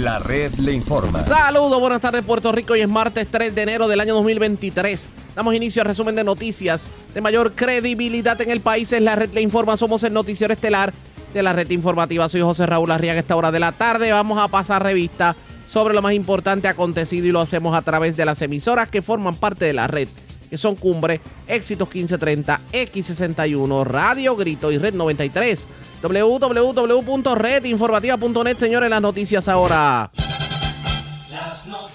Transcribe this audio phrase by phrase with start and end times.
[0.00, 1.22] La red le informa.
[1.24, 2.72] Saludos, buenas tardes Puerto Rico.
[2.72, 5.10] Hoy es martes 3 de enero del año 2023.
[5.36, 8.90] Damos inicio al resumen de noticias de mayor credibilidad en el país.
[8.92, 9.76] Es la red le informa.
[9.76, 10.94] Somos el noticiero estelar
[11.34, 12.30] de la red informativa.
[12.30, 13.20] Soy José Raúl Arriaga.
[13.20, 15.36] Esta hora de la tarde vamos a pasar revista
[15.68, 19.34] sobre lo más importante acontecido y lo hacemos a través de las emisoras que forman
[19.34, 20.08] parte de la red
[20.48, 25.68] que son Cumbre, Éxitos 1530, X61, Radio Grito y Red 93
[26.02, 30.10] www.redinformativa.net, señores, las noticias ahora.
[31.30, 31.90] Las noticias.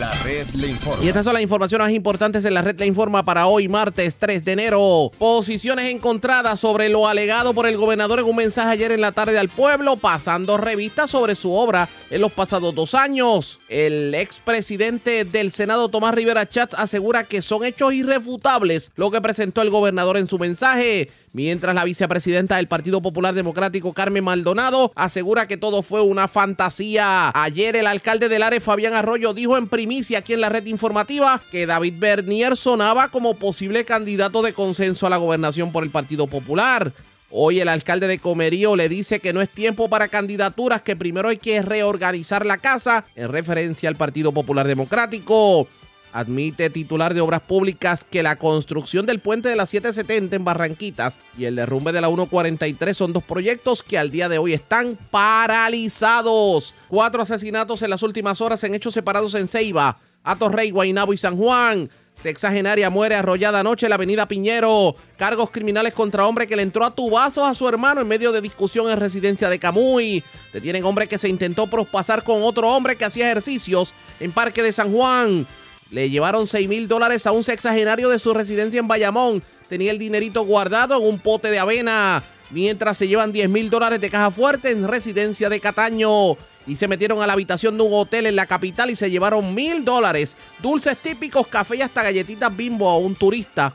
[0.00, 1.04] La red le informa.
[1.04, 4.16] Y estas son las informaciones más importantes en la red le informa para hoy, martes
[4.16, 5.10] 3 de enero.
[5.18, 9.38] Posiciones encontradas sobre lo alegado por el gobernador en un mensaje ayer en la tarde
[9.38, 13.60] al pueblo, pasando revista sobre su obra en los pasados dos años.
[13.68, 19.60] El expresidente del Senado, Tomás Rivera Chats, asegura que son hechos irrefutables lo que presentó
[19.62, 25.48] el gobernador en su mensaje mientras la vicepresidenta del Partido Popular Democrático, Carmen Maldonado, asegura
[25.48, 27.30] que todo fue una fantasía.
[27.34, 31.40] Ayer el alcalde del área, Fabián Arroyo, dijo en primicia aquí en la red informativa
[31.50, 36.26] que David Bernier sonaba como posible candidato de consenso a la gobernación por el Partido
[36.26, 36.92] Popular.
[37.34, 41.30] Hoy el alcalde de Comerío le dice que no es tiempo para candidaturas, que primero
[41.30, 45.66] hay que reorganizar la casa en referencia al Partido Popular Democrático.
[46.12, 51.18] Admite titular de Obras Públicas que la construcción del puente de la 770 en Barranquitas
[51.38, 54.98] y el derrumbe de la 143 son dos proyectos que al día de hoy están
[55.10, 56.74] paralizados.
[56.88, 61.36] Cuatro asesinatos en las últimas horas en hechos separados en Ceiba, Atorrey, Guaynabo y San
[61.36, 61.88] Juan.
[62.22, 64.94] Sexagenaria muere arrollada anoche en la avenida Piñero.
[65.16, 68.40] Cargos criminales contra hombre que le entró a tubazos a su hermano en medio de
[68.40, 70.22] discusión en residencia de Camuy.
[70.52, 74.72] Detienen hombre que se intentó prospasar con otro hombre que hacía ejercicios en Parque de
[74.72, 75.46] San Juan.
[75.92, 79.42] Le llevaron 6 mil dólares a un sexagenario de su residencia en Bayamón.
[79.68, 82.22] Tenía el dinerito guardado en un pote de avena.
[82.50, 86.36] Mientras se llevan 10 mil dólares de caja fuerte en residencia de Cataño.
[86.66, 89.54] Y se metieron a la habitación de un hotel en la capital y se llevaron
[89.54, 90.38] mil dólares.
[90.62, 93.72] Dulces típicos, café y hasta galletitas bimbo a un turista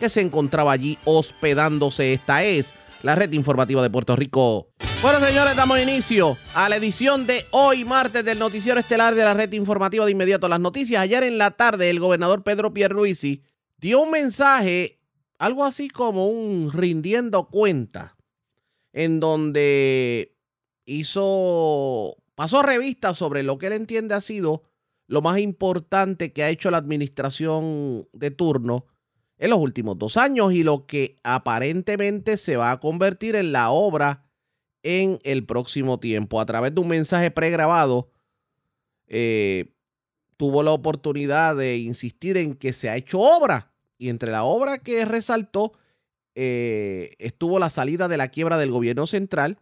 [0.00, 2.14] que se encontraba allí hospedándose.
[2.14, 2.72] Esta es
[3.02, 4.68] la red informativa de Puerto Rico.
[5.00, 9.34] Bueno, señores, damos inicio a la edición de hoy, martes, del noticiero estelar de la
[9.34, 10.48] red informativa de inmediato.
[10.48, 11.00] Las noticias.
[11.00, 13.42] Ayer en la tarde, el gobernador Pedro Pierluisi
[13.76, 15.00] dio un mensaje,
[15.38, 18.16] algo así como un rindiendo cuenta,
[18.92, 20.36] en donde
[20.84, 24.64] hizo, pasó revista sobre lo que él entiende ha sido
[25.06, 28.86] lo más importante que ha hecho la administración de turno
[29.38, 33.70] en los últimos dos años y lo que aparentemente se va a convertir en la
[33.70, 34.24] obra
[34.82, 36.40] en el próximo tiempo.
[36.40, 38.10] A través de un mensaje pregrabado,
[39.06, 39.72] eh,
[40.36, 43.72] tuvo la oportunidad de insistir en que se ha hecho obra.
[43.96, 45.72] Y entre la obra que resaltó
[46.34, 49.58] eh, estuvo la salida de la quiebra del gobierno central,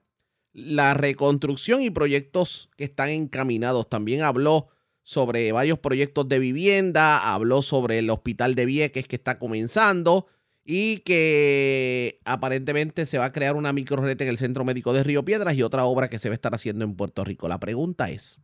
[0.52, 3.88] la reconstrucción y proyectos que están encaminados.
[3.88, 4.68] También habló
[5.06, 10.26] sobre varios proyectos de vivienda, habló sobre el hospital de Vieques que está comenzando
[10.64, 15.24] y que aparentemente se va a crear una microred en el Centro Médico de Río
[15.24, 17.46] Piedras y otra obra que se va a estar haciendo en Puerto Rico.
[17.46, 18.40] La pregunta es,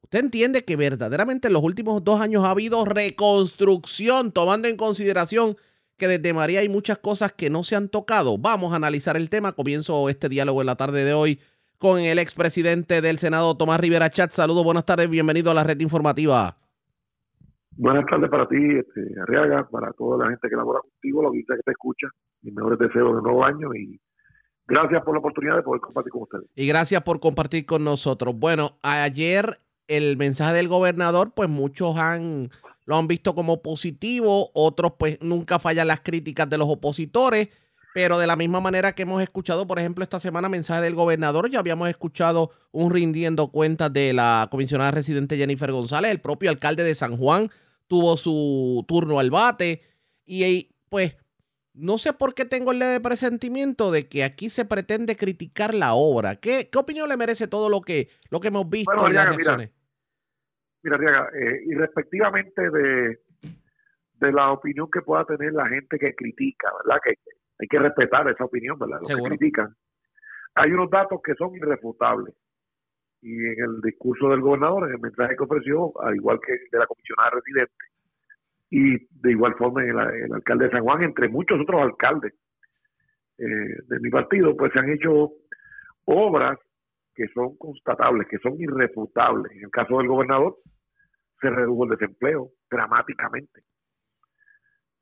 [0.00, 5.56] ¿usted entiende que verdaderamente en los últimos dos años ha habido reconstrucción, tomando en consideración
[5.96, 8.38] que desde María hay muchas cosas que no se han tocado?
[8.38, 9.54] Vamos a analizar el tema.
[9.54, 11.40] Comienzo este diálogo en la tarde de hoy
[11.78, 14.30] con el expresidente del Senado, Tomás Rivera Chat.
[14.32, 16.56] Saludos, buenas tardes, bienvenido a la red informativa.
[17.76, 21.56] Buenas tardes para ti, este, Arriaga, para toda la gente que labora contigo, la audiencia
[21.56, 22.06] que te escucha.
[22.42, 24.00] Mis mejores deseos de nuevo año y
[24.66, 26.46] gracias por la oportunidad de poder compartir con ustedes.
[26.54, 28.38] Y gracias por compartir con nosotros.
[28.38, 29.58] Bueno, ayer
[29.88, 32.48] el mensaje del gobernador, pues muchos han
[32.86, 37.48] lo han visto como positivo, otros pues nunca fallan las críticas de los opositores,
[37.94, 41.48] pero de la misma manera que hemos escuchado, por ejemplo, esta semana mensaje del gobernador,
[41.48, 46.82] ya habíamos escuchado un rindiendo cuentas de la comisionada residente Jennifer González, el propio alcalde
[46.82, 47.50] de San Juan
[47.86, 49.82] tuvo su turno al bate
[50.24, 51.16] y pues
[51.72, 55.94] no sé por qué tengo el leve presentimiento de que aquí se pretende criticar la
[55.94, 56.34] obra.
[56.34, 59.26] ¿Qué, qué opinión le merece todo lo que, lo que hemos visto bueno, en las
[59.26, 59.70] reacciones?
[60.82, 63.20] Mira, mira eh, irrespectivamente de,
[64.14, 67.00] de la opinión que pueda tener la gente que critica, ¿verdad?
[67.04, 67.14] Que
[67.58, 68.98] hay que respetar esa opinión, ¿verdad?
[69.00, 69.30] Los Seguro.
[69.30, 69.74] que critican.
[70.54, 72.34] Hay unos datos que son irrefutables
[73.22, 76.78] y en el discurso del gobernador, en el mensaje que ofreció, al igual que de
[76.78, 77.72] la comisionada residente,
[78.70, 82.34] y de igual forma el, el alcalde de San Juan, entre muchos otros alcaldes
[83.38, 85.32] eh, de mi partido, pues se han hecho
[86.04, 86.58] obras
[87.14, 89.52] que son constatables, que son irrefutables.
[89.52, 90.56] En el caso del gobernador,
[91.40, 93.62] se redujo el desempleo dramáticamente.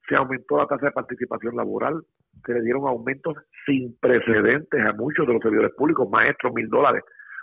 [0.09, 2.05] Se aumentó la tasa de participación laboral,
[2.45, 3.37] se le dieron aumentos
[3.67, 7.03] sin precedentes a muchos de los servidores públicos, maestros, mil dólares,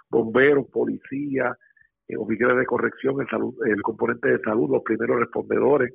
[0.10, 1.58] bomberos, policías,
[2.08, 5.94] eh, oficiales de corrección, el, componente de salud, los primeros respondedores.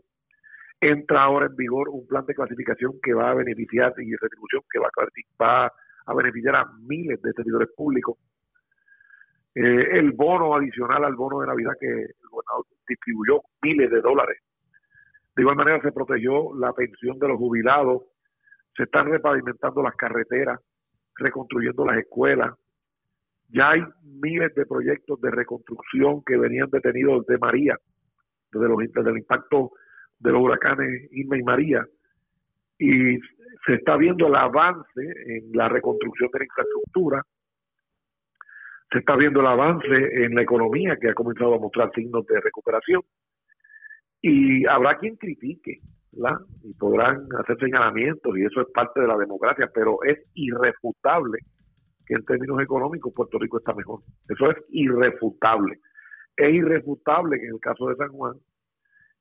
[0.80, 4.78] Entra ahora en vigor un plan de clasificación que va a beneficiar y retribución que
[4.78, 5.72] va a, va
[6.06, 8.16] a beneficiar a miles de servidores públicos.
[9.54, 14.38] Eh, el bono adicional al bono de Navidad que el gobernador distribuyó miles de dólares.
[15.34, 18.02] De igual manera se protegió la pensión de los jubilados,
[18.76, 20.60] se están repavimentando las carreteras,
[21.16, 22.54] reconstruyendo las escuelas.
[23.48, 27.76] Ya hay miles de proyectos de reconstrucción que venían detenidos de María,
[28.52, 29.72] desde, los, desde el impacto
[30.18, 31.86] de los huracanes Irma y María.
[32.78, 33.18] Y
[33.66, 37.22] se está viendo el avance en la reconstrucción de la infraestructura,
[38.90, 42.40] se está viendo el avance en la economía que ha comenzado a mostrar signos de
[42.40, 43.02] recuperación
[44.20, 45.80] y habrá quien critique,
[46.62, 51.38] Y podrán hacer señalamientos y eso es parte de la democracia, pero es irrefutable
[52.06, 54.00] que en términos económicos Puerto Rico está mejor.
[54.28, 55.80] Eso es irrefutable.
[56.36, 58.34] Es irrefutable que en el caso de San Juan,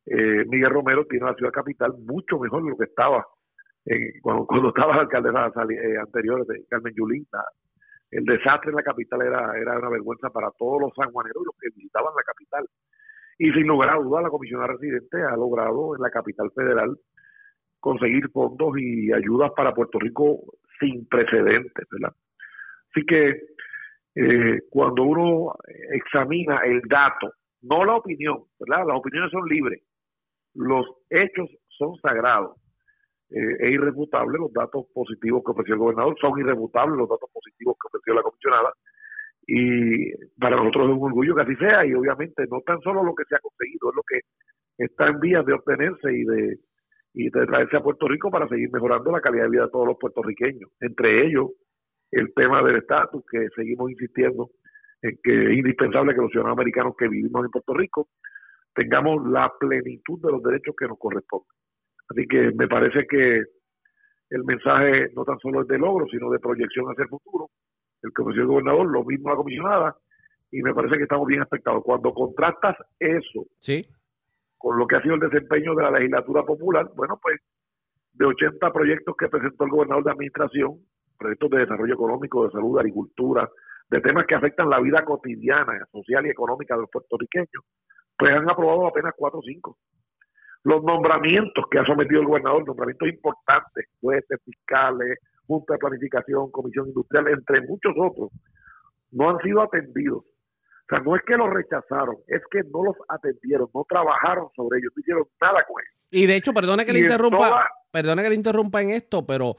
[0.06, 3.26] eh, Miguel Romero tiene la ciudad capital mucho mejor de lo que estaba
[4.22, 7.26] cuando, cuando estaba la alcaldesa eh, anterior de Carmen Yulín.
[8.12, 11.56] El desastre en la capital era, era una vergüenza para todos los sanjuaneros y los
[11.60, 12.66] que visitaban la capital.
[13.38, 16.98] Y sin lugar a duda, la comisionada residente ha logrado en la capital federal
[17.80, 20.40] conseguir fondos y ayudas para Puerto Rico
[20.80, 22.16] sin precedentes, ¿verdad?
[22.92, 23.42] Así que
[24.16, 25.56] eh, cuando uno
[25.92, 28.88] examina el dato, no la opinión, ¿verdad?
[28.88, 29.82] Las opiniones son libres,
[30.54, 32.58] los hechos son sagrados.
[33.32, 37.76] Eh, es irrefutable los datos positivos que ofreció el gobernador, son irrefutables los datos positivos
[37.82, 38.74] que ofreció la comisionada
[39.48, 43.14] y para nosotros es un orgullo que así sea y obviamente no tan solo lo
[43.14, 44.20] que se ha conseguido, es lo que
[44.78, 46.60] está en vías de obtenerse y de,
[47.14, 49.88] y de traerse a Puerto Rico para seguir mejorando la calidad de vida de todos
[49.88, 51.52] los puertorriqueños, entre ellos
[52.12, 54.50] el tema del estatus que seguimos insistiendo
[55.02, 58.08] en que es indispensable que los ciudadanos americanos que vivimos en Puerto Rico
[58.74, 61.48] tengamos la plenitud de los derechos que nos corresponden.
[62.10, 63.44] Así que me parece que
[64.30, 67.50] el mensaje no tan solo es de logro, sino de proyección hacia el futuro
[68.04, 69.98] el el gobernador, lo mismo la comisionada,
[70.52, 71.84] y me parece que estamos bien expectados.
[71.84, 73.88] Cuando contrastas eso ¿Sí?
[74.58, 77.42] con lo que ha sido el desempeño de la legislatura popular, bueno, pues
[78.14, 80.80] de 80 proyectos que presentó el gobernador de administración,
[81.18, 83.50] proyectos de desarrollo económico, de salud, de agricultura,
[83.90, 87.64] de temas que afectan la vida cotidiana, social y económica de los puertorriqueños,
[88.18, 89.78] pues han aprobado apenas 4 o 5.
[90.64, 96.88] Los nombramientos que ha sometido el gobernador, nombramientos importantes, jueces, fiscales, Junta de Planificación, Comisión
[96.88, 98.32] Industrial, entre muchos otros,
[99.12, 100.24] no han sido atendidos.
[100.24, 104.80] O sea, no es que los rechazaron, es que no los atendieron, no trabajaron sobre
[104.80, 106.04] ellos, no hicieron nada con ellos.
[106.12, 109.58] Y de hecho, perdone que le interrumpa, perdone que le interrumpa en esto, pero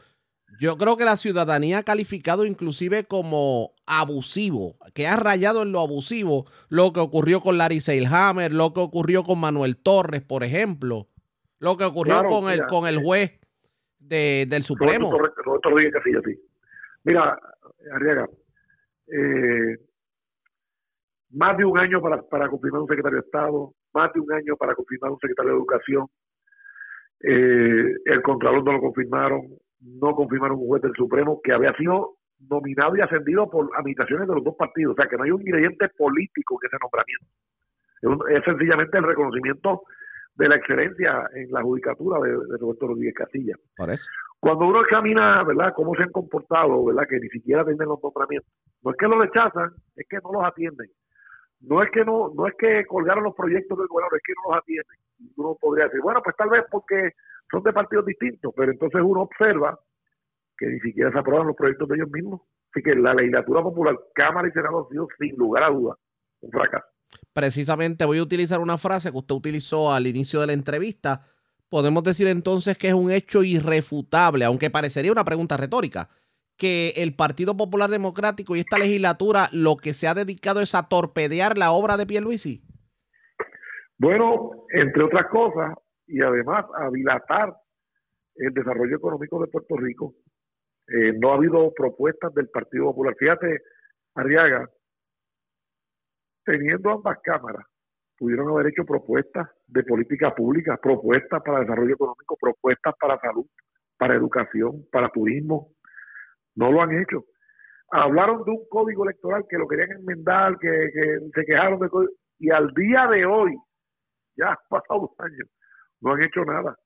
[0.60, 5.80] yo creo que la ciudadanía ha calificado inclusive como abusivo, que ha rayado en lo
[5.80, 11.08] abusivo lo que ocurrió con Larry Seilhammer, lo que ocurrió con Manuel Torres, por ejemplo,
[11.58, 13.40] lo que ocurrió con, el, con el juez
[14.08, 15.10] de, del Supremo.
[15.10, 16.38] Roberto, Rodríguez Casilla, sí.
[17.04, 17.38] Mira,
[17.92, 18.28] Arriaga,
[19.08, 19.76] eh,
[21.30, 24.56] más de un año para, para confirmar un secretario de Estado, más de un año
[24.56, 26.06] para confirmar un secretario de Educación,
[27.20, 29.42] eh, el Contralor no lo confirmaron,
[29.80, 32.16] no confirmaron un juez del Supremo que había sido
[32.50, 35.40] nominado y ascendido por administraciones de los dos partidos, o sea que no hay un
[35.40, 37.26] ingrediente político en ese nombramiento.
[38.36, 39.82] Es, sencillamente el reconocimiento
[40.36, 43.54] de la excelencia en la judicatura de, Roberto Rodríguez Casilla.
[44.40, 48.50] Cuando uno examina, ¿verdad?, cómo se han comportado, ¿verdad?, que ni siquiera atienden los nombramientos,
[48.82, 50.88] no es que los rechazan, es que no los atienden.
[51.60, 54.50] No es que no no es que colgaron los proyectos del gobernador, es que no
[54.52, 54.98] los atienden.
[55.36, 57.12] Uno podría decir, bueno, pues tal vez porque
[57.50, 59.78] son de partidos distintos, pero entonces uno observa
[60.58, 62.42] que ni siquiera se aprueban los proyectos de ellos mismos.
[62.70, 65.96] Así que la legislatura popular, Cámara y Senado han sido sin lugar a dudas
[66.40, 66.93] un fracaso
[67.34, 71.26] precisamente voy a utilizar una frase que usted utilizó al inicio de la entrevista.
[71.68, 76.08] Podemos decir entonces que es un hecho irrefutable, aunque parecería una pregunta retórica,
[76.56, 80.88] que el Partido Popular Democrático y esta legislatura lo que se ha dedicado es a
[80.88, 82.62] torpedear la obra de Pierluisi.
[83.98, 85.74] Bueno, entre otras cosas,
[86.06, 87.54] y además a dilatar
[88.36, 90.14] el desarrollo económico de Puerto Rico.
[90.86, 93.14] Eh, no ha habido propuestas del Partido Popular.
[93.18, 93.62] Fíjate,
[94.14, 94.68] Arriaga,
[96.44, 97.66] teniendo ambas cámaras,
[98.18, 103.46] pudieron haber hecho propuestas de política pública, propuestas para desarrollo económico, propuestas para salud,
[103.98, 105.72] para educación, para turismo.
[106.54, 107.24] No lo han hecho.
[107.90, 110.90] Hablaron de un código electoral que lo querían enmendar, que,
[111.34, 113.56] se quejaron de código, y al día de hoy,
[114.36, 115.48] ya han pasado dos años,
[116.00, 116.76] no han hecho nada.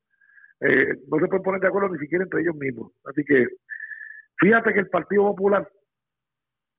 [0.61, 2.93] Eh, no se pueden poner de acuerdo ni siquiera entre ellos mismos.
[3.05, 3.47] Así que
[4.39, 5.69] fíjate que el Partido Popular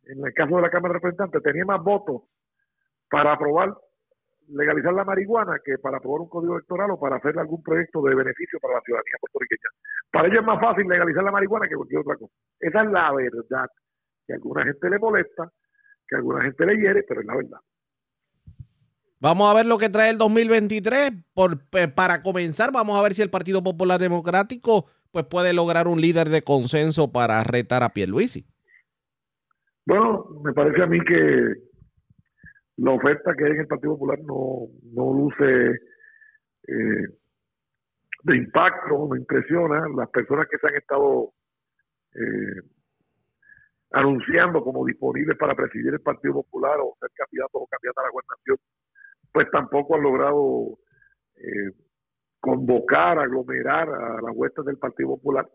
[0.09, 2.24] en el caso de la Cámara de Representantes, tenía más votos
[3.09, 3.73] para aprobar
[4.51, 8.15] legalizar la marihuana que para aprobar un código electoral o para hacer algún proyecto de
[8.15, 9.69] beneficio para la ciudadanía puertorriqueña.
[10.11, 12.33] Para ellos es más fácil legalizar la marihuana que cualquier otra cosa.
[12.59, 13.69] Esa es la verdad,
[14.25, 15.51] que a alguna gente le molesta,
[16.07, 17.59] que a alguna gente le hiere, pero es la verdad.
[19.21, 21.11] Vamos a ver lo que trae el 2023.
[21.33, 21.59] Por,
[21.93, 26.29] para comenzar, vamos a ver si el Partido Popular Democrático pues, puede lograr un líder
[26.29, 28.45] de consenso para retar a Pierluisi.
[29.85, 31.68] Bueno, me parece a mí que
[32.81, 35.79] la oferta que hay en el Partido Popular no, no luce
[36.67, 37.07] eh,
[38.24, 39.86] de impacto, me impresiona.
[39.95, 41.33] Las personas que se han estado
[42.13, 42.62] eh,
[43.91, 48.12] anunciando como disponibles para presidir el Partido Popular o ser candidatos o candidatas a la
[48.12, 48.57] gobernación,
[49.33, 50.79] pues tampoco han logrado
[51.36, 51.71] eh,
[52.39, 55.45] convocar, aglomerar a las huestes del Partido Popular.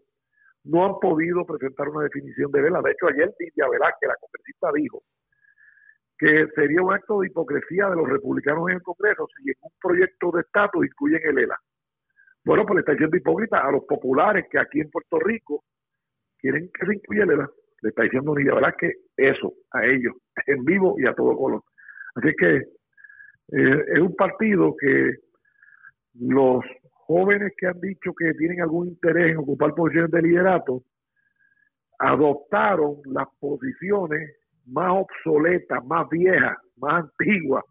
[0.65, 2.83] No han podido presentar una definición de vela.
[2.83, 3.67] De hecho, ayer Lidia
[4.01, 5.03] que la congresista, dijo
[6.19, 9.73] que sería un acto de hipocresía de los republicanos en el Congreso si en un
[9.81, 11.59] proyecto de estatus incluyen el ELA.
[12.45, 15.65] Bueno, pues le está diciendo hipócrita a los populares que aquí en Puerto Rico
[16.39, 17.51] quieren que se incluya el ELA.
[17.83, 20.15] Le está diciendo Nidia que eso, a ellos,
[20.47, 21.63] en vivo y a todo color.
[22.15, 25.13] Así que eh, es un partido que
[26.21, 26.65] los
[27.07, 30.83] jóvenes que han dicho que tienen algún interés en ocupar posiciones de liderato
[31.99, 37.65] adoptaron las posiciones más obsoletas, más viejas, más antiguas,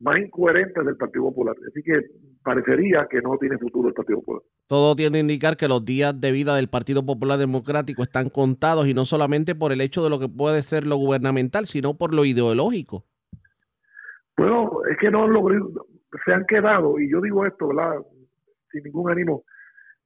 [0.00, 1.54] más incoherentes del Partido Popular.
[1.68, 2.00] Así que
[2.42, 4.42] parecería que no tiene futuro el Partido Popular.
[4.66, 8.86] Todo tiende a indicar que los días de vida del Partido Popular Democrático están contados
[8.86, 12.14] y no solamente por el hecho de lo que puede ser lo gubernamental, sino por
[12.14, 13.04] lo ideológico.
[14.36, 15.26] Bueno, es que no
[16.24, 17.94] se han quedado, y yo digo esto, ¿verdad?
[18.70, 19.44] Sin ningún ánimo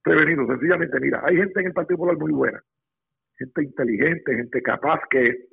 [0.02, 2.62] prevenido, sencillamente, mira, hay gente en el Partido Popular muy buena,
[3.36, 5.49] gente inteligente, gente capaz que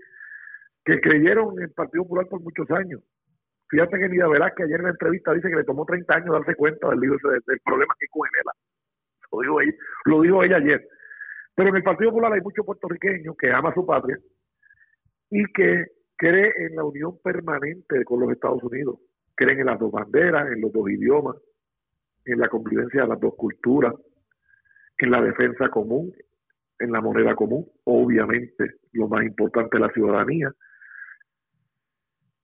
[0.88, 3.02] que creyeron en el Partido Popular por muchos años.
[3.70, 6.56] Fíjate que Nida que ayer en la entrevista dice que le tomó 30 años darse
[6.56, 8.30] cuenta del, libro, del, problema que con
[9.34, 9.74] Lo dijo, ella,
[10.06, 10.88] lo dijo ella ayer.
[11.54, 14.18] Pero en el Partido Popular hay muchos puertorriqueños que ama su patria
[15.30, 18.98] y que cree en la unión permanente con los Estados Unidos.
[19.36, 21.36] Creen en las dos banderas, en los dos idiomas,
[22.24, 23.94] en la convivencia de las dos culturas,
[25.00, 26.14] en la defensa común,
[26.80, 30.50] en la moneda común, obviamente lo más importante la ciudadanía,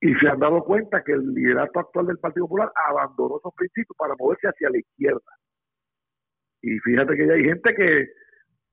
[0.03, 3.95] y se han dado cuenta que el liderato actual del Partido Popular abandonó esos principios
[3.97, 5.31] para moverse hacia la izquierda.
[6.61, 8.07] Y fíjate que ya hay gente que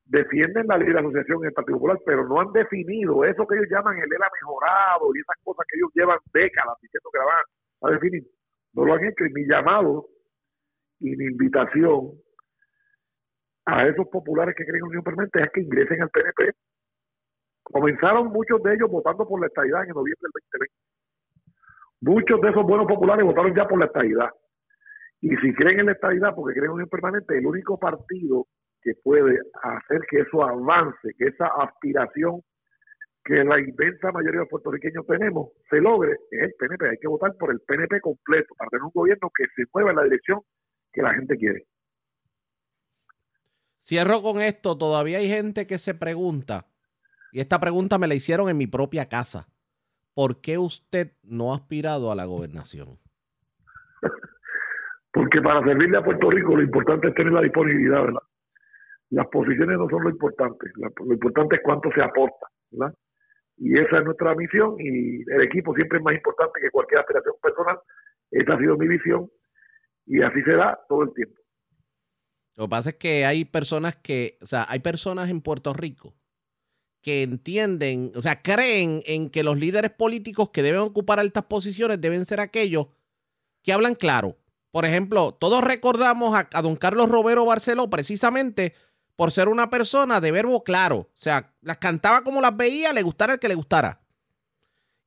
[0.07, 3.69] defienden la libre asociación en el Partido Popular, pero no han definido eso que ellos
[3.71, 7.45] llaman el ELA mejorado y esas cosas que ellos llevan décadas diciendo que la van
[7.83, 8.27] a definir.
[8.73, 10.09] No lo han hecho y mi llamado
[10.99, 12.11] y mi invitación
[13.67, 16.55] a esos populares que creen en Unión Permanente es que ingresen al PNP.
[17.63, 20.91] Comenzaron muchos de ellos votando por la estabilidad en noviembre del 2020
[22.01, 24.31] Muchos de esos buenos populares votaron ya por la estabilidad.
[25.21, 28.47] Y si creen en la estabilidad porque creen en un permanente, el único partido
[28.83, 32.41] que puede hacer que eso avance, que esa aspiración
[33.23, 36.89] que la inmensa mayoría de los puertorriqueños tenemos se logre, es el PNP.
[36.89, 39.97] Hay que votar por el PNP completo para tener un gobierno que se mueva en
[39.97, 40.41] la dirección
[40.91, 41.67] que la gente quiere.
[43.83, 44.79] Cierro con esto.
[44.79, 46.67] Todavía hay gente que se pregunta,
[47.33, 49.50] y esta pregunta me la hicieron en mi propia casa.
[50.21, 52.99] ¿Por qué usted no ha aspirado a la gobernación?
[55.15, 58.21] Porque para servirle a Puerto Rico lo importante es tener la disponibilidad, ¿verdad?
[59.09, 62.95] Las posiciones no son lo importante, lo importante es cuánto se aporta, ¿verdad?
[63.57, 67.37] Y esa es nuestra misión y el equipo siempre es más importante que cualquier aspiración
[67.43, 67.79] personal.
[68.31, 69.31] Esa ha sido mi visión
[70.05, 71.41] y así será todo el tiempo.
[72.57, 76.20] Lo que pasa es que hay personas que, o sea, hay personas en Puerto Rico
[77.03, 82.01] que entienden, o sea, creen en que los líderes políticos que deben ocupar altas posiciones
[82.01, 82.89] deben ser aquellos
[83.63, 84.37] que hablan claro.
[84.71, 88.75] Por ejemplo, todos recordamos a, don Carlos Romero Barceló precisamente
[89.17, 91.09] por ser una persona de verbo claro.
[91.15, 94.01] O sea, las cantaba como las veía, le gustara el que le gustara.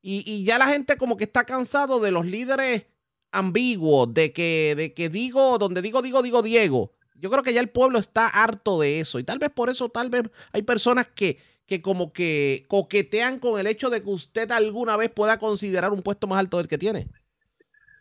[0.02, 2.86] Y, y ya la gente como que está cansado de los líderes
[3.32, 6.94] ambiguos, de que, de que digo, donde digo, digo, digo Diego.
[7.16, 9.20] Yo creo que ya el pueblo está harto de eso.
[9.20, 13.60] Y tal vez por eso, tal vez hay personas que, que como que coquetean con
[13.60, 16.78] el hecho de que usted alguna vez pueda considerar un puesto más alto del que
[16.78, 17.08] tiene?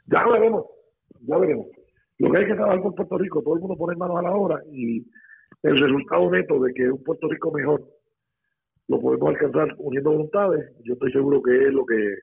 [0.06, 0.64] Ya veremos,
[1.20, 1.66] ya veremos.
[2.18, 4.32] Lo que hay que trabajar con Puerto Rico, todo el mundo pone manos a la
[4.32, 5.04] obra y
[5.62, 7.84] el resultado neto de que un Puerto Rico mejor
[8.88, 10.72] lo podemos alcanzar uniendo voluntades.
[10.84, 12.18] Yo estoy seguro que es lo que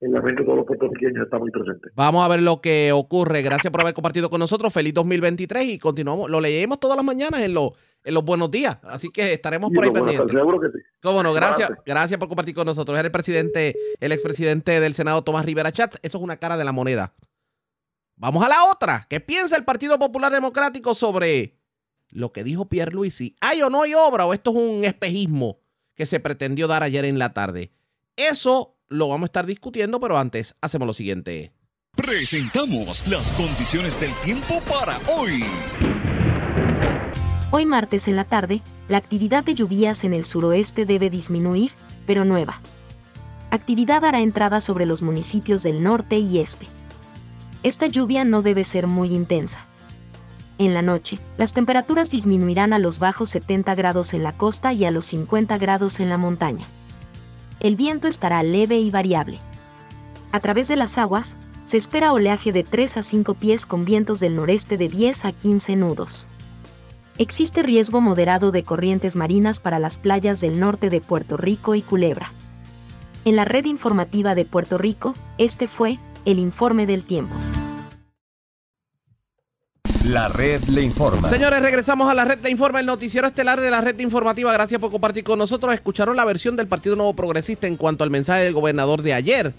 [0.00, 1.88] en la mente de todos los puertorriqueños está muy presente.
[1.94, 3.42] Vamos a ver lo que ocurre.
[3.42, 4.72] Gracias por haber compartido con nosotros.
[4.72, 6.30] Feliz 2023 y continuamos.
[6.30, 7.72] Lo leemos todas las mañanas en, los
[8.06, 8.78] en los buenos días.
[8.84, 10.30] Así que estaremos por ahí pendientes.
[10.30, 10.78] Seguro que sí.
[11.02, 12.96] Cómo no, gracias, gracias por compartir con nosotros.
[12.96, 15.98] Era el presidente, el expresidente del Senado, Tomás Rivera Chats.
[16.02, 17.14] Eso es una cara de la moneda.
[18.14, 19.06] Vamos a la otra.
[19.10, 21.58] ¿Qué piensa el Partido Popular Democrático sobre
[22.08, 23.34] lo que dijo Pierre Luisi?
[23.40, 25.58] ¿Hay o no hay obra o esto es un espejismo
[25.96, 27.72] que se pretendió dar ayer en la tarde?
[28.14, 31.52] Eso lo vamos a estar discutiendo, pero antes hacemos lo siguiente.
[31.96, 35.42] Presentamos las condiciones del tiempo para hoy.
[37.50, 41.72] Hoy martes en la tarde, la actividad de lluvias en el suroeste debe disminuir,
[42.06, 42.60] pero nueva.
[43.50, 46.66] Actividad hará entrada sobre los municipios del norte y este.
[47.62, 49.66] Esta lluvia no debe ser muy intensa.
[50.58, 54.84] En la noche, las temperaturas disminuirán a los bajos 70 grados en la costa y
[54.84, 56.66] a los 50 grados en la montaña
[57.60, 59.40] el viento estará leve y variable.
[60.32, 64.20] A través de las aguas, se espera oleaje de 3 a 5 pies con vientos
[64.20, 66.28] del noreste de 10 a 15 nudos.
[67.18, 71.80] Existe riesgo moderado de corrientes marinas para las playas del norte de Puerto Rico y
[71.80, 72.34] Culebra.
[73.24, 77.34] En la red informativa de Puerto Rico, este fue el informe del tiempo.
[80.04, 81.30] La red le informa.
[81.30, 84.52] Señores, regresamos a la red le informa, el noticiero estelar de la red informativa.
[84.52, 85.72] Gracias por compartir con nosotros.
[85.72, 89.54] Escucharon la versión del Partido Nuevo Progresista en cuanto al mensaje del gobernador de ayer.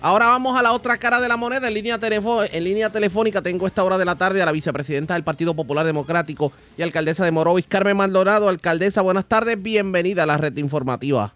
[0.00, 1.66] Ahora vamos a la otra cara de la moneda.
[1.66, 5.24] En línea, en línea telefónica tengo esta hora de la tarde a la vicepresidenta del
[5.24, 8.48] Partido Popular Democrático y alcaldesa de Morovis, Carmen Maldonado.
[8.48, 11.34] Alcaldesa, buenas tardes, bienvenida a la red informativa.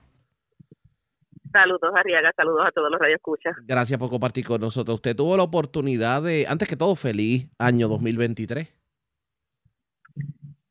[1.53, 2.33] Saludos, Arriaga.
[2.37, 3.57] Saludos a todos los radioescuchas.
[3.67, 4.95] Gracias por compartir con nosotros.
[4.95, 8.73] Usted tuvo la oportunidad de, antes que todo, feliz año 2023.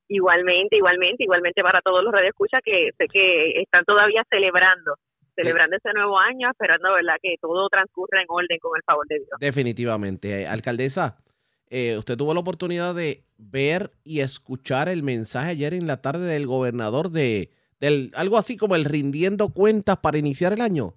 [0.07, 4.95] Igualmente, igualmente, igualmente para todos los radioescuchas que sé que están todavía celebrando,
[5.41, 9.19] celebrando ese nuevo año, esperando, ¿verdad?, que todo transcurra en orden con el favor de
[9.19, 9.39] Dios.
[9.39, 10.47] Definitivamente.
[10.47, 11.17] Alcaldesa,
[11.69, 16.25] eh, usted tuvo la oportunidad de ver y escuchar el mensaje ayer en la tarde
[16.25, 17.49] del gobernador de
[17.81, 20.93] del, algo así como el rindiendo cuentas para iniciar el año.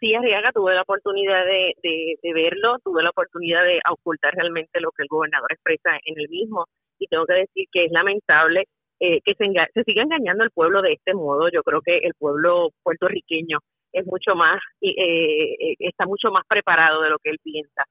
[0.00, 1.74] Sí, Arriaga, tuve la oportunidad de,
[2.22, 6.28] de, verlo, tuve la oportunidad de ocultar realmente lo que el gobernador expresa en el
[6.28, 6.66] mismo
[6.98, 8.64] y tengo que decir que es lamentable
[9.00, 11.48] eh, que se, siga engañando al pueblo de este modo.
[11.52, 13.58] Yo creo que el pueblo puertorriqueño
[13.92, 17.84] es mucho más, eh, eh, está mucho más preparado de lo que él piensa.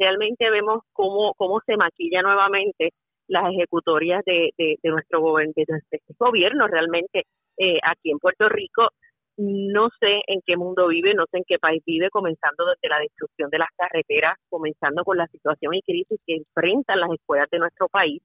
[0.00, 2.90] realmente vemos cómo, cómo se maquilla nuevamente
[3.28, 6.66] las ejecutorias de, de, nuestro de, este gobierno.
[6.66, 7.24] Realmente
[7.58, 8.88] eh, aquí en Puerto Rico
[9.38, 13.00] no sé en qué mundo vive, no sé en qué país vive, comenzando desde la
[13.00, 17.58] destrucción de las carreteras, comenzando con la situación y crisis que enfrentan las escuelas de
[17.58, 18.22] nuestro país,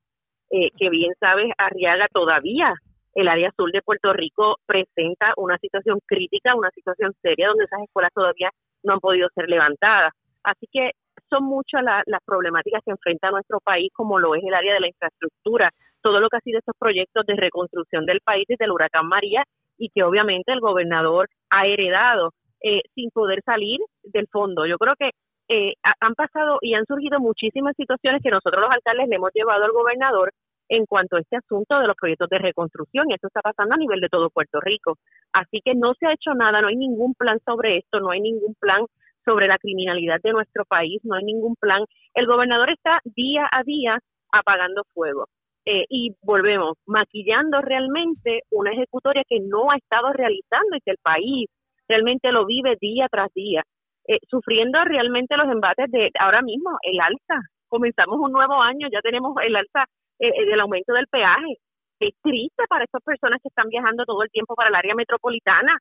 [0.52, 2.74] eh, que bien sabes, Arriaga, todavía
[3.14, 7.82] el área sur de Puerto Rico presenta una situación crítica, una situación seria, donde esas
[7.82, 8.50] escuelas todavía
[8.84, 10.14] no han podido ser levantadas.
[10.44, 10.92] Así que
[11.30, 14.88] son muchas las problemáticas que enfrenta nuestro país, como lo es el área de la
[14.88, 19.08] infraestructura, todo lo que ha sido estos proyectos de reconstrucción del país desde el huracán
[19.08, 19.44] María
[19.78, 22.34] y que obviamente el gobernador ha heredado
[22.64, 24.66] eh, sin poder salir del fondo.
[24.66, 25.12] Yo creo que
[25.52, 29.66] eh, han pasado y han surgido muchísimas situaciones que nosotros los alcaldes le hemos llevado
[29.66, 30.32] al gobernador
[30.70, 33.78] en cuanto a este asunto de los proyectos de reconstrucción y esto está pasando a
[33.78, 34.98] nivel de todo Puerto Rico.
[35.34, 38.22] Así que no se ha hecho nada, no hay ningún plan sobre esto, no hay
[38.22, 38.86] ningún plan
[39.26, 41.84] sobre la criminalidad de nuestro país, no hay ningún plan.
[42.14, 44.00] El gobernador está día a día
[44.32, 45.28] apagando fuego.
[45.66, 50.98] Eh, y volvemos, maquillando realmente una ejecutoria que no ha estado realizando y que el
[51.04, 51.50] país
[51.90, 53.64] realmente lo vive día tras día,
[54.08, 57.42] eh, sufriendo realmente los embates de ahora mismo, el alza.
[57.68, 59.86] Comenzamos un nuevo año, ya tenemos el alza
[60.20, 61.58] eh, del aumento del peaje.
[62.00, 65.78] Es triste para estas personas que están viajando todo el tiempo para el área metropolitana.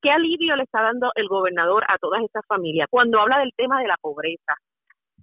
[0.00, 3.80] ¿Qué alivio le está dando el gobernador a todas estas familias cuando habla del tema
[3.80, 4.54] de la pobreza?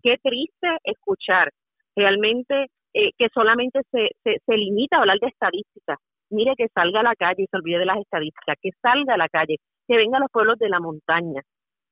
[0.01, 1.49] Qué triste escuchar
[1.95, 5.97] realmente eh, que solamente se, se, limita a hablar de estadísticas.
[6.29, 9.17] Mire que salga a la calle y se olvide de las estadísticas, que salga a
[9.17, 11.41] la calle, que venga a los pueblos de la montaña,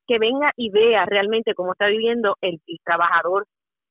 [0.08, 3.46] que venga y vea realmente cómo está viviendo el, trabajador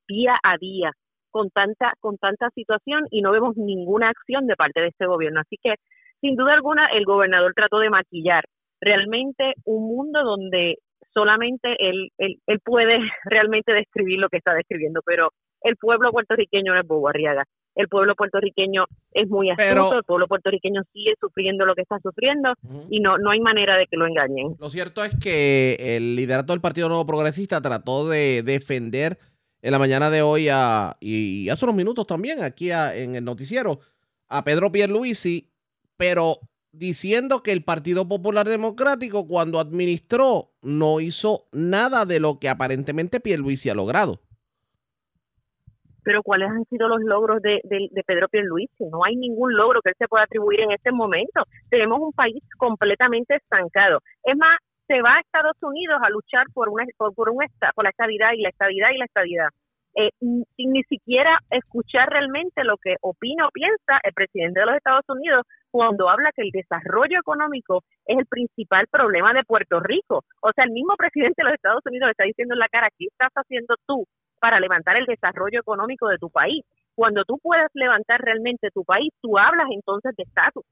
[0.09, 0.93] día a día
[1.31, 5.41] con tanta con tanta situación y no vemos ninguna acción de parte de este gobierno.
[5.41, 5.75] Así que,
[6.21, 8.45] sin duda alguna, el gobernador trató de maquillar
[8.81, 10.79] realmente un mundo donde
[11.13, 15.31] solamente él, él, él puede realmente describir lo que está describiendo, pero
[15.63, 17.45] el pueblo puertorriqueño no es bobo, Arriaga.
[17.77, 22.55] El pueblo puertorriqueño es muy astuto, el pueblo puertorriqueño sigue sufriendo lo que está sufriendo
[22.91, 24.57] y no, no hay manera de que lo engañen.
[24.59, 29.19] Lo cierto es que el liderato del Partido Nuevo Progresista trató de defender
[29.61, 33.81] en la mañana de hoy a, y hace unos minutos también aquí en el noticiero
[34.29, 35.51] a Pedro Pierluisi,
[35.97, 36.41] pero
[36.73, 43.21] diciendo que el Partido Popular Democrático cuando administró no hizo nada de lo que aparentemente
[43.21, 44.21] Pierluisi ha logrado.
[46.07, 48.85] Pero ¿cuáles han sido los logros de, de, Pedro Pierluisi?
[48.93, 51.43] No hay ningún logro que él se pueda atribuir en este momento.
[51.69, 53.99] Tenemos un país completamente estancado.
[54.23, 57.39] Es más, se va a Estados Unidos a luchar por una por, por un
[57.75, 59.49] por la estabilidad y la estabilidad y la estabilidad.
[59.97, 64.77] Eh, sin ni siquiera escuchar realmente lo que opina o piensa el presidente de los
[64.77, 70.23] Estados Unidos cuando habla que el desarrollo económico es el principal problema de Puerto Rico.
[70.41, 72.91] O sea, el mismo presidente de los Estados Unidos le está diciendo en la cara,
[72.97, 74.07] ¿qué estás haciendo tú
[74.41, 76.65] para levantar el desarrollo económico de tu país?
[76.95, 80.65] Cuando tú puedas levantar realmente tu país, tú hablas entonces de estatus.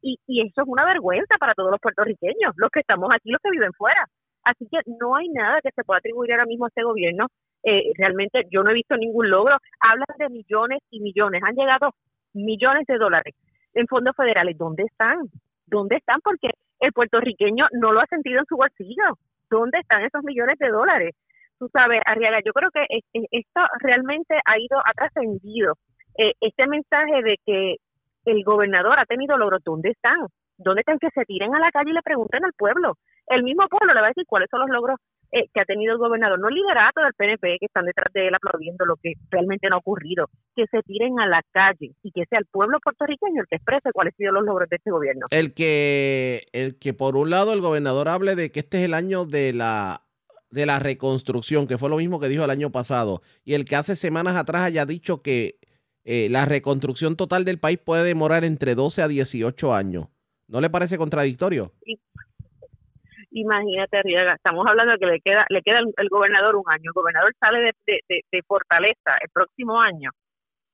[0.00, 3.40] Y, y eso es una vergüenza para todos los puertorriqueños, los que estamos aquí, los
[3.42, 4.04] que viven fuera.
[4.44, 7.26] Así que no hay nada que se pueda atribuir ahora mismo a este gobierno.
[7.62, 9.56] Eh, realmente yo no he visto ningún logro.
[9.80, 11.42] Hablan de millones y millones.
[11.44, 11.92] Han llegado
[12.32, 13.34] millones de dólares
[13.74, 14.58] en fondos federales.
[14.58, 15.18] ¿Dónde están?
[15.66, 16.20] ¿Dónde están?
[16.22, 19.16] Porque el puertorriqueño no lo ha sentido en su bolsillo.
[19.48, 21.14] ¿Dónde están esos millones de dólares?
[21.62, 22.84] Tú sabes, Arriaga, yo creo que
[23.30, 25.74] esto realmente ha ido, ha trascendido.
[26.18, 27.76] Eh, este mensaje de que
[28.24, 30.26] el gobernador ha tenido logros, ¿dónde están?
[30.58, 32.94] ¿Dónde están que se tiren a la calle y le pregunten al pueblo?
[33.28, 34.98] El mismo pueblo le va a decir cuáles son los logros
[35.30, 38.26] eh, que ha tenido el gobernador, no el liderato del PNP que están detrás de
[38.26, 42.10] él aplaudiendo lo que realmente no ha ocurrido, que se tiren a la calle y
[42.10, 44.90] que sea el pueblo puertorriqueño el que exprese cuáles han sido los logros de este
[44.90, 45.26] gobierno.
[45.30, 48.94] El que, el que por un lado el gobernador hable de que este es el
[48.94, 50.02] año de la
[50.52, 53.74] de la reconstrucción, que fue lo mismo que dijo el año pasado, y el que
[53.74, 55.58] hace semanas atrás haya dicho que
[56.04, 60.08] eh, la reconstrucción total del país puede demorar entre 12 a 18 años.
[60.48, 61.72] ¿No le parece contradictorio?
[63.30, 66.82] Imagínate, Riega, estamos hablando de que le queda le queda el, gobernador un año.
[66.84, 70.10] El gobernador sale de, Fortaleza el próximo año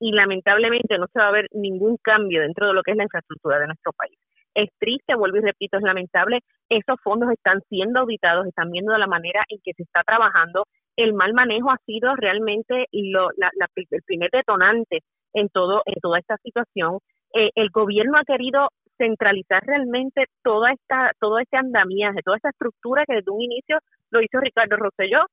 [0.01, 3.05] y lamentablemente no se va a ver ningún cambio dentro de lo que es la
[3.05, 4.19] infraestructura de nuestro país.
[4.59, 6.41] Es triste, vuelvo y repito, es lamentable.
[6.69, 10.65] Esos fondos están siendo auditados, están viendo la manera en que se está trabajando.
[10.97, 16.37] El mal manejo ha sido realmente lo, el primer detonante en todo en toda esta
[16.39, 16.99] situación.
[17.35, 23.05] Eh, el gobierno ha querido centralizar realmente toda esta, todo este andamiaje, toda esta estructura
[23.07, 23.79] que desde un inicio
[24.11, 25.25] lo hizo Ricardo Rosselló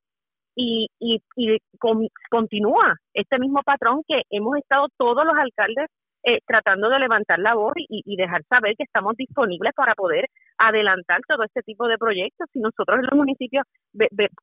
[0.56, 1.58] y, y, y
[2.30, 5.88] continúa este mismo patrón que hemos estado todos los alcaldes
[6.26, 10.26] eh, tratando de levantar la voz y, dejar saber que estamos disponibles para poder
[10.58, 12.50] adelantar todo este tipo de proyectos.
[12.54, 13.64] Y nosotros en los municipios,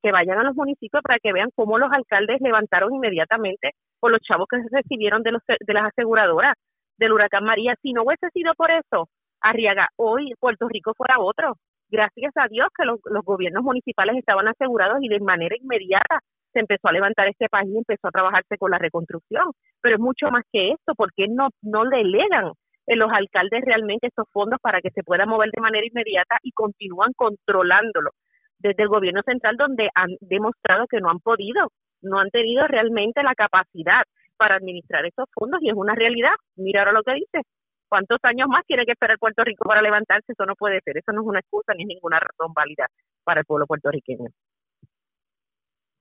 [0.03, 4.21] que vayan a los municipios para que vean cómo los alcaldes levantaron inmediatamente por los
[4.21, 6.55] chavos que recibieron de, los, de las aseguradoras,
[6.99, 7.75] del huracán María.
[7.83, 9.09] Si no hubiese sido por eso,
[9.43, 11.57] Arriaga, hoy Puerto Rico fuera otro.
[11.91, 16.21] Gracias a Dios que los, gobiernos municipales estaban asegurados y de manera inmediata
[16.53, 19.45] se empezó a levantar este país y empezó a trabajarse con la reconstrucción.
[19.81, 22.53] Pero es mucho más que esto, porque no, no delegan
[22.87, 26.53] en los alcaldes realmente estos fondos para que se puedan mover de manera inmediata y
[26.53, 28.11] continúan controlándolo
[28.59, 31.69] desde el gobierno central donde han demostrado que no han podido,
[32.01, 34.03] no han tenido realmente la capacidad
[34.37, 36.35] para administrar esos fondos y es una realidad.
[36.57, 37.43] Mira ahora lo que dice.
[37.89, 40.33] ¿Cuántos años más tiene que esperar Puerto Rico para levantarse?
[40.33, 40.97] Eso no puede ser.
[40.97, 42.87] Eso no es una excusa ni es ninguna razón válida
[43.23, 44.29] para el pueblo puertorriqueño.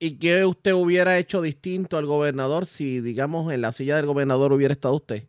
[0.03, 4.51] ¿Y qué usted hubiera hecho distinto al gobernador si, digamos, en la silla del gobernador
[4.51, 5.25] hubiera estado usted?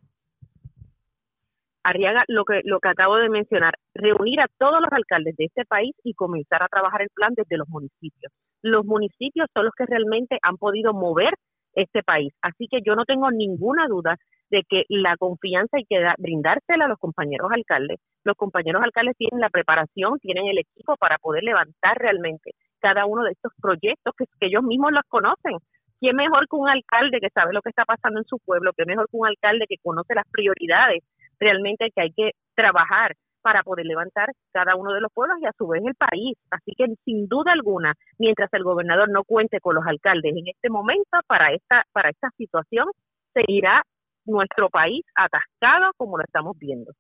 [1.85, 5.67] Arriaga, lo que, lo que acabo de mencionar, reunir a todos los alcaldes de este
[5.67, 8.33] país y comenzar a trabajar el plan desde los municipios.
[8.63, 11.35] Los municipios son los que realmente han podido mover
[11.75, 12.33] este país.
[12.41, 14.17] Así que yo no tengo ninguna duda
[14.49, 18.01] de que la confianza hay que brindársela a los compañeros alcaldes.
[18.25, 23.23] Los compañeros alcaldes tienen la preparación, tienen el equipo para poder levantar realmente cada uno
[23.25, 25.57] de estos proyectos que, ellos mismos los conocen.
[26.01, 28.73] ¿Quién mejor que un alcalde que sabe lo que está pasando en su pueblo?
[28.77, 31.05] ¿Qué mejor que un alcalde que conoce las prioridades
[31.38, 35.53] realmente que hay que trabajar para poder levantar cada uno de los pueblos y a
[35.59, 36.38] su vez el país.
[36.51, 40.71] Así que sin duda alguna, mientras el gobernador no cuente con los alcaldes en este
[40.71, 42.87] momento para esta para esta situación,
[43.35, 43.83] seguirá
[44.25, 46.92] nuestro país atascado como lo estamos viendo.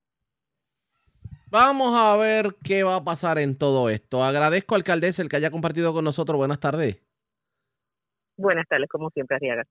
[1.52, 4.24] Vamos a ver qué va a pasar en todo esto.
[4.24, 6.38] Agradezco, alcaldesa, el que haya compartido con nosotros.
[6.38, 6.96] Buenas tardes.
[8.38, 9.64] Buenas tardes, como siempre, Arriaga.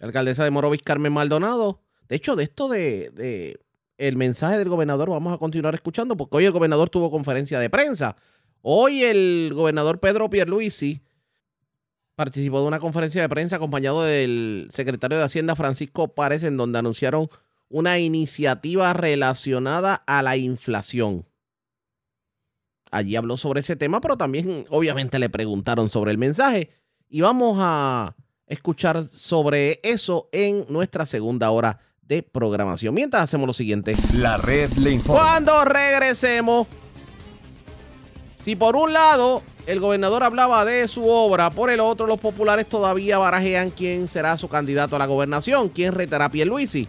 [0.00, 1.80] Alcaldesa de Morovis, Carmen Maldonado.
[2.10, 3.58] De hecho, de esto de, de
[3.96, 7.70] el mensaje del gobernador vamos a continuar escuchando porque hoy el gobernador tuvo conferencia de
[7.70, 8.16] prensa.
[8.60, 11.00] Hoy el gobernador Pedro Pierluisi
[12.16, 16.78] participó de una conferencia de prensa acompañado del secretario de Hacienda Francisco Párez en donde
[16.78, 17.30] anunciaron
[17.74, 21.26] una iniciativa relacionada a la inflación.
[22.92, 26.70] Allí habló sobre ese tema, pero también obviamente le preguntaron sobre el mensaje
[27.08, 28.14] y vamos a
[28.46, 32.94] escuchar sobre eso en nuestra segunda hora de programación.
[32.94, 33.96] Mientras hacemos lo siguiente.
[34.12, 35.20] La red le informa.
[35.20, 36.68] Cuando regresemos,
[38.44, 42.68] si por un lado el gobernador hablaba de su obra, por el otro los populares
[42.68, 46.88] todavía barajean quién será su candidato a la gobernación, quién retará a Pierluisi.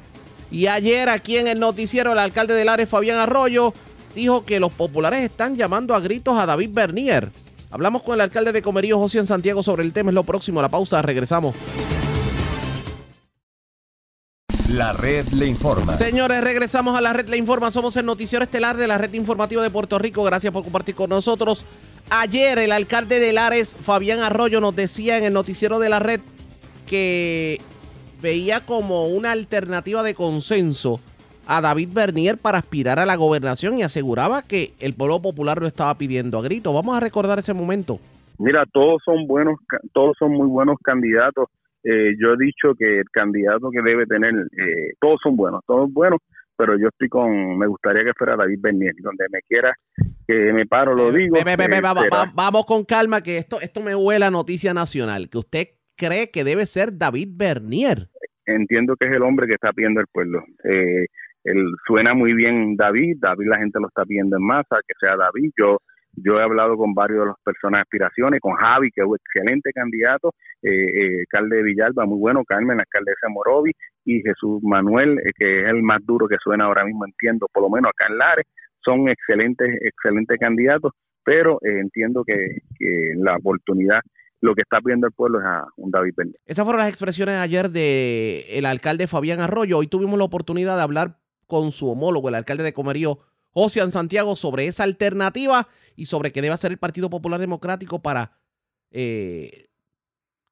[0.55, 3.73] Y ayer aquí en el noticiero el alcalde de Lares, Fabián Arroyo,
[4.15, 7.29] dijo que los populares están llamando a gritos a David Bernier.
[7.71, 10.11] Hablamos con el alcalde de Comerío, José en Santiago, sobre el tema.
[10.11, 10.61] Es lo próximo.
[10.61, 11.55] La pausa, regresamos.
[14.69, 15.97] La red le informa.
[15.97, 17.69] Señores, regresamos a la red Le Informa.
[17.69, 20.23] Somos el noticiero estelar de la red informativa de Puerto Rico.
[20.23, 21.65] Gracias por compartir con nosotros.
[22.09, 26.21] Ayer el alcalde de Lares, Fabián Arroyo, nos decía en el noticiero de la red
[26.87, 27.59] que
[28.25, 30.99] veía como una alternativa de consenso
[31.45, 35.67] a David Bernier para aspirar a la gobernación y aseguraba que el pueblo popular lo
[35.67, 36.73] estaba pidiendo a grito.
[36.73, 37.99] Vamos a recordar ese momento.
[38.39, 39.59] Mira, todos son buenos,
[39.93, 41.49] todos son muy buenos candidatos.
[41.83, 45.93] Eh, yo he dicho que el candidato que debe tener, eh, todos son buenos, todos
[45.93, 46.19] buenos,
[46.57, 49.71] pero yo estoy con, me gustaría que fuera David Bernier, donde me quiera
[50.27, 51.37] que me paro, lo digo.
[52.33, 56.43] vamos con calma, que esto, esto me huele a noticia nacional, que usted cree que
[56.43, 58.09] debe ser David Bernier.
[58.45, 60.43] Entiendo que es el hombre que está pidiendo el pueblo.
[60.63, 61.05] Eh,
[61.43, 65.15] él suena muy bien David, David la gente lo está pidiendo en masa, que sea
[65.15, 65.51] David.
[65.57, 65.77] Yo
[66.17, 69.71] yo he hablado con varios de las personas aspiraciones, con Javi, que es un excelente
[69.73, 73.71] candidato, eh, eh, alcalde de Villalba, muy bueno, Carmen, alcaldesa Morovi,
[74.05, 77.63] y Jesús Manuel, eh, que es el más duro que suena ahora mismo, entiendo, por
[77.63, 78.45] lo menos acá en Lares,
[78.83, 82.35] son excelentes, excelentes candidatos, pero entiendo que,
[82.77, 83.99] que la oportunidad
[84.45, 86.39] lo que está pidiendo el pueblo es a un David Pendiente.
[86.45, 89.79] Estas fueron las expresiones ayer de el alcalde Fabián Arroyo.
[89.79, 93.19] Hoy tuvimos la oportunidad de hablar con su homólogo, el alcalde de Comerío,
[93.53, 98.31] Ocean Santiago, sobre esa alternativa y sobre qué debe hacer el Partido Popular Democrático para
[98.91, 99.67] eh,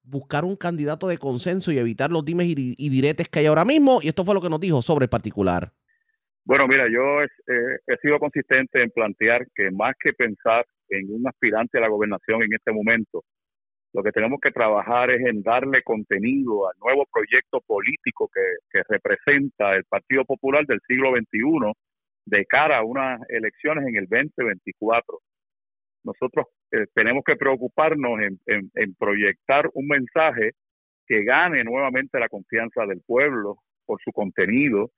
[0.03, 3.99] buscar un candidato de consenso y evitar los dimes y, diretes que hay ahora mismo.
[4.01, 5.71] Y esto fue lo que nos dijo sobre el particular.
[6.45, 11.27] Bueno, mira, yo eh, he sido consistente en plantear que más que pensar en un
[11.27, 13.23] aspirante a la gobernación en este momento,
[13.93, 19.75] lo que tenemos que trabajar es en darle contenido al nuevo proyecto político que, representa
[19.75, 21.71] el Partido Popular del siglo XXI
[22.25, 25.19] de cara a unas elecciones en el 2024.
[26.05, 30.51] Nosotros eh, tenemos que preocuparnos en, proyectar un mensaje
[31.05, 34.89] que gane nuevamente la confianza del pueblo por su contenido,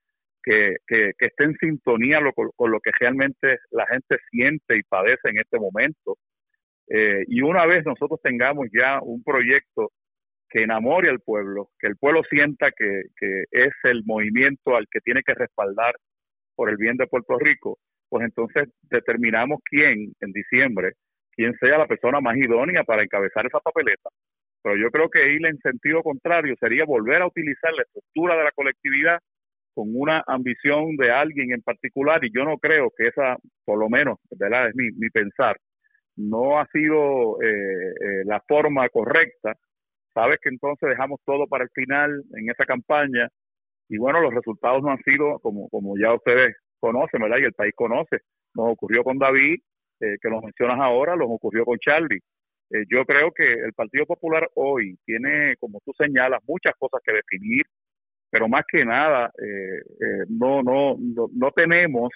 [0.42, 5.60] que, esté en sintonía con lo que realmente la gente siente y padece en este
[5.60, 6.18] momento
[6.88, 9.92] eh, y una vez nosotros tengamos ya un proyecto
[10.50, 13.04] que enamore al pueblo, que el pueblo sienta que,
[13.52, 15.96] es el movimiento al que tiene que respaldar
[16.56, 17.78] por el bien de Puerto Rico,
[18.10, 20.94] pues entonces determinamos quién en diciembre,
[21.32, 24.10] quién sea la persona más idónea para encabezar esa papeleta.
[24.64, 28.44] Pero yo creo que ir en sentido contrario sería volver a utilizar la estructura de
[28.46, 29.20] la colectividad
[29.74, 33.90] con una ambición de alguien en particular y yo no creo que esa, por lo
[33.90, 34.70] menos, ¿verdad?
[34.70, 35.58] es mi, mi pensar,
[36.18, 39.54] no ha sido eh, eh, la forma correcta.
[40.14, 43.28] Sabes que entonces dejamos todo para el final en esa campaña
[43.90, 47.38] y bueno, los resultados no han sido como, como ya ustedes conocen, ¿verdad?
[47.40, 48.20] Y el país conoce.
[48.56, 49.60] Nos ocurrió con David,
[50.02, 52.22] eh, que lo mencionas ahora, nos ocurrió con Charlie.
[52.90, 57.64] yo creo que el Partido Popular hoy tiene, como tú señalas, muchas cosas que definir,
[58.32, 59.32] pero más que nada,
[60.30, 62.10] no, no, no, no tenemos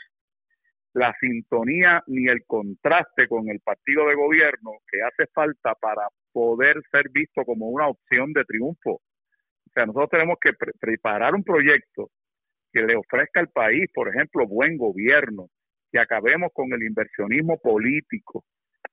[0.94, 6.82] la sintonía ni el contraste con el partido de gobierno que hace falta para poder
[6.92, 8.94] ser visto como una opción de triunfo.
[8.94, 12.10] O sea, nosotros tenemos que preparar un proyecto
[12.72, 15.48] que le ofrezca al país, por ejemplo, buen gobierno,
[15.92, 18.44] que acabemos con el inversionismo político,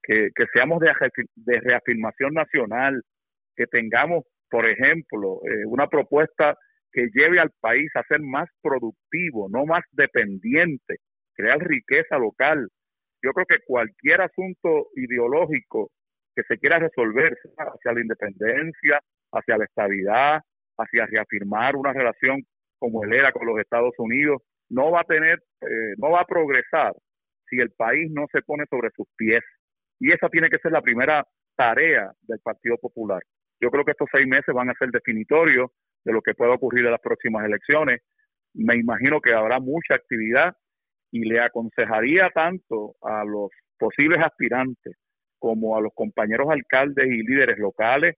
[0.03, 0.91] que, seamos de,
[1.35, 3.03] de, reafirmación nacional,
[3.55, 6.57] que tengamos, por ejemplo, eh, una propuesta
[6.93, 10.97] que lleve al país a ser más productivo, no más dependiente
[11.37, 12.69] crear riqueza local.
[13.23, 15.91] Yo creo que cualquier asunto ideológico
[16.35, 19.01] que se quiera resolver hacia la independencia,
[19.33, 20.41] hacia la estabilidad,
[20.79, 22.43] hacia reafirmar una relación
[22.79, 26.27] como él era con los Estados Unidos, no va a tener, eh, no va a
[26.27, 26.93] progresar
[27.49, 29.43] si el país no se pone sobre sus pies.
[29.99, 31.25] Y esa tiene que ser la primera
[31.57, 33.23] tarea del Partido Popular.
[33.61, 35.71] Yo creo que estos seis meses van a ser definitorios
[36.05, 38.03] de lo que pueda ocurrir en las próximas elecciones.
[38.55, 40.55] Me imagino que habrá mucha actividad
[41.11, 44.97] y le aconsejaría tanto a los posibles aspirantes
[45.39, 48.17] como a los compañeros alcaldes y líderes locales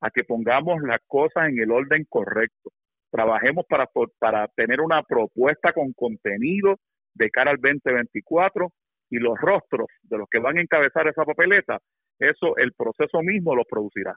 [0.00, 2.70] a que pongamos las cosas en el orden correcto.
[3.10, 6.76] Trabajemos para, para tener una propuesta con contenido
[7.14, 8.72] de cara al 2024
[9.10, 11.78] y los rostros de los que van a encabezar esa papeleta,
[12.18, 14.14] eso el proceso mismo lo producirá.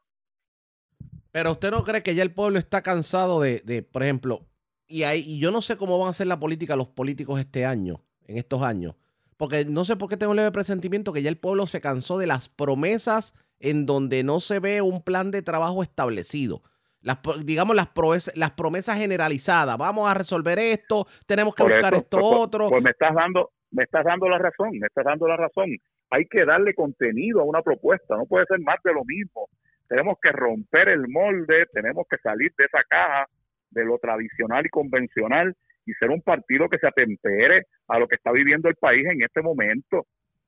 [1.31, 4.45] Pero usted no cree que ya el pueblo está cansado de, de por ejemplo,
[4.87, 7.65] y, hay, y yo no sé cómo van a hacer la política los políticos este
[7.65, 8.95] año, en estos años.
[9.37, 12.17] Porque no sé por qué tengo un leve presentimiento que ya el pueblo se cansó
[12.17, 16.61] de las promesas en donde no se ve un plan de trabajo establecido.
[17.01, 19.77] Las, digamos, las, promesas, las promesas generalizadas.
[19.77, 22.69] Vamos a resolver esto, tenemos que buscar esto pues, pues, otro.
[22.69, 25.69] Pues me estás dando, me estás dando la razón, me estás dando la razón.
[26.09, 29.49] Hay que darle contenido a una propuesta, no puede ser más de lo mismo.
[29.87, 33.27] Tenemos que romper el molde, tenemos que salir de esa caja
[33.71, 38.15] de lo tradicional y convencional y ser un partido que se atempere a lo que
[38.15, 40.07] está viviendo el país en este momento.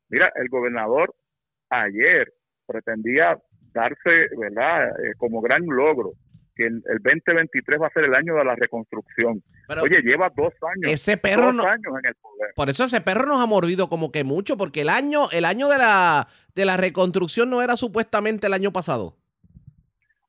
[0.09, 1.13] Mira, el gobernador
[1.69, 2.31] ayer
[2.65, 3.37] pretendía
[3.73, 6.13] darse, ¿verdad?, eh, como gran logro
[6.55, 9.43] que el, 2023 va a ser el año de la reconstrucción.
[9.81, 10.91] Oye, lleva dos años.
[10.91, 12.53] Ese perro dos años en el poder.
[12.55, 15.67] Por eso ese perro nos ha mordido como que mucho, porque el año, el año
[15.67, 19.17] de la, de la reconstrucción no era supuestamente el año pasado.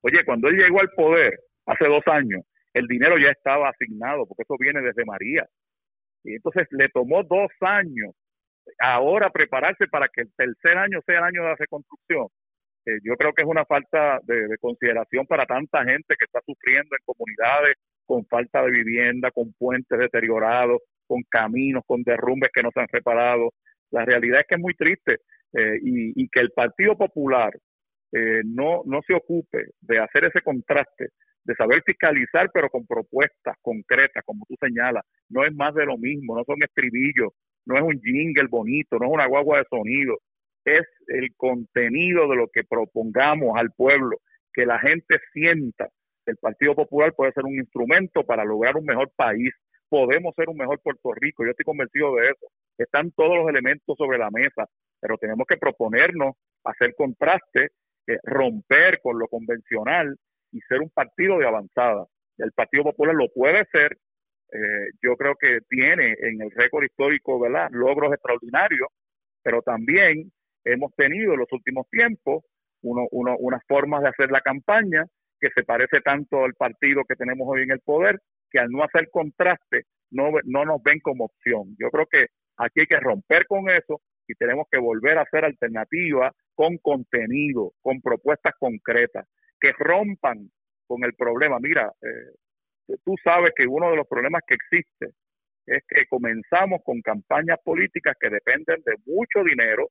[0.03, 2.43] Oye, cuando él llegó al poder hace dos años,
[2.77, 5.47] el dinero ya estaba asignado, porque eso viene desde María.
[6.25, 8.15] Y entonces le tomó dos años
[8.79, 12.27] ahora prepararse para que el tercer año sea el año de la reconstrucción.
[12.85, 16.95] Eh, yo creo que es una falta de, consideración para tanta gente que está sufriendo
[16.95, 22.71] en comunidades con falta de vivienda, con puentes deteriorados, con caminos, con derrumbes que no
[22.73, 23.55] se han reparado.
[23.91, 25.21] La realidad es que es muy triste
[25.55, 27.57] eh, y, que el Partido Popular
[28.13, 31.09] eh, no, no se ocupe de hacer ese contraste
[31.47, 35.05] de saber fiscalizar, pero con propuestas concretas, como tú señalas.
[35.29, 37.33] No es más de lo mismo, no son estribillos,
[37.65, 40.19] no es un jingle bonito, no es una guagua de sonido,
[40.65, 44.17] es el contenido de lo que propongamos al pueblo,
[44.53, 45.89] que la gente sienta
[46.25, 49.51] que el Partido Popular puede ser un instrumento para lograr un mejor país.
[49.89, 52.47] Podemos ser un mejor Puerto Rico, yo estoy convencido de eso.
[52.77, 54.67] Están todos los elementos sobre la mesa,
[55.01, 57.69] pero tenemos que proponernos hacer contraste,
[58.09, 60.17] eh, romper con lo convencional
[60.53, 62.07] y ser un partido de avanzada.
[62.39, 63.97] El Partido Popular lo puede ser,
[64.53, 68.89] eh, yo creo que tiene en el récord histórico, ¿verdad?, logros extraordinarios,
[69.43, 70.31] pero también
[70.65, 72.45] hemos tenido en los últimos tiempos
[72.83, 75.05] uno, uno, unas formas de hacer la campaña
[75.41, 78.19] que se parece tanto al partido que tenemos hoy en el poder,
[78.51, 81.75] que al no hacer contraste no, no nos ven como opción.
[81.79, 82.27] Yo creo que
[82.59, 87.73] aquí hay que romper con eso y tenemos que volver a hacer alternativas con contenido,
[87.83, 89.27] con propuestas concretas
[89.61, 90.51] que rompan
[90.87, 91.59] con el problema.
[91.61, 95.11] Mira, eh, tú sabes que uno de los problemas que existe
[95.67, 99.89] es que comenzamos con campañas políticas que dependen de mucho dinero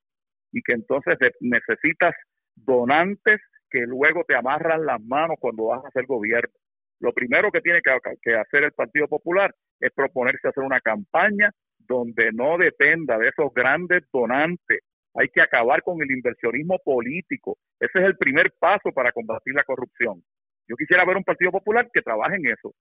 [0.51, 2.15] y que entonces necesitas
[2.55, 6.53] donantes que luego te amarran las manos cuando vas a hacer gobierno.
[7.01, 12.31] Lo primero que tiene que hacer el Partido Popular es proponerse hacer una campaña donde
[12.31, 14.79] no dependa de esos grandes donantes
[15.15, 17.57] hay que acabar con el inversionismo político.
[17.79, 20.21] Ese es el primer paso para combatir la corrupción.
[20.67, 22.73] Yo quisiera ver un Partido Popular que trabaje en eso.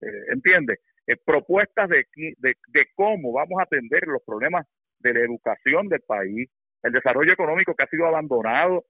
[0.00, 0.78] Eh, ¿Entiendes?
[1.06, 2.04] Eh, propuestas de,
[2.94, 4.66] cómo vamos a atender los problemas
[5.00, 6.48] de la educación del país,
[6.82, 8.84] el desarrollo económico que ha sido abandonado.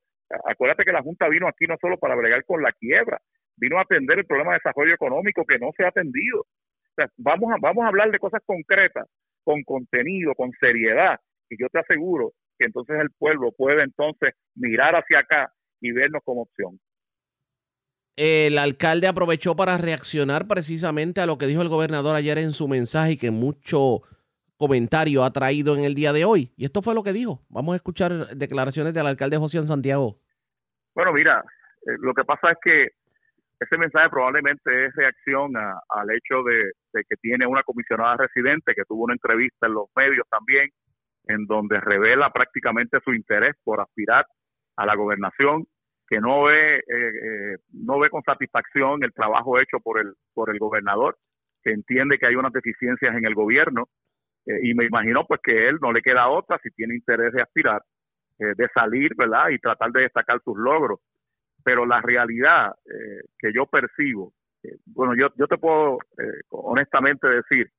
[0.44, 3.20] Acuérdate que la Junta vino aquí no solo para bregar con la quiebra,
[3.56, 6.44] vino a atender el problema de desarrollo económico que no se ha atendido.
[7.16, 9.06] Vamos, a, vamos a hablar de cosas concretas,
[9.44, 14.95] con contenido, con seriedad, y yo te aseguro que entonces el pueblo puede entonces mirar
[14.95, 16.79] hacia acá y vernos como opción.
[18.16, 22.66] El alcalde aprovechó para reaccionar precisamente a lo que dijo el gobernador ayer en su
[22.66, 24.01] mensaje y que mucho
[24.57, 26.51] comentario ha traído en el día de hoy.
[26.57, 27.42] Y esto fue lo que dijo.
[27.51, 30.16] Vamos a escuchar declaraciones del alcalde José Santiago.
[30.95, 31.45] Bueno, mira,
[31.83, 32.88] eh, lo que pasa es que
[33.61, 38.85] ese mensaje probablemente es reacción al hecho de, de, que tiene una comisionada residente que
[38.85, 40.71] tuvo una entrevista en los medios también
[41.26, 44.26] en donde revela prácticamente su interés por aspirar
[44.76, 45.66] a la gobernación,
[46.08, 50.50] que no ve, eh, eh, no ve con satisfacción el trabajo hecho por el, por
[50.50, 51.16] el gobernador,
[51.62, 53.88] que entiende que hay unas deficiencias en el gobierno,
[54.46, 57.42] eh, y me imagino pues que él no le queda otra si tiene interés de
[57.42, 57.82] aspirar,
[58.38, 59.48] de salir, ¿verdad?
[59.48, 61.00] Y tratar de destacar sus logros.
[61.64, 62.74] Pero la realidad
[63.38, 64.34] que yo percibo,
[64.84, 65.96] bueno, yo, yo te puedo
[66.50, 67.70] honestamente decir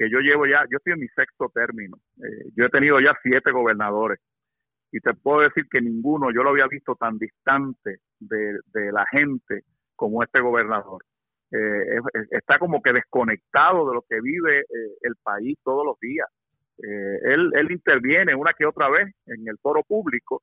[0.00, 3.12] que yo llevo ya, yo estoy en mi sexto término, eh, yo he tenido ya
[3.22, 4.18] siete gobernadores
[4.90, 9.60] y te puedo decir que ninguno yo lo había visto tan distante de, la gente
[9.94, 11.04] como este gobernador.
[11.52, 14.64] Eh, está como que desconectado de lo que vive eh,
[15.02, 16.26] el país todos los días.
[16.78, 20.42] él, interviene una que otra vez en el foro público.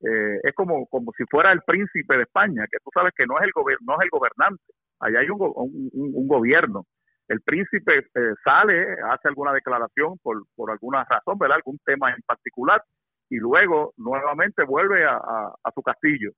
[0.00, 3.44] es como, como si fuera el príncipe de España, que tú sabes que no es
[3.44, 3.52] el,
[3.82, 6.84] no es el gobernante, allá hay un gobierno
[7.28, 11.56] el príncipe eh, sale, hace alguna declaración por, por alguna razón, ¿verdad?
[11.56, 12.82] Algún tema en particular,
[13.28, 16.30] y luego nuevamente vuelve a, su castillo.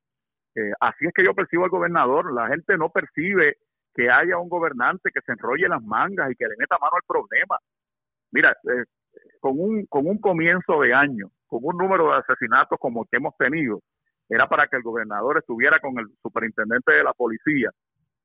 [0.55, 3.57] Eh, así es que yo percibo al gobernador, la gente no percibe
[3.95, 7.07] que haya un gobernante que se enrolle las mangas y que le meta mano al
[7.07, 7.59] problema.
[8.33, 8.85] Mira, eh,
[9.41, 13.17] con, un, con un comienzo de año, con un número de asesinatos como el que
[13.19, 13.81] hemos tenido,
[14.29, 17.71] era para que el gobernador estuviera con el superintendente de la policía,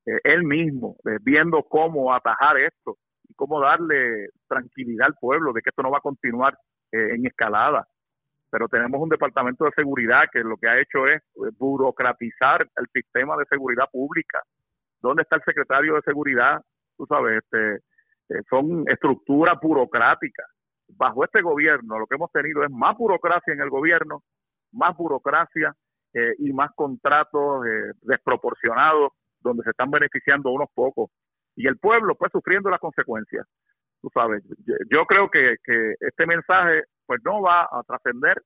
[0.06, 2.98] eh, él mismo, eh, viendo cómo atajar esto
[3.28, 6.58] y cómo darle tranquilidad al pueblo de que esto no va a continuar
[6.92, 7.88] en escalada.
[8.52, 11.24] Pero tenemos un departamento de seguridad que lo que ha hecho es
[11.58, 14.44] burocratizar el sistema de seguridad pública
[15.04, 16.62] ¿Dónde está el secretario de seguridad?
[16.96, 17.76] Tú sabes, este,
[18.30, 20.48] eh, son estructuras burocráticas.
[20.88, 24.24] Bajo este gobierno lo que hemos tenido es más burocracia en el gobierno,
[24.72, 25.74] más burocracia
[26.14, 29.12] eh, y más contratos eh, desproporcionados
[29.44, 31.10] donde se están beneficiando unos pocos
[31.56, 33.46] y el pueblo pues sufriendo las consecuencias.
[34.02, 34.44] Tú sabes,
[34.90, 38.42] yo, creo que, que, este mensaje pues no va a trascender.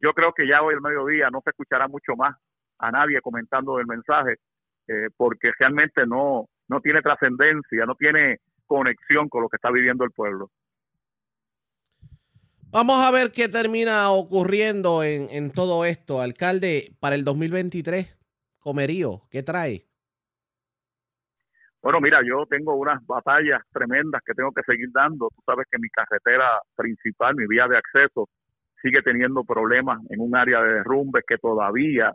[0.00, 2.36] yo creo que ya hoy el mediodía no se escuchará mucho más
[2.78, 4.36] a nadie comentando el mensaje
[4.88, 10.04] eh, porque realmente no, no tiene trascendencia, no tiene conexión con lo que está viviendo
[10.04, 10.50] el pueblo.
[12.72, 16.20] Vamos a ver qué termina ocurriendo en, en todo esto.
[16.20, 18.19] Alcalde, para el 2023,
[18.60, 19.84] Comerío, ¿qué trae?
[21.82, 25.28] Bueno, mira, yo tengo unas batallas tremendas que tengo que seguir dando.
[25.34, 28.28] Tú sabes que mi carretera principal, mi vía de acceso,
[28.82, 32.14] sigue teniendo problemas en un área de derrumbes que todavía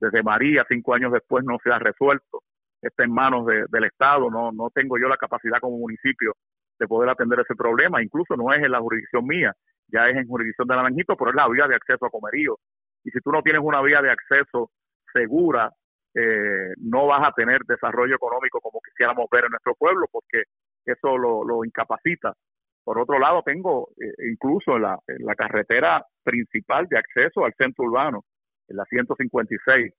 [0.00, 2.42] desde María, cinco años después, no se ha resuelto.
[2.80, 6.34] Está en manos del Estado, no, no tengo yo la capacidad como municipio
[6.78, 9.52] de poder atender ese problema, incluso no es en la jurisdicción mía,
[9.88, 12.56] ya es en jurisdicción de Naranjito, pero es la vía de acceso a Comerío.
[13.04, 14.70] Y si tú no tienes una vía de acceso
[15.12, 15.70] segura,
[16.14, 20.42] eh, no vas a tener desarrollo económico como quisiéramos ver en nuestro pueblo, porque
[20.84, 22.34] eso lo, incapacita.
[22.84, 24.98] Por otro lado, tengo eh, incluso la,
[25.36, 28.24] carretera principal de acceso al centro urbano,
[28.68, 29.92] en la 156,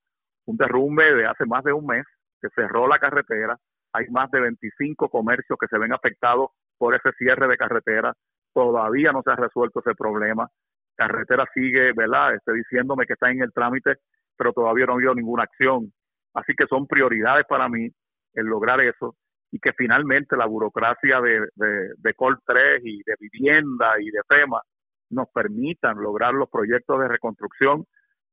[0.45, 2.05] un derrumbe de hace más de un mes,
[2.41, 3.57] se cerró la carretera,
[3.93, 8.13] hay más de 25 comercios que se ven afectados por ese cierre de carretera,
[8.53, 10.47] todavía no se ha resuelto ese problema,
[10.95, 13.95] carretera sigue, ¿verdad?, este, diciéndome que está en el trámite,
[14.37, 15.91] pero todavía no ha habido ninguna acción,
[16.33, 17.89] así que son prioridades para mí
[18.33, 19.15] el lograr eso
[19.51, 24.21] y que finalmente la burocracia de, de, de Col 3 y de vivienda y de
[24.27, 24.61] FEMA
[25.09, 27.85] nos permitan lograr los proyectos de reconstrucción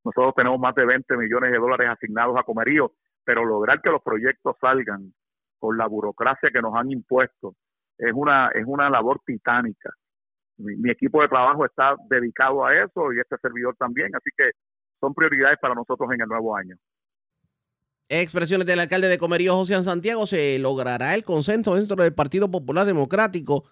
[0.05, 2.93] nosotros tenemos más de 20 millones de dólares asignados a Comerío,
[3.25, 5.13] pero lograr que los proyectos salgan
[5.59, 7.55] con la burocracia que nos han impuesto
[7.99, 9.91] es una, es una labor titánica.
[10.57, 14.51] Mi, equipo de trabajo está dedicado a eso y este servidor también, así que
[14.99, 16.75] son prioridades para nosotros en el nuevo año.
[18.11, 22.87] Expresiones del alcalde de Comerío, José Santiago, se logrará el consenso dentro del Partido Popular
[22.87, 23.65] Democrático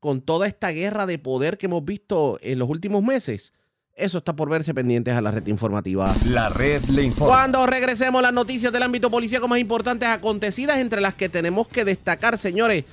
[0.00, 3.54] con toda esta guerra de poder que hemos visto en los últimos meses.
[3.94, 6.12] Eso está por verse pendientes a la red informativa.
[6.26, 7.32] La red le informa.
[7.32, 11.84] Cuando regresemos las noticias del ámbito policíaco más importantes acontecidas, entre las que tenemos que
[11.84, 12.84] destacar, señores,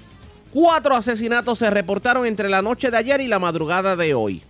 [0.54, 4.44] cuatro asesinatos se reportaron entre la noche de ayer y la madrugada de hoy.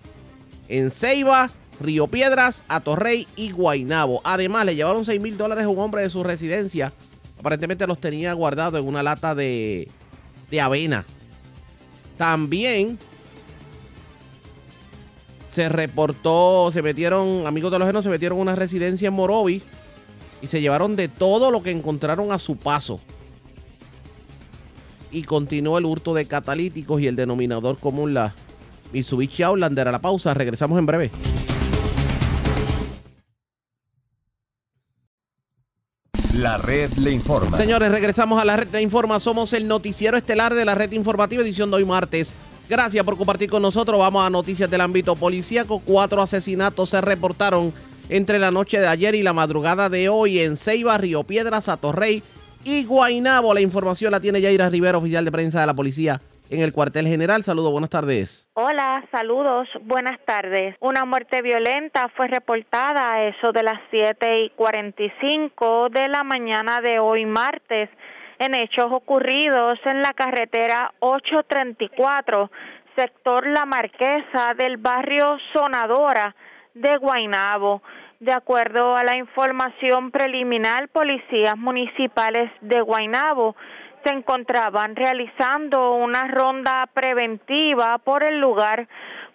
[0.68, 1.50] En Ceiba,
[1.82, 4.22] Río Piedras, Atorrey y Guainabo.
[4.24, 6.94] Además, le llevaron 6 mil dólares a un hombre de su residencia.
[7.40, 9.90] Aparentemente los tenía guardados en una lata de,
[10.50, 11.06] de avena.
[12.18, 13.00] También
[15.50, 19.62] se reportó, se metieron, amigos de los genos, se metieron en una residencia en Morovi
[20.42, 23.02] y se llevaron de todo lo que encontraron a su paso.
[25.12, 28.34] Y continuó el hurto de catalíticos y el denominador común, la
[28.94, 29.90] Mitsubishi Outlander.
[29.90, 31.12] A la pausa, regresamos en breve.
[36.42, 37.56] La red le informa.
[37.56, 39.20] Señores, regresamos a la red le informa.
[39.20, 42.34] Somos el noticiero estelar de la red informativa, edición de hoy martes
[42.68, 44.00] Gracias por compartir con nosotros.
[44.00, 45.84] Vamos a noticias del ámbito policíaco.
[45.86, 47.72] Cuatro asesinatos se reportaron
[48.10, 52.24] entre la noche de ayer y la madrugada de hoy en Ceiba, Río Piedras, Atorrey
[52.64, 53.54] y Guainabo.
[53.54, 56.20] La información la tiene Yaira Rivera, oficial de prensa de la policía
[56.52, 57.44] en el cuartel general.
[57.44, 58.50] Saludos, buenas tardes.
[58.54, 60.76] Hola, saludos, buenas tardes.
[60.82, 66.82] Una muerte violenta fue reportada a eso de las 7 y 45 de la mañana
[66.82, 67.90] de hoy martes
[68.38, 72.52] en hechos ocurridos en la carretera 834,
[72.96, 76.36] sector La Marquesa del barrio Sonadora
[76.74, 77.82] de Guainabo.
[78.20, 83.56] De acuerdo a la información preliminar, policías municipales de Guainabo
[84.04, 88.88] se encontraban realizando una ronda preventiva por el lugar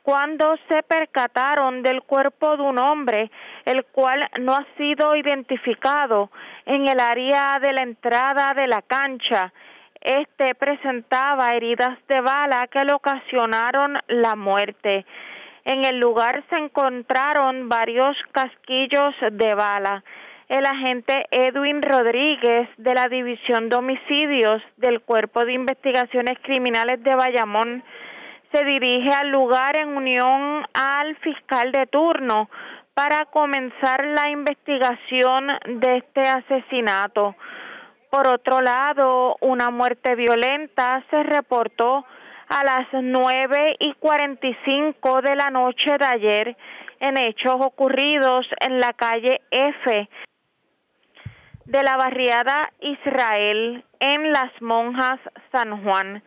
[0.03, 3.31] cuando se percataron del cuerpo de un hombre,
[3.65, 6.31] el cual no ha sido identificado
[6.65, 9.53] en el área de la entrada de la cancha.
[10.01, 15.05] Este presentaba heridas de bala que le ocasionaron la muerte.
[15.65, 20.05] En el lugar se encontraron varios casquillos de bala.
[20.49, 27.17] El agente Edwin Rodríguez de la División de Homicidios del Cuerpo de Investigaciones Criminales de
[27.17, 27.83] Bayamón
[28.53, 32.49] se dirige al lugar en unión al fiscal de turno
[32.95, 37.35] para comenzar la investigación de este asesinato.
[38.09, 42.07] Por otro lado, una muerte violenta se reportó
[42.49, 46.57] a las nueve y cuarenta y cinco de la noche de ayer
[47.01, 50.09] en hechos ocurridos en la calle F
[51.67, 55.19] de la barriada Israel en Las Monjas,
[55.53, 56.23] San Juan.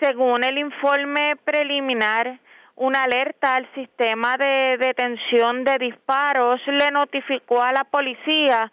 [0.00, 2.38] Según el informe preliminar,
[2.76, 8.70] una alerta al sistema de detención de disparos le notificó a la policía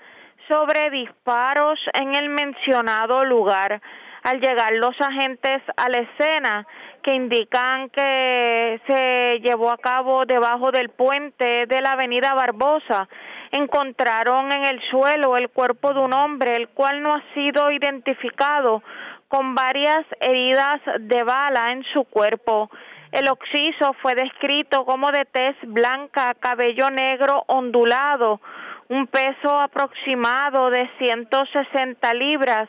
[0.48, 3.82] sobre disparos en el mencionado lugar.
[4.24, 6.68] Al llegar los agentes a la escena,
[7.02, 13.10] que indican que se llevó a cabo debajo del puente de la avenida Barbosa,
[13.52, 18.84] encontraron en el suelo el cuerpo de un hombre, el cual no ha sido identificado,
[19.28, 22.70] con varias heridas de bala en su cuerpo.
[23.12, 28.42] El occiso fue descrito como de tez blanca, cabello negro ondulado,
[28.90, 32.68] un peso aproximado de 160 libras,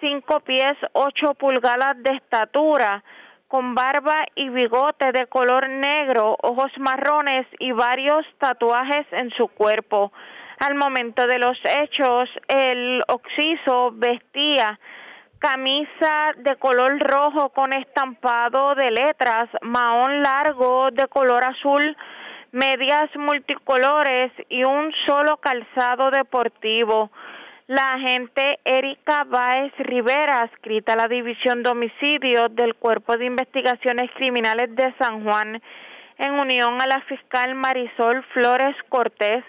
[0.00, 3.02] 5 pies 8 pulgadas de estatura,
[3.48, 10.12] con barba y bigote de color negro, ojos marrones y varios tatuajes en su cuerpo.
[10.58, 14.78] Al momento de los hechos, el occiso vestía
[15.38, 21.96] camisa de color rojo con estampado de letras, mahón largo de color azul,
[22.52, 27.10] medias multicolores y un solo calzado deportivo.
[27.68, 34.08] La agente Erika Báez Rivera, adscrita a la División de Homicidios del Cuerpo de Investigaciones
[34.14, 35.60] Criminales de San Juan,
[36.18, 39.42] en unión a la fiscal Marisol Flores Cortés,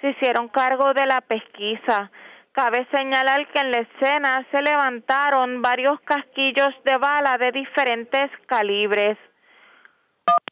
[0.00, 2.10] se hicieron cargo de la pesquisa.
[2.50, 9.16] Cabe señalar que en la escena se levantaron varios casquillos de bala de diferentes calibres.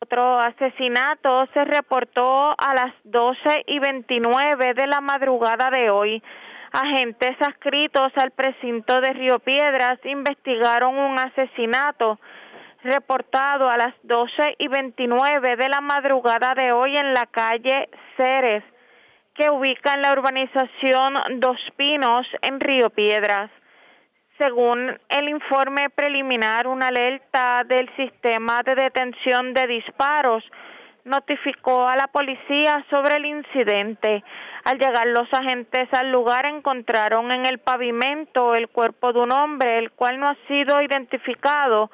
[0.01, 6.23] Otro asesinato se reportó a las 12 y 29 de la madrugada de hoy
[6.73, 12.19] agentes adscritos al precinto de Río Piedras investigaron un asesinato
[12.83, 18.65] reportado a las 12 y 29 de la madrugada de hoy en la calle Ceres,
[19.35, 23.51] que ubica en la urbanización Dos Pinos en Río Piedras.
[24.39, 30.43] Según el informe preliminar, una alerta del sistema de detención de disparos
[31.05, 34.23] notificó a la policía sobre el incidente.
[34.65, 39.79] Al llegar los agentes al lugar encontraron en el pavimento el cuerpo de un hombre,
[39.79, 41.91] el cual no ha sido identificado,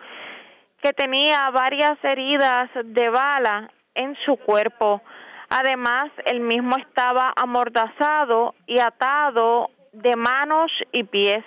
[0.82, 5.02] que tenía varias heridas de bala en su cuerpo.
[5.48, 11.44] Además, el mismo estaba amordazado y atado de manos y pies.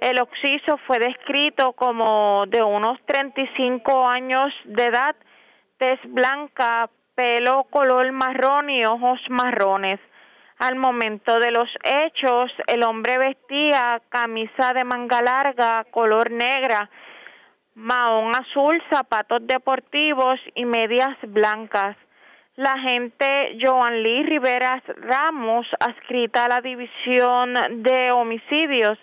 [0.00, 5.16] El occiso fue descrito como de unos 35 años de edad,
[5.78, 10.00] tez blanca, pelo color marrón y ojos marrones.
[10.58, 16.90] Al momento de los hechos, el hombre vestía camisa de manga larga, color negra,
[17.74, 21.96] mahón azul, zapatos deportivos y medias blancas.
[22.56, 27.54] La agente Joan Lee Rivera Ramos, adscrita a la División
[27.84, 28.98] de Homicidios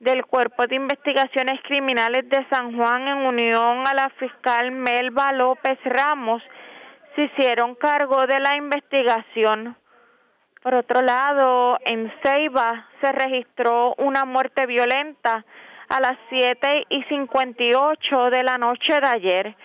[0.00, 5.78] del Cuerpo de Investigaciones Criminales de San Juan en unión a la fiscal Melba López
[5.84, 6.42] Ramos,
[7.14, 9.76] se hicieron cargo de la investigación.
[10.62, 15.44] Por otro lado, en Ceiba se registró una muerte violenta
[15.88, 19.56] a las 7 y 58 de la noche de ayer.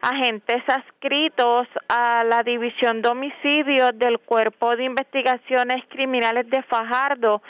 [0.00, 7.42] Agentes adscritos a la División de Homicidios del Cuerpo de Investigaciones Criminales de Fajardo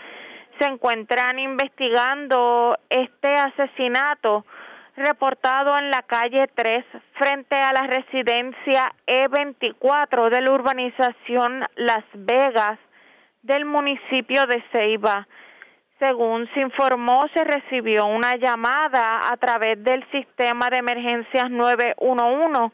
[0.59, 4.45] se encuentran investigando este asesinato
[4.97, 12.79] reportado en la calle 3 frente a la residencia E24 de la urbanización Las Vegas
[13.43, 15.29] del municipio de Ceiba.
[16.01, 22.73] Según se informó, se recibió una llamada a través del sistema de emergencias 911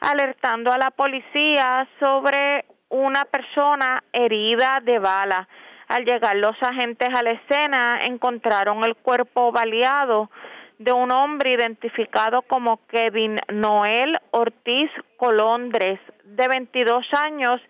[0.00, 5.48] alertando a la policía sobre una persona herida de bala.
[5.88, 10.30] Al llegar los agentes a la escena encontraron el cuerpo baleado
[10.78, 17.60] de un hombre identificado como Kevin Noel Ortiz Colondres, de 22 años,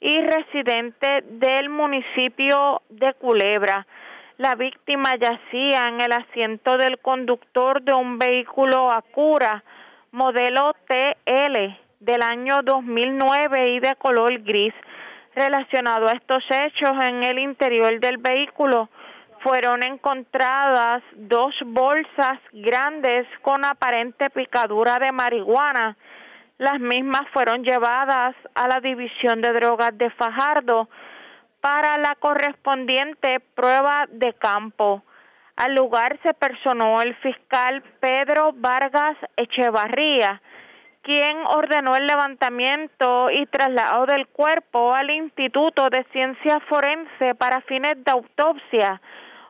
[0.00, 3.86] y residente del municipio de Culebra.
[4.36, 9.64] La víctima yacía en el asiento del conductor de un vehículo Acura
[10.14, 14.72] modelo TL del año 2009 y de color gris.
[15.34, 18.88] Relacionado a estos hechos, en el interior del vehículo
[19.40, 25.96] fueron encontradas dos bolsas grandes con aparente picadura de marihuana.
[26.58, 30.88] Las mismas fueron llevadas a la División de Drogas de Fajardo
[31.60, 35.02] para la correspondiente prueba de campo.
[35.56, 40.40] Al lugar se personó el fiscal Pedro Vargas Echevarría,
[41.04, 48.02] quien ordenó el levantamiento y traslado del cuerpo al Instituto de Ciencia Forense para fines
[48.04, 49.00] de autopsia.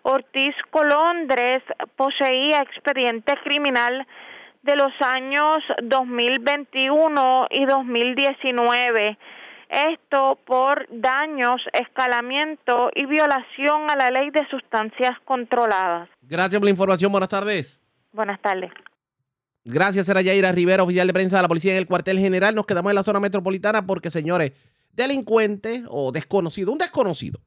[0.02, 1.62] Ortiz Colondres
[1.96, 4.07] poseía expediente criminal
[4.62, 9.18] de los años 2021 y 2019.
[9.68, 16.09] Esto por daños, escalamiento y violación a la ley de sustancias controladas.
[16.22, 17.11] Gracias por la información.
[17.11, 17.80] Buenas tardes.
[18.12, 18.70] Buenas tardes.
[19.65, 22.55] Gracias, era Yaira Rivera, oficial de prensa de la policía en el cuartel general.
[22.55, 24.53] Nos quedamos en la zona metropolitana porque, señores,
[24.93, 27.41] delincuente o desconocido, un desconocido.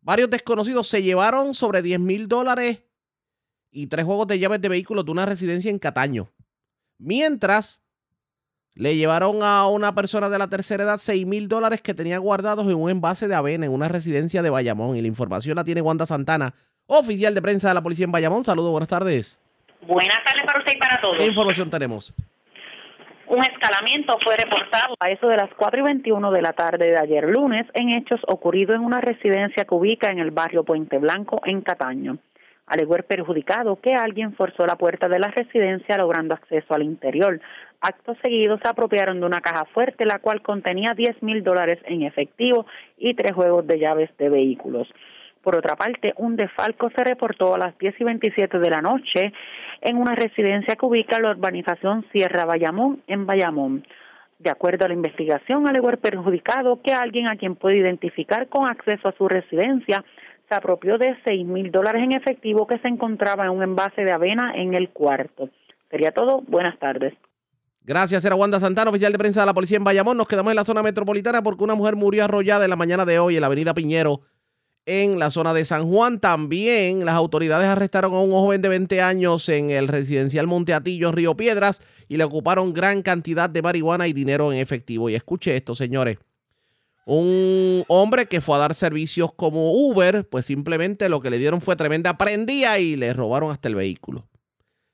[0.00, 2.80] Varios desconocidos se llevaron sobre 10 mil dólares
[3.70, 6.30] y tres juegos de llaves de vehículos de una residencia en Cataño.
[6.98, 7.82] Mientras
[8.74, 12.66] le llevaron a una persona de la tercera edad 6 mil dólares que tenía guardados
[12.66, 14.96] en un envase de avena en una residencia de Bayamón.
[14.96, 16.54] Y la información la tiene Wanda Santana,
[16.86, 18.44] oficial de prensa de la policía en Bayamón.
[18.44, 19.40] Saludos, buenas tardes.
[19.86, 21.18] Buenas tardes para usted y para todos.
[21.18, 22.12] ¿Qué información tenemos?
[23.26, 26.98] Un escalamiento fue reportado a eso de las 4 y 21 de la tarde de
[26.98, 31.40] ayer lunes en hechos ocurridos en una residencia que ubica en el barrio Puente Blanco,
[31.44, 32.18] en Cataño.
[32.66, 37.40] Alegó el perjudicado que alguien forzó la puerta de la residencia logrando acceso al interior.
[37.80, 42.02] Acto seguido se apropiaron de una caja fuerte la cual contenía 10 mil dólares en
[42.02, 42.66] efectivo
[42.96, 44.88] y tres juegos de llaves de vehículos.
[45.44, 49.34] Por otra parte, un defalco se reportó a las 10 y 27 de la noche
[49.82, 53.86] en una residencia que ubica la urbanización Sierra Bayamón en Bayamón.
[54.38, 58.66] De acuerdo a la investigación, alegó el perjudicado que alguien a quien puede identificar con
[58.66, 60.02] acceso a su residencia
[60.48, 64.12] se apropió de 6 mil dólares en efectivo que se encontraba en un envase de
[64.12, 65.50] avena en el cuarto.
[65.90, 66.40] Sería todo.
[66.48, 67.12] Buenas tardes.
[67.82, 70.16] Gracias, era Wanda Santana, oficial de prensa de la policía en Bayamón.
[70.16, 73.18] Nos quedamos en la zona metropolitana porque una mujer murió arrollada en la mañana de
[73.18, 74.22] hoy en la avenida Piñero
[74.86, 76.20] en la zona de San Juan.
[76.20, 81.36] También las autoridades arrestaron a un joven de 20 años en el residencial Monteatillo, Río
[81.36, 85.08] Piedras, y le ocuparon gran cantidad de marihuana y dinero en efectivo.
[85.08, 86.18] Y escuche esto, señores.
[87.06, 91.60] Un hombre que fue a dar servicios como Uber, pues simplemente lo que le dieron
[91.60, 94.26] fue tremenda prendía y le robaron hasta el vehículo.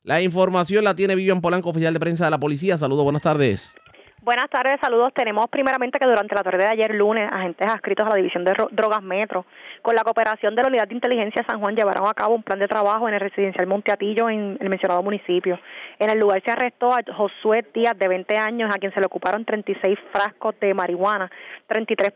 [0.03, 2.78] La información la tiene Vivian Polanco, oficial de prensa de la policía.
[2.78, 3.74] Saludos, buenas tardes.
[4.22, 5.14] Buenas tardes, saludos.
[5.14, 8.52] Tenemos primeramente que durante la tarde de ayer lunes, agentes adscritos a la División de
[8.70, 9.46] Drogas Metro,
[9.80, 12.58] con la cooperación de la Unidad de Inteligencia San Juan, llevaron a cabo un plan
[12.58, 15.58] de trabajo en el residencial Monteatillo, en el mencionado municipio.
[15.98, 19.06] En el lugar se arrestó a Josué Díaz, de 20 años, a quien se le
[19.06, 21.30] ocuparon 36 frascos de marihuana,
[21.66, 22.12] 33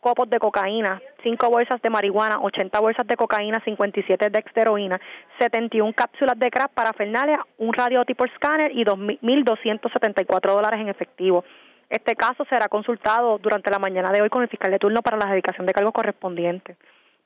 [0.00, 5.00] copos de cocaína, 5 bolsas de marihuana, 80 bolsas de cocaína, 57 de heroína,
[5.38, 11.44] 71 cápsulas de crack para Fernalia, un radio tipo escáner y 2.274 dólares en efectivo.
[11.90, 15.16] Este caso será consultado durante la mañana de hoy con el fiscal de turno para
[15.16, 16.76] la dedicación de cargos correspondientes.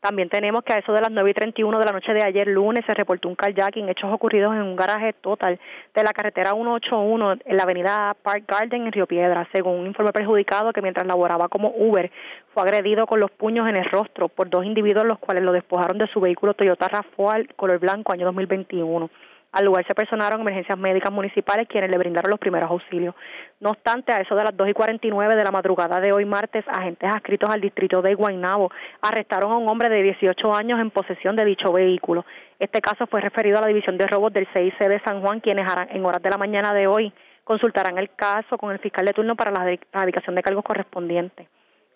[0.02, 2.48] También tenemos que a eso de las 9 y 31 de la noche de ayer
[2.48, 5.60] lunes se reportó un carjacking, hechos ocurridos en un garaje total
[5.94, 10.10] de la carretera 181 en la avenida Park Garden en Río Piedra, según un informe
[10.10, 12.10] perjudicado que mientras laboraba como Uber
[12.52, 15.98] fue agredido con los puños en el rostro por dos individuos los cuales lo despojaron
[15.98, 19.08] de su vehículo Toyota RAV4 color blanco año 2021.
[19.52, 23.14] Al lugar se personaron emergencias médicas municipales quienes le brindaron los primeros auxilios.
[23.60, 26.64] No obstante, a eso de las 2 y 49 de la madrugada de hoy martes,
[26.68, 28.70] agentes adscritos al distrito de Guaynabo
[29.02, 32.24] arrestaron a un hombre de 18 años en posesión de dicho vehículo.
[32.58, 35.70] Este caso fue referido a la División de Robos del CIC de San Juan, quienes
[35.70, 37.12] harán en horas de la mañana de hoy
[37.44, 41.46] consultarán el caso con el fiscal de turno para la erradicación de cargos correspondientes.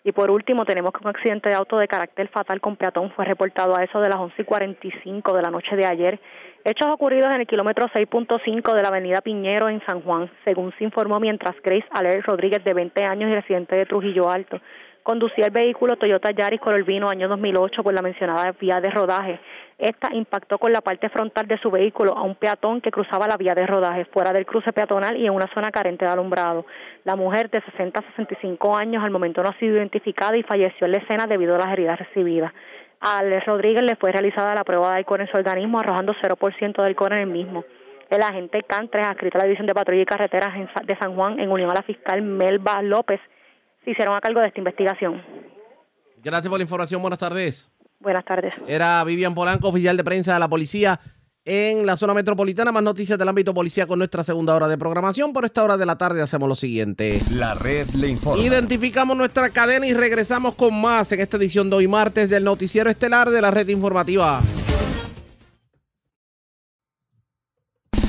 [0.07, 3.25] Y por último, tenemos que un accidente de auto de carácter fatal con peatón fue
[3.25, 6.17] reportado a eso de las 11 y 45 de la noche de ayer.
[6.63, 10.85] Hechos ocurridos en el kilómetro 6.5 de la avenida Piñero en San Juan, según se
[10.85, 14.61] informó mientras Grace Aler Rodríguez, de 20 años y residente de Trujillo Alto,
[15.07, 19.39] conducía el vehículo Toyota Yaris color vino año 2008 por la mencionada vía de rodaje.
[19.77, 23.37] Esta impactó con la parte frontal de su vehículo a un peatón que cruzaba la
[23.37, 26.65] vía de rodaje fuera del cruce peatonal y en una zona carente de alumbrado.
[27.05, 30.83] La mujer de 60 a 65 años al momento no ha sido identificada y falleció
[30.83, 32.51] en la escena debido a las heridas recibidas.
[32.99, 36.81] A Alex Rodríguez le fue realizada la prueba de alcohol en su organismo arrojando 0%
[36.81, 37.63] de alcohol en el mismo.
[38.09, 40.53] El agente CAN-3 adscrito a la División de Patrulla y Carreteras
[40.83, 43.21] de San Juan en unión a la fiscal Melba López
[43.91, 45.23] hicieron a cargo de esta investigación.
[46.23, 47.01] Gracias por la información.
[47.01, 47.69] Buenas tardes.
[47.99, 48.53] Buenas tardes.
[48.67, 50.99] Era Vivian Polanco, oficial de prensa de la policía
[51.45, 52.71] en la zona metropolitana.
[52.71, 55.33] Más noticias del ámbito policía con nuestra segunda hora de programación.
[55.33, 57.21] Por esta hora de la tarde hacemos lo siguiente.
[57.31, 58.43] La red le informa.
[58.43, 62.89] Identificamos nuestra cadena y regresamos con más en esta edición de hoy martes del noticiero
[62.89, 64.41] estelar de la red informativa.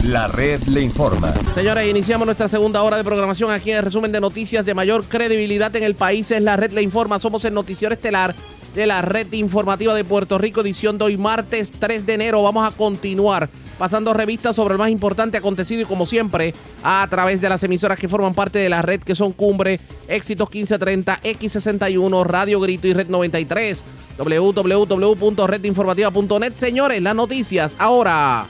[0.09, 1.35] La red le informa.
[1.55, 5.05] Señores, iniciamos nuestra segunda hora de programación aquí en el resumen de noticias de mayor
[5.05, 6.31] credibilidad en el país.
[6.31, 7.19] Es la red le informa.
[7.19, 8.35] Somos el noticiero estelar
[8.75, 12.43] de la red informativa de Puerto Rico, edición de hoy martes 3 de enero.
[12.43, 17.43] Vamos a continuar pasando revistas sobre el más importante acontecido y como siempre a través
[17.43, 19.79] de las emisoras que forman parte de la red que son Cumbre,
[20.09, 23.85] Éxitos 1530, X61, Radio Grito y Red 93,
[24.17, 26.55] www.redinformativa.net.
[26.57, 28.49] Señores, las noticias ahora.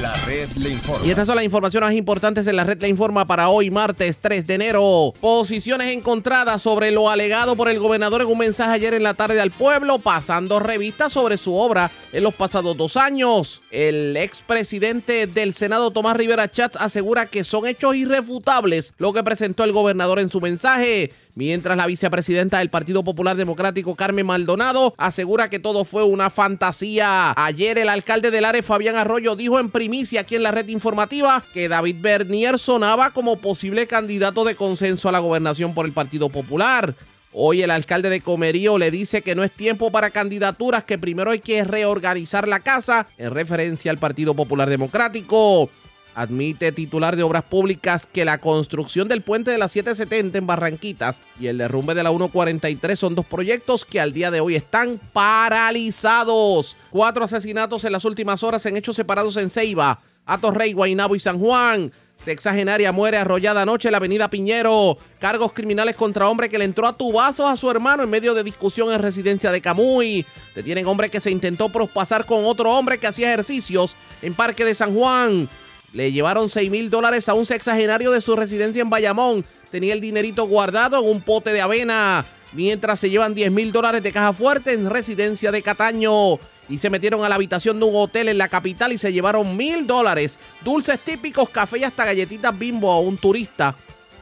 [0.00, 1.06] La red le informa.
[1.06, 4.18] Y estas son las informaciones más importantes en la red le informa para hoy, martes
[4.18, 5.12] 3 de enero.
[5.20, 9.40] Posiciones encontradas sobre lo alegado por el gobernador en un mensaje ayer en la tarde
[9.40, 13.60] al pueblo, pasando revistas sobre su obra en los pasados dos años.
[13.70, 19.62] El expresidente del Senado, Tomás Rivera Chats, asegura que son hechos irrefutables lo que presentó
[19.62, 25.50] el gobernador en su mensaje mientras la vicepresidenta del Partido Popular Democrático, Carmen Maldonado, asegura
[25.50, 27.32] que todo fue una fantasía.
[27.36, 31.42] Ayer el alcalde del área, Fabián Arroyo, dijo en primicia aquí en la red informativa
[31.52, 36.28] que David Bernier sonaba como posible candidato de consenso a la gobernación por el Partido
[36.28, 36.94] Popular.
[37.34, 41.30] Hoy el alcalde de Comerío le dice que no es tiempo para candidaturas, que primero
[41.30, 45.70] hay que reorganizar la casa en referencia al Partido Popular Democrático.
[46.14, 51.22] Admite titular de Obras Públicas que la construcción del puente de la 770 en Barranquitas
[51.40, 55.00] y el derrumbe de la 143 son dos proyectos que al día de hoy están
[55.12, 56.76] paralizados.
[56.90, 61.38] Cuatro asesinatos en las últimas horas en hechos separados en Ceiba, Atorrey, Guaynabo y San
[61.38, 61.90] Juan.
[62.24, 64.96] Sexagenaria muere arrollada anoche en la avenida Piñero.
[65.18, 68.44] Cargos criminales contra hombre que le entró a tubazos a su hermano en medio de
[68.44, 70.24] discusión en residencia de Camuy.
[70.54, 74.74] Detienen hombre que se intentó prospasar con otro hombre que hacía ejercicios en Parque de
[74.74, 75.48] San Juan.
[75.92, 79.44] Le llevaron 6 mil dólares a un sexagenario de su residencia en Bayamón.
[79.70, 82.24] Tenía el dinerito guardado en un pote de avena.
[82.52, 86.38] Mientras se llevan 10 mil dólares de caja fuerte en residencia de Cataño.
[86.68, 89.56] Y se metieron a la habitación de un hotel en la capital y se llevaron
[89.56, 90.38] mil dólares.
[90.64, 93.74] Dulces típicos, café y hasta galletitas bimbo a un turista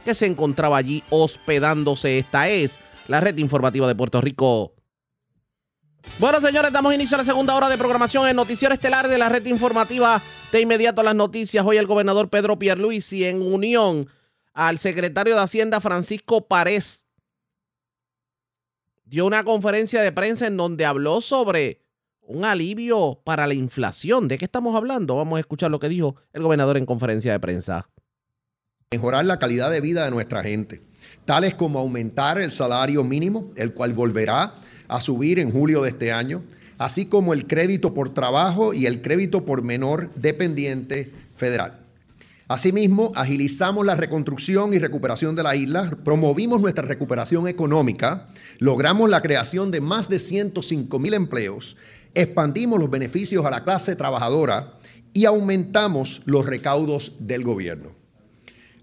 [0.03, 2.17] que se encontraba allí hospedándose.
[2.17, 4.73] Esta es la red informativa de Puerto Rico.
[6.19, 9.29] Bueno, señores, damos inicio a la segunda hora de programación en Noticiero Estelar de la
[9.29, 10.21] red informativa.
[10.51, 11.65] De inmediato a las noticias.
[11.65, 14.07] Hoy el gobernador Pedro Pierluisi, en unión
[14.53, 17.05] al secretario de Hacienda Francisco Párez,
[19.05, 21.81] dio una conferencia de prensa en donde habló sobre
[22.21, 24.27] un alivio para la inflación.
[24.27, 25.15] ¿De qué estamos hablando?
[25.15, 27.89] Vamos a escuchar lo que dijo el gobernador en conferencia de prensa.
[28.91, 30.81] Mejorar la calidad de vida de nuestra gente,
[31.23, 34.53] tales como aumentar el salario mínimo, el cual volverá
[34.91, 36.43] a subir en julio de este año,
[36.77, 41.79] así como el crédito por trabajo y el crédito por menor dependiente federal.
[42.49, 48.27] Asimismo, agilizamos la reconstrucción y recuperación de la isla, promovimos nuestra recuperación económica,
[48.59, 51.77] logramos la creación de más de 105 mil empleos,
[52.13, 54.73] expandimos los beneficios a la clase trabajadora
[55.13, 57.91] y aumentamos los recaudos del gobierno.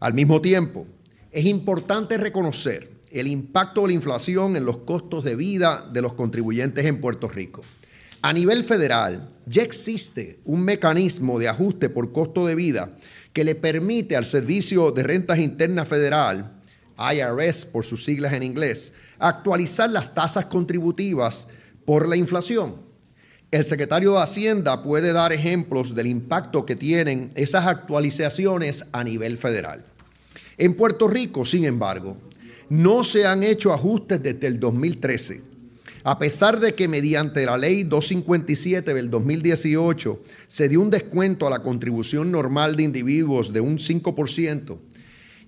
[0.00, 0.86] Al mismo tiempo,
[1.30, 6.14] es importante reconocer el impacto de la inflación en los costos de vida de los
[6.14, 7.62] contribuyentes en Puerto Rico.
[8.20, 12.96] A nivel federal, ya existe un mecanismo de ajuste por costo de vida
[13.32, 16.60] que le permite al Servicio de Rentas Internas Federal,
[16.98, 21.46] IRS por sus siglas en inglés, actualizar las tasas contributivas
[21.84, 22.82] por la inflación.
[23.50, 29.38] El secretario de Hacienda puede dar ejemplos del impacto que tienen esas actualizaciones a nivel
[29.38, 29.84] federal.
[30.58, 32.16] En Puerto Rico, sin embargo,
[32.68, 35.42] no se han hecho ajustes desde el 2013.
[36.04, 41.50] A pesar de que mediante la ley 257 del 2018 se dio un descuento a
[41.50, 44.78] la contribución normal de individuos de un 5%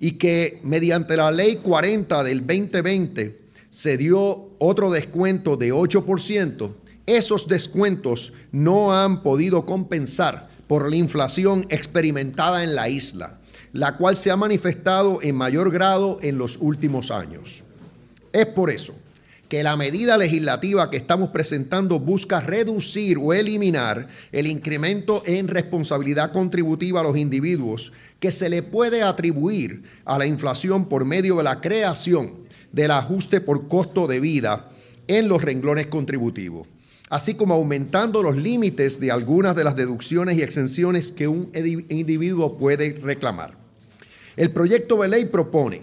[0.01, 6.75] y que mediante la ley 40 del 2020 se dio otro descuento de 8%,
[7.07, 13.39] esos descuentos no han podido compensar por la inflación experimentada en la isla
[13.73, 17.62] la cual se ha manifestado en mayor grado en los últimos años.
[18.33, 18.95] Es por eso
[19.51, 26.31] que la medida legislativa que estamos presentando busca reducir o eliminar el incremento en responsabilidad
[26.31, 31.43] contributiva a los individuos que se le puede atribuir a la inflación por medio de
[31.43, 34.71] la creación del ajuste por costo de vida
[35.09, 36.68] en los renglones contributivos,
[37.09, 41.51] así como aumentando los límites de algunas de las deducciones y exenciones que un
[41.89, 43.60] individuo puede reclamar.
[44.37, 45.83] El proyecto de ley propone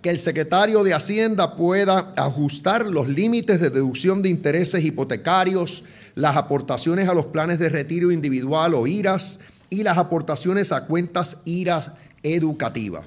[0.00, 5.84] que el secretario de Hacienda pueda ajustar los límites de deducción de intereses hipotecarios,
[6.14, 9.38] las aportaciones a los planes de retiro individual o IRAS
[9.70, 13.06] y las aportaciones a cuentas IRAS educativas.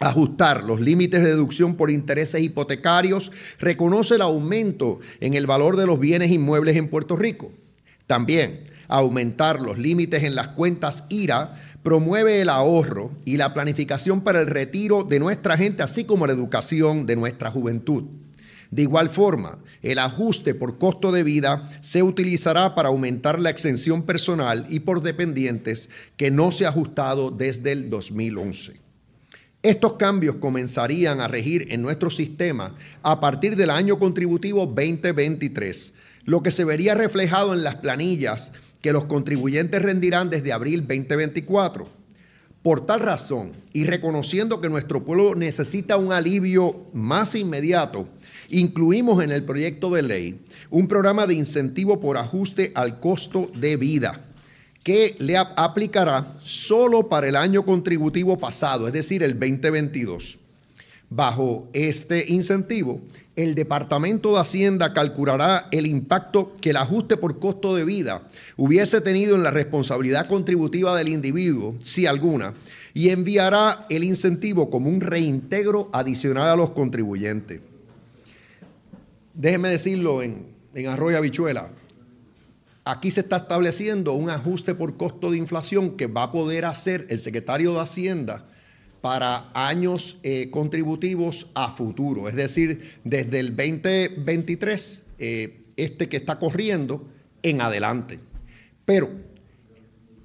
[0.00, 3.30] Ajustar los límites de deducción por intereses hipotecarios
[3.60, 7.52] reconoce el aumento en el valor de los bienes inmuebles en Puerto Rico.
[8.08, 14.40] También aumentar los límites en las cuentas IRA promueve el ahorro y la planificación para
[14.40, 18.04] el retiro de nuestra gente, así como la educación de nuestra juventud.
[18.70, 24.04] De igual forma, el ajuste por costo de vida se utilizará para aumentar la exención
[24.04, 28.80] personal y por dependientes que no se ha ajustado desde el 2011.
[29.62, 35.92] Estos cambios comenzarían a regir en nuestro sistema a partir del año contributivo 2023,
[36.24, 38.52] lo que se vería reflejado en las planillas
[38.82, 41.88] que los contribuyentes rendirán desde abril 2024.
[42.62, 48.08] Por tal razón, y reconociendo que nuestro pueblo necesita un alivio más inmediato,
[48.50, 53.76] incluimos en el proyecto de ley un programa de incentivo por ajuste al costo de
[53.76, 54.26] vida
[54.82, 60.38] que le aplicará solo para el año contributivo pasado, es decir, el 2022.
[61.08, 63.00] Bajo este incentivo,
[63.34, 68.22] el Departamento de Hacienda calculará el impacto que el ajuste por costo de vida
[68.56, 72.54] hubiese tenido en la responsabilidad contributiva del individuo, si alguna,
[72.92, 77.60] y enviará el incentivo como un reintegro adicional a los contribuyentes.
[79.32, 81.70] Déjeme decirlo en, en Arroyo Habichuela.
[82.84, 87.06] Aquí se está estableciendo un ajuste por costo de inflación que va a poder hacer
[87.08, 88.44] el secretario de Hacienda
[89.02, 96.38] para años eh, contributivos a futuro, es decir, desde el 2023, eh, este que está
[96.38, 97.08] corriendo,
[97.42, 98.20] en adelante.
[98.84, 99.10] Pero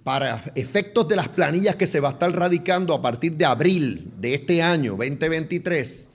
[0.04, 4.12] para efectos de las planillas que se va a estar radicando a partir de abril
[4.16, 6.12] de este año 2023,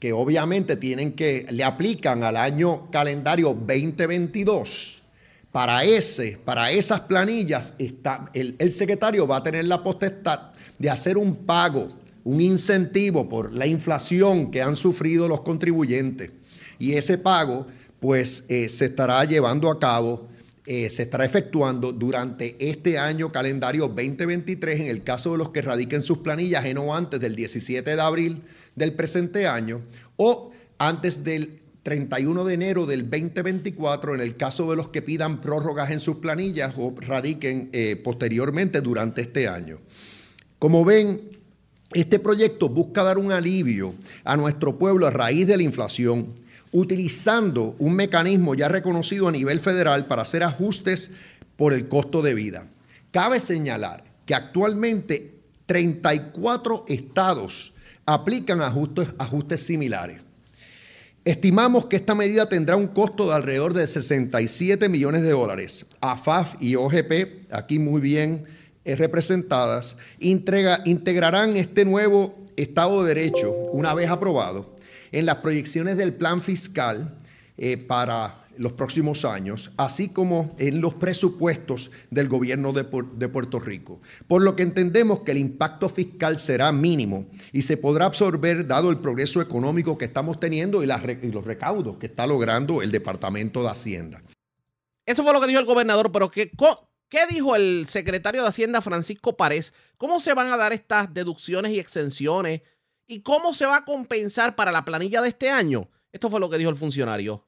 [0.00, 5.00] que obviamente tienen que, le aplican al año calendario 2022,
[5.52, 10.90] para, ese, para esas planillas está, el, el secretario va a tener la potestad de
[10.90, 11.88] hacer un pago,
[12.24, 16.30] un incentivo por la inflación que han sufrido los contribuyentes.
[16.78, 17.66] Y ese pago,
[18.00, 20.28] pues, eh, se estará llevando a cabo,
[20.66, 25.60] eh, se estará efectuando durante este año calendario 2023 en el caso de los que
[25.60, 28.42] radiquen sus planillas en o antes del 17 de abril
[28.74, 29.82] del presente año
[30.16, 35.42] o antes del 31 de enero del 2024 en el caso de los que pidan
[35.42, 39.80] prórrogas en sus planillas o radiquen eh, posteriormente durante este año.
[40.58, 41.20] Como ven,
[41.92, 43.94] este proyecto busca dar un alivio
[44.24, 46.34] a nuestro pueblo a raíz de la inflación,
[46.72, 51.12] utilizando un mecanismo ya reconocido a nivel federal para hacer ajustes
[51.56, 52.66] por el costo de vida.
[53.12, 55.34] Cabe señalar que actualmente
[55.66, 57.74] 34 estados
[58.06, 60.20] aplican ajustes, ajustes similares.
[61.24, 65.86] Estimamos que esta medida tendrá un costo de alrededor de 67 millones de dólares.
[66.00, 68.44] AFAF y OGP, aquí muy bien
[68.84, 74.76] eh, representadas integrarán este nuevo Estado de Derecho, una vez aprobado,
[75.12, 77.18] en las proyecciones del plan fiscal
[77.56, 84.00] eh, para los próximos años, así como en los presupuestos del gobierno de, Puerto Rico.
[84.28, 88.90] Por lo que entendemos que el impacto fiscal será mínimo y se podrá absorber dado
[88.90, 90.88] el progreso económico que estamos teniendo y,
[91.22, 94.22] y los recaudos que está logrando el Departamento de Hacienda.
[95.06, 96.50] Eso fue lo que dijo el gobernador, pero ¿qué,
[97.14, 99.72] ¿Qué dijo el secretario de Hacienda Francisco Párez?
[99.98, 102.62] ¿Cómo se van a dar estas deducciones y exenciones?
[103.06, 105.88] ¿Y cómo se va a compensar para la planilla de este año?
[106.12, 107.44] Esto fue lo que dijo el funcionario.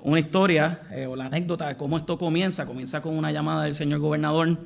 [0.00, 2.66] Una historia eh, o la anécdota de cómo esto comienza.
[2.66, 4.58] Comienza con una llamada del señor gobernador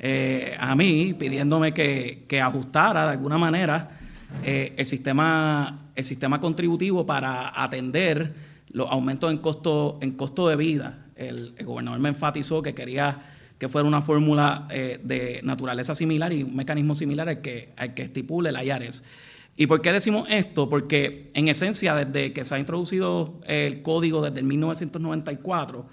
[0.00, 4.00] eh, a mí pidiéndome que, ajustara de alguna manera
[4.42, 8.34] eh, el, sistema, el sistema contributivo para atender
[8.70, 11.06] los aumentos en costo, en costo de vida.
[11.14, 16.42] el gobernador me enfatizó que quería que fuera una fórmula eh, de naturaleza similar y
[16.42, 19.04] un mecanismo similar al que, al que estipule la IARES.
[19.56, 20.68] ¿Y por qué decimos esto?
[20.68, 25.86] Porque en esencia, desde que se ha introducido el código desde el 1994,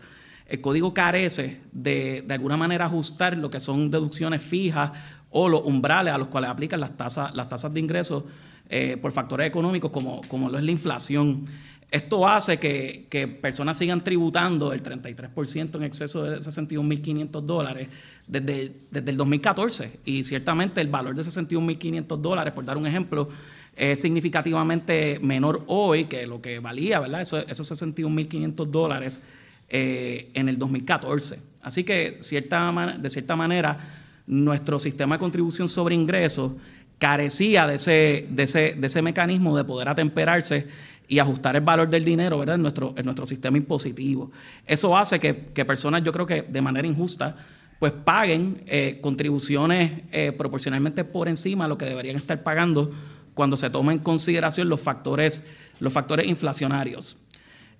[0.48, 4.92] el código carece de, de alguna manera ajustar lo que son deducciones fijas
[5.30, 8.26] o los umbrales a los cuales aplican las tasas, las tasas de ingresos
[8.70, 11.46] eh, por factores económicos como, como lo es la inflación.
[11.94, 17.88] Esto hace que, personas sigan tributando el 33% en exceso de 61.500 dólares
[18.26, 23.30] desde, desde el 2014 y ciertamente el valor de 61.500 dólares, por dar un ejemplo,
[23.76, 27.22] es significativamente menor hoy que lo que valía, ¿verdad?
[27.22, 29.22] esos 61.500 dólares
[29.70, 31.38] eh, en el 2014.
[31.62, 33.78] Así que cierta, de cierta manera
[34.26, 36.54] nuestro sistema de contribución sobre ingresos
[36.98, 40.68] carecía de ese, de ese, de ese mecanismo de poder atemperarse
[41.08, 42.56] y ajustar el valor del dinero ¿verdad?
[42.56, 44.32] En, nuestro, en nuestro sistema impositivo.
[44.66, 45.34] Eso hace que,
[45.66, 47.36] personas, yo creo que de manera injusta,
[47.80, 52.92] pues paguen eh, contribuciones eh, proporcionalmente por encima de lo que deberían estar pagando
[53.34, 55.44] cuando se tomen en consideración los factores,
[55.80, 57.18] los factores inflacionarios.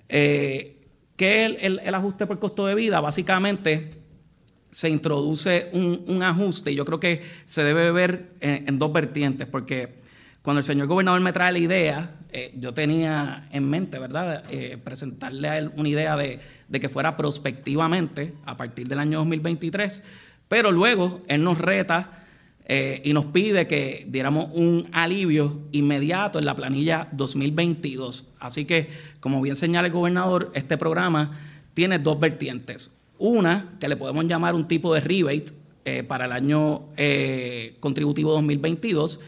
[0.10, 0.82] Eh,
[1.16, 3.00] ¿Qué es el, ajuste por costo de vida?
[3.00, 3.92] Básicamente
[4.72, 10.03] se introduce un, ajuste y yo creo que se debe ver en dos vertientes, porque
[10.44, 14.78] cuando el señor gobernador me trae la idea, eh, yo tenía en mente, ¿verdad?, eh,
[14.84, 16.40] presentarle a él una idea de,
[16.70, 20.04] que fuera prospectivamente a partir del año 2023,
[20.50, 22.26] pero luego él nos reta
[22.66, 28.28] eh, y nos pide que diéramos un alivio inmediato en la planilla 2022.
[28.40, 28.90] Así que,
[29.22, 31.40] como bien señala el gobernador, este programa
[31.74, 32.92] tiene dos vertientes.
[33.18, 35.54] Una, que le podemos llamar un tipo de rebate
[36.08, 36.88] para el año
[37.80, 39.20] contributivo 2022,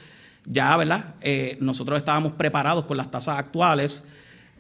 [0.45, 1.15] ya, ¿verdad?
[1.21, 4.05] Eh, nosotros estábamos preparados con las tasas actuales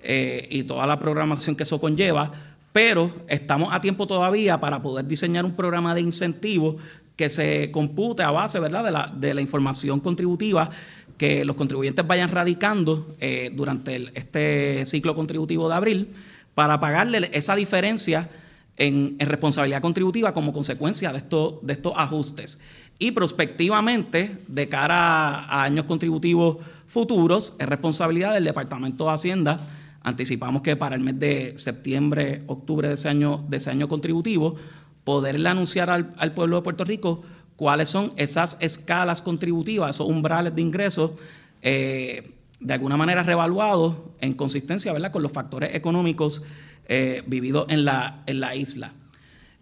[0.03, 2.31] eh, y toda la programación que eso conlleva,
[2.71, 6.75] pero estamos a tiempo todavía para poder diseñar un programa de incentivos
[7.15, 10.69] que se compute a base, ¿verdad?, de la, de la información contributiva
[11.17, 16.09] que los contribuyentes vayan radicando eh, durante este ciclo contributivo de abril
[16.55, 18.29] para pagarle esa diferencia
[18.77, 21.23] en, responsabilidad contributiva como consecuencia de,
[21.61, 22.59] de estos ajustes.
[22.97, 29.67] Y prospectivamente, de cara a años contributivos futuros, es responsabilidad del Departamento de Hacienda.
[30.01, 34.55] Anticipamos que para el mes de septiembre, octubre de ese año, de ese año contributivo,
[35.03, 37.23] poderle anunciar al, pueblo de Puerto Rico
[37.55, 41.11] cuáles son esas escalas contributivas, esos umbrales de ingresos,
[41.61, 46.43] eh, de alguna manera revaluados en consistencia con los factores económicos
[46.87, 48.93] eh, vividos en la, en la isla.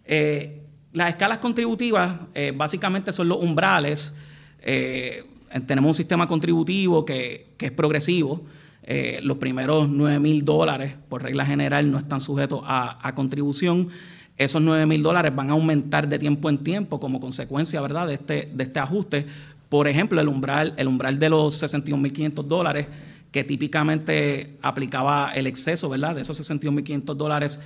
[0.06, 0.63] Eh,
[0.94, 4.16] las escalas contributivas eh, básicamente son los umbrales.
[4.62, 5.26] Eh,
[5.66, 8.44] tenemos un sistema contributivo que, es progresivo.
[8.84, 13.90] Eh, los primeros 9 mil dólares, por regla general, no están sujetos a, contribución.
[14.38, 18.08] Esos 9 mil dólares van a aumentar de tiempo en tiempo como consecuencia ¿verdad?
[18.08, 19.26] De, este, de este ajuste.
[19.70, 22.88] Por ejemplo, el umbral, el umbral de los 61.500 dólares
[23.32, 26.14] que típicamente aplicaba el exceso, ¿verdad?
[26.14, 27.60] De esos 61.500 dólares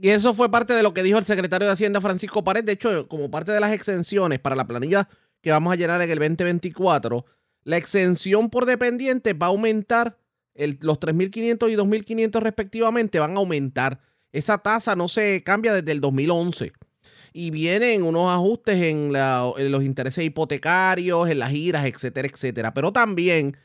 [0.00, 2.64] y eso fue parte de lo que dijo el secretario de Hacienda Francisco Pared.
[2.64, 5.08] De hecho, como parte de las exenciones para la planilla
[5.40, 7.24] que vamos a llenar en el 2024,
[7.62, 10.18] la exención por dependiente va a aumentar,
[10.54, 14.00] los 3.500 y 2.500 respectivamente van a aumentar.
[14.32, 16.72] Esa tasa no se cambia desde el 2011.
[17.32, 22.74] Y vienen unos ajustes en, en los intereses hipotecarios, en las giras, etcétera, etcétera.
[22.74, 23.56] Pero también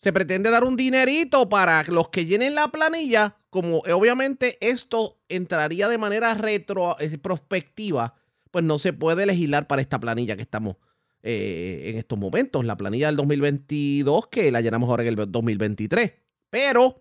[0.00, 5.20] se pretende dar un dinerito para los que llenen la planilla, como eh, obviamente esto
[5.28, 8.14] entraría de manera retro, prospectiva,
[8.50, 10.76] pues no se puede legislar para esta planilla que estamos
[11.22, 16.12] eh, en estos momentos, la planilla del 2022 que la llenamos ahora en el 2023.
[16.48, 16.98] Pero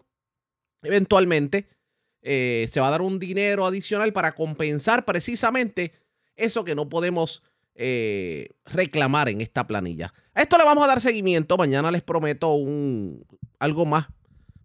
[0.84, 1.70] eventualmente
[2.22, 5.93] eh, se va a dar un dinero adicional para compensar precisamente
[6.36, 7.43] eso que no podemos
[7.82, 10.14] eh, reclamar en esta planilla.
[10.34, 11.56] A esto le vamos a dar seguimiento.
[11.58, 13.26] Mañana les prometo un,
[13.58, 14.08] algo más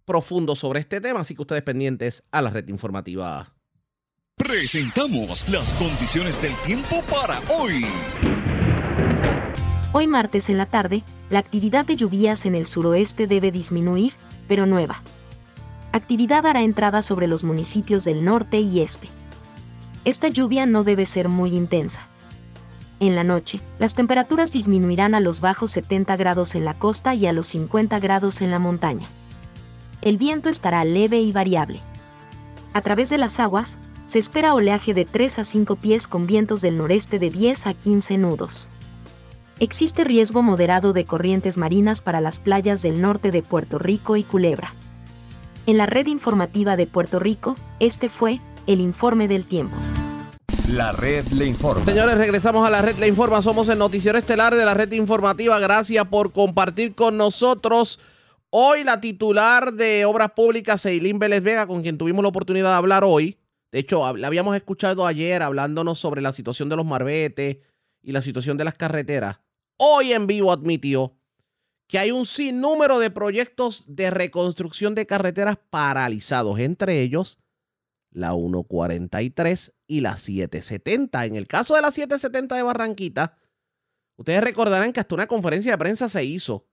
[0.03, 3.53] profundo sobre este tema, así que ustedes pendientes a la red informativa.
[4.35, 7.85] Presentamos las condiciones del tiempo para hoy.
[9.93, 14.11] Hoy martes en la tarde, la actividad de lluvias en el suroeste debe disminuir,
[14.49, 15.01] pero nueva.
[15.93, 19.07] Actividad hará entrada sobre los municipios del norte y este.
[20.03, 22.09] Esta lluvia no debe ser muy intensa.
[22.99, 27.27] En la noche, las temperaturas disminuirán a los bajos 70 grados en la costa y
[27.27, 29.07] a los 50 grados en la montaña.
[30.01, 31.81] El viento estará leve y variable.
[32.73, 36.61] A través de las aguas, se espera oleaje de 3 a 5 pies con vientos
[36.61, 38.69] del noreste de 10 a 15 nudos.
[39.59, 44.23] Existe riesgo moderado de corrientes marinas para las playas del norte de Puerto Rico y
[44.23, 44.73] Culebra.
[45.65, 49.75] En la red informativa de Puerto Rico, este fue el informe del tiempo.
[50.69, 51.83] La red le informa.
[51.83, 53.39] Señores, regresamos a la red le informa.
[53.43, 55.59] Somos el noticiero estelar de la red informativa.
[55.59, 57.99] Gracias por compartir con nosotros.
[58.49, 62.77] Hoy la titular de Obras Públicas, Ceilín Vélez Vega, con quien tuvimos la oportunidad de
[62.77, 63.37] hablar hoy.
[63.71, 67.57] De hecho, la habíamos escuchado ayer hablándonos sobre la situación de los marbetes
[68.01, 69.37] y la situación de las carreteras.
[69.77, 71.13] Hoy en vivo admitió
[71.87, 77.37] que hay un sinnúmero de proyectos de reconstrucción de carreteras paralizados, entre ellos
[78.15, 81.25] la 143 y la 770.
[81.25, 83.37] En el caso de la 770 de Barranquita,
[84.15, 86.65] ustedes recordarán que hasta una conferencia de prensa se hizo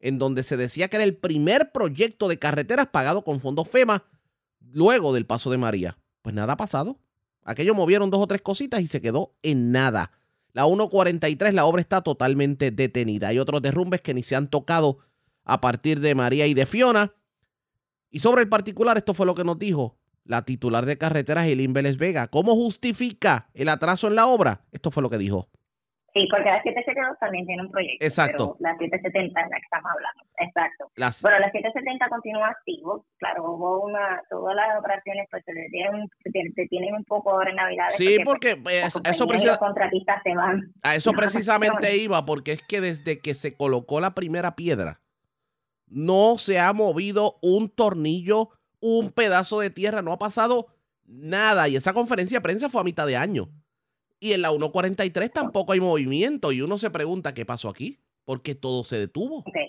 [0.00, 4.04] en donde se decía que era el primer proyecto de carreteras pagado con fondos FEMA
[4.60, 5.98] luego del paso de María.
[6.22, 6.98] Pues nada ha pasado.
[7.44, 10.12] Aquello movieron dos o tres cositas y se quedó en nada.
[10.52, 13.28] La 143, la obra está totalmente detenida.
[13.28, 15.00] Hay otros derrumbes que ni se han tocado
[15.44, 17.12] a partir de María y de Fiona.
[18.10, 19.97] Y sobre el particular, esto fue lo que nos dijo
[20.28, 22.28] la titular de carreteras, Elin Vélez Vega.
[22.28, 24.60] ¿Cómo justifica el atraso en la obra?
[24.70, 25.48] Esto fue lo que dijo.
[26.14, 28.04] Sí, porque la 772 también tiene un proyecto.
[28.04, 28.56] Exacto.
[28.60, 30.24] la 770 es la que estamos hablando.
[30.38, 30.90] Exacto.
[31.22, 33.06] Bueno, la 770 continúa activo.
[33.18, 34.22] Claro, hubo una.
[34.28, 36.08] Todas las operaciones pues se detienen,
[36.54, 37.86] se tienen un poco ahora en Navidad.
[37.96, 39.58] Sí, porque, pues, eso precisamente.
[39.58, 40.72] contratistas se van.
[40.82, 45.00] A eso precisamente iba, porque es que desde que se colocó la primera piedra,
[45.86, 48.50] no se ha movido un tornillo
[48.80, 50.66] un pedazo de tierra, no ha pasado
[51.04, 51.68] nada.
[51.68, 53.48] Y esa conferencia de prensa fue a mitad de año.
[54.20, 56.52] Y en la 143 tampoco hay movimiento.
[56.52, 59.40] Y uno se pregunta qué pasó aquí, porque todo se detuvo.
[59.46, 59.68] Okay.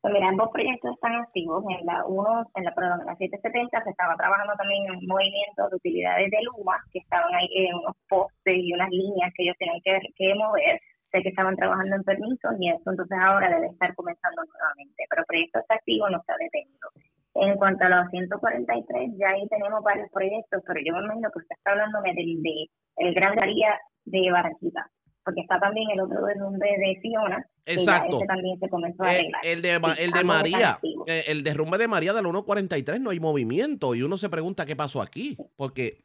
[0.00, 1.64] Pues mira, ambos proyectos están activos.
[1.64, 5.06] En la 1, en la, perdón, en la 770 se estaba trabajando también en un
[5.06, 9.44] movimiento de utilidades de Luma, que estaban ahí en unos postes y unas líneas que
[9.44, 10.80] ellos tenían que, que mover.
[11.10, 15.04] Sé que estaban trabajando en permisos y eso entonces ahora debe estar comenzando nuevamente.
[15.08, 16.88] Pero el proyecto está activo, no está detenido.
[17.34, 21.38] En cuanto a los 143, ya ahí tenemos varios proyectos, pero yo me imagino que
[21.40, 24.88] usted está hablándome del de el Gran Daría de Barranquita,
[25.24, 27.44] porque está también el otro derrumbe de Fiona.
[27.66, 28.18] Exacto.
[28.20, 29.40] Que también se comenzó a arreglar.
[29.44, 33.94] El, de, el de María, eh, el derrumbe de María del 143 no hay movimiento
[33.94, 36.04] y uno se pregunta qué pasó aquí, porque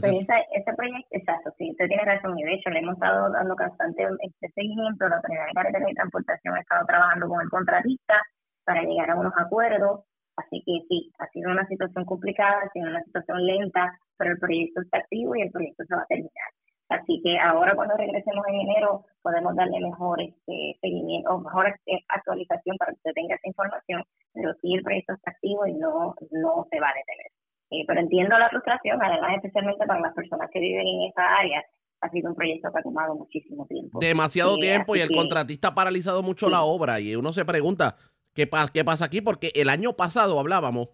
[0.00, 2.38] pues ese proyecto, exacto, sí, usted tiene razón.
[2.38, 5.06] Y de hecho, le hemos estado dando constante este seguimiento.
[5.06, 8.22] La Autoridad de Carretera y Transportación ha estado trabajando con el contratista
[8.64, 10.00] para llegar a unos acuerdos.
[10.36, 14.38] Así que sí, ha sido una situación complicada, ha sido una situación lenta, pero el
[14.38, 16.50] proyecto está activo y el proyecto se va a terminar.
[16.88, 22.04] Así que ahora cuando regresemos en enero podemos darle mejor este, seguimiento o mejor este,
[22.08, 24.02] actualización para que usted tenga esa información,
[24.34, 27.32] pero sí el proyecto está activo y no, no se va a detener.
[27.70, 31.64] Eh, pero entiendo la frustración, además especialmente para las personas que viven en esa área,
[32.02, 33.98] ha sido un proyecto que ha tomado muchísimo tiempo.
[34.00, 37.96] Demasiado tiempo y el contratista ha paralizado mucho la obra y uno se pregunta,
[38.34, 39.20] ¿Qué, ¿Qué pasa aquí?
[39.20, 40.88] Porque el año pasado hablábamos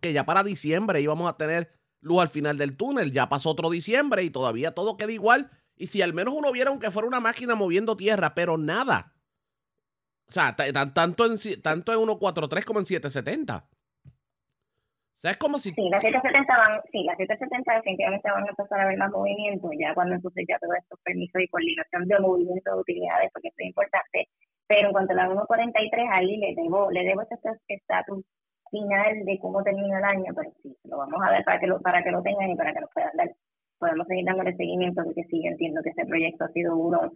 [0.00, 3.12] que ya para diciembre íbamos a tener luz al final del túnel.
[3.12, 5.50] Ya pasó otro diciembre y todavía todo queda igual.
[5.76, 9.12] Y si al menos uno viera aunque fuera una máquina moviendo tierra, pero nada.
[10.28, 13.68] O sea, tanto en, tanto en 143 como en 770.
[15.14, 15.70] O sea, es como si...
[15.70, 19.70] Sí, las 770 van, sí, las 770 definitivamente van a empezar a ver más movimiento,
[19.78, 23.62] ya cuando entonces ya todos estos permisos y coordinación de movimiento de utilidades, porque esto
[23.62, 24.28] es importante,
[24.66, 27.36] pero en cuanto a la 1.43, ahí le debo, le debo ese
[27.68, 28.24] estatus
[28.70, 31.80] final de cómo termina el año, pero sí, lo vamos a ver para que lo,
[31.80, 33.30] para que lo tengan y para que nos puedan dar.
[33.78, 37.12] Podemos seguir dándole seguimiento porque sí, yo entiendo que este proyecto ha sido uno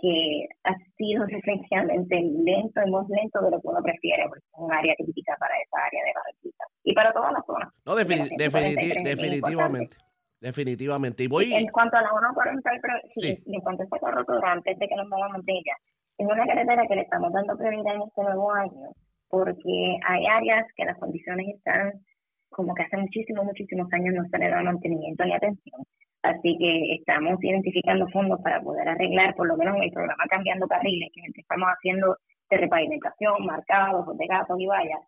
[0.00, 4.58] que ha sido esencialmente lento y más lento de lo que uno prefiere, porque es
[4.58, 7.72] un área crítica para esa área de Barranquita y para todas las zonas.
[7.84, 9.96] No, definitivamente.
[10.38, 11.22] Definitivamente.
[11.22, 11.54] Y voy...
[11.54, 15.44] En cuanto a la 1.43, sí, en cuanto a esta antes de que nos vayamos
[15.44, 15.72] de ella,
[16.18, 18.90] es una carretera que le estamos dando prioridad en este nuevo año
[19.28, 21.92] porque hay áreas que las condiciones están
[22.50, 25.82] como que hace muchísimos, muchísimos años no se le da mantenimiento ni atención.
[26.22, 30.66] Así que estamos identificando fondos para poder arreglar, por lo menos en el programa Cambiando
[30.66, 32.16] Carriles, que estamos haciendo
[32.50, 35.00] de repavimentación, marcados, de gatos y vallas,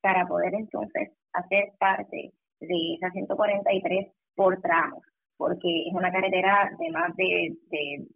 [0.00, 5.02] para poder entonces hacer parte de esa 143 por tramos,
[5.36, 8.06] porque es una carretera de más de, de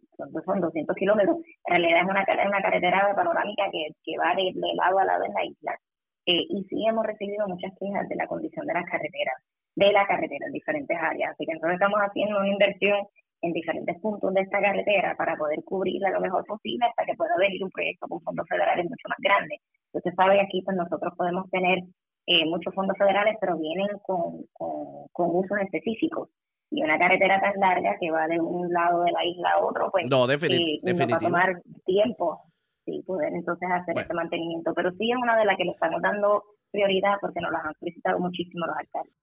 [0.45, 4.99] son 200 kilómetros, en realidad es una, una carretera panorámica que, que va de, lado
[4.99, 5.79] a lado en la isla.
[6.25, 9.35] Eh, y sí hemos recibido muchas quejas de la condición de las carreteras,
[9.75, 11.31] de la carretera en diferentes áreas.
[11.31, 13.07] Así que nosotros estamos haciendo una inversión
[13.41, 17.35] en diferentes puntos de esta carretera para poder cubrirla lo mejor posible hasta que pueda
[17.39, 19.59] venir un proyecto con fondos federales mucho más grande.
[19.93, 21.79] Usted sabe, aquí pues nosotros podemos tener
[22.27, 26.29] eh, muchos fondos federales, pero vienen con, con, con usos específicos
[26.71, 29.89] y una carretera tan larga que va de un lado de la isla a otro,
[29.91, 32.49] pues no, definitivamente va a tomar tiempo
[32.89, 34.73] sí, poder entonces hacer este mantenimiento.
[34.73, 37.73] Pero sí es una de las que le estamos dando prioridad porque nos las han
[37.79, 39.13] solicitado muchísimo los alcaldes.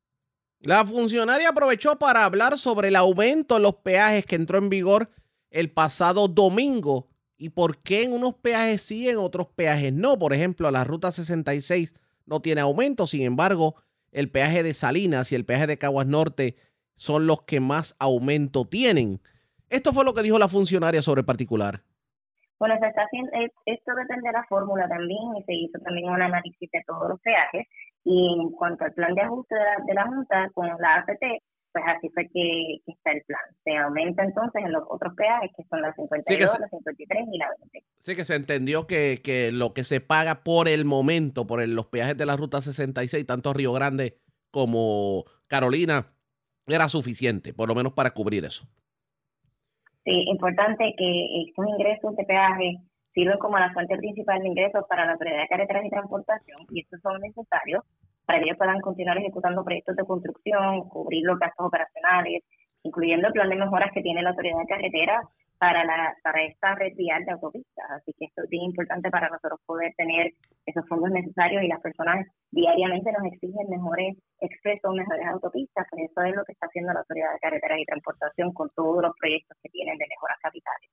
[0.60, 5.10] La funcionaria aprovechó para hablar sobre el aumento en los peajes que entró en vigor
[5.50, 10.18] el pasado domingo y por qué en unos peajes sí, en otros peajes no.
[10.18, 11.94] Por ejemplo, la ruta 66
[12.24, 13.76] no tiene aumento, sin embargo,
[14.10, 16.56] el peaje de Salinas y el peaje de Caguas Norte
[16.96, 19.20] son los que más aumento tienen.
[19.68, 21.80] Esto fue lo que dijo la funcionaria sobre el particular.
[22.58, 23.30] Bueno, se está haciendo,
[23.66, 27.20] esto depende de la fórmula también y se hizo también un análisis de todos los
[27.20, 27.66] peajes
[28.02, 29.54] y en cuanto al plan de ajuste
[29.86, 31.20] de la, Junta con la AFT,
[31.72, 33.40] pues así fue que, está el plan.
[33.62, 37.48] Se aumenta entonces en los otros peajes que son las 52, las 53 y la
[37.60, 37.84] 20.
[37.98, 41.86] Sí, que se entendió que, que lo que se paga por el momento, por los
[41.86, 44.16] peajes de la Ruta 66, tanto Río Grande
[44.50, 46.06] como Carolina,
[46.74, 48.66] era suficiente, por lo menos para cubrir eso.
[50.04, 52.76] Sí, importante que estos ingresos de peaje
[53.12, 56.80] sirven como la fuente principal de ingresos para la Autoridad de Carreteras y Transportación y
[56.80, 57.82] estos son necesarios
[58.24, 62.42] para que ellos puedan continuar ejecutando proyectos de construcción, cubrir los gastos operacionales,
[62.82, 65.24] incluyendo el plan de mejoras que tiene la Autoridad de Carreteras
[65.58, 67.90] para, la, para esta red vial de autopistas.
[67.90, 70.32] Así que esto es bien importante para nosotros poder tener
[70.66, 76.22] esos fondos necesarios y las personas diariamente nos exigen mejores expresos, mejores autopistas, pues eso
[76.22, 79.56] es lo que está haciendo la Autoridad de Carreteras y Transportación con todos los proyectos
[79.62, 80.90] que tienen de mejoras capitales.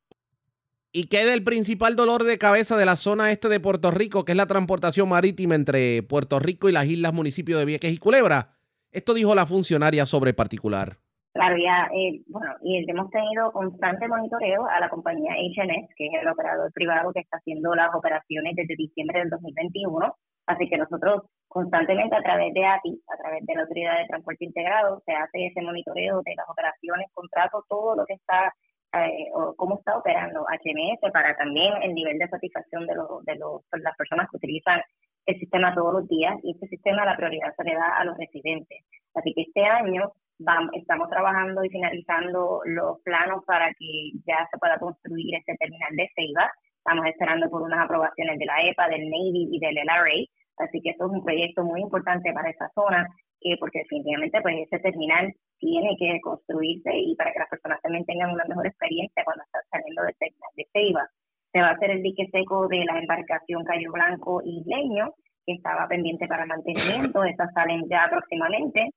[0.96, 4.34] ¿Y es el principal dolor de cabeza de la zona este de Puerto Rico, que
[4.34, 8.58] es la transportación marítima entre Puerto Rico y las islas municipios de Vieques y Culebra?
[8.92, 11.00] Esto dijo la funcionaria sobre particular.
[11.34, 16.22] Claro, ya, eh, bueno, y hemos tenido constante monitoreo a la compañía HNS, que es
[16.22, 20.16] el operador privado que está haciendo las operaciones desde diciembre del 2021.
[20.46, 24.46] Así que nosotros constantemente a través de ATI, a través de la Autoridad de Transporte
[24.46, 28.54] Integrado, se hace ese monitoreo de las operaciones, contratos, todo lo que está
[28.94, 33.36] eh, o cómo está operando HMS para también el nivel de satisfacción de, los, de
[33.38, 34.82] los, las personas que utilizan
[35.26, 38.16] el sistema todos los días y este sistema la prioridad se le da a los
[38.18, 38.86] residentes.
[39.16, 40.12] Así que este año
[40.44, 45.96] vamos, estamos trabajando y finalizando los planos para que ya se pueda construir este terminal
[45.96, 46.52] de Ceiba.
[46.78, 50.28] Estamos esperando por unas aprobaciones de la EPA, del Navy y del LRA.
[50.58, 53.08] Así que esto es un proyecto muy importante para esa zona,
[53.42, 58.06] eh, porque definitivamente pues ese terminal tiene que construirse y para que las personas también
[58.06, 61.08] tengan una mejor experiencia cuando están saliendo del terminal de Ceiba.
[61.52, 65.14] Se va a hacer el dique seco de la embarcación Cayo Blanco y Leño,
[65.46, 67.24] que estaba pendiente para mantenimiento.
[67.24, 68.90] Estas salen ya próximamente.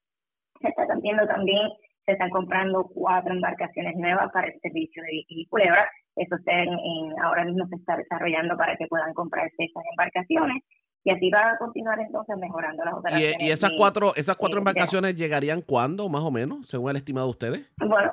[0.60, 1.68] Se está viendo también,
[2.04, 5.88] se están comprando cuatro embarcaciones nuevas para el servicio de y Culebra.
[6.16, 10.62] Eso en, ahora mismo se está desarrollando para que puedan comprarse esas embarcaciones
[11.04, 13.36] y así va a continuar entonces mejorando las operaciones.
[13.40, 17.30] ¿Y, esas cuatro esas cuatro embarcaciones llegarían cuándo, más o menos, según el estimado de
[17.30, 17.72] ustedes?
[17.78, 18.12] Bueno,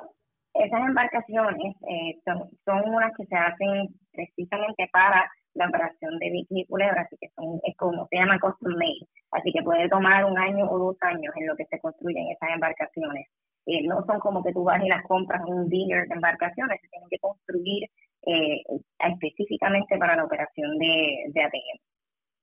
[0.54, 6.60] esas embarcaciones eh, son, son unas que se hacen precisamente para la operación de Vicky
[6.60, 10.24] y Culebra, así que son, es como se llama custom made, así que puede tomar
[10.24, 13.28] un año o dos años en lo que se construyen esas embarcaciones.
[13.66, 16.80] Eh, no son como que tú vas y las compras en un dealer de embarcaciones,
[16.80, 17.84] se tienen que construir
[18.26, 18.62] eh,
[18.98, 21.78] específicamente para la operación de, de ATM.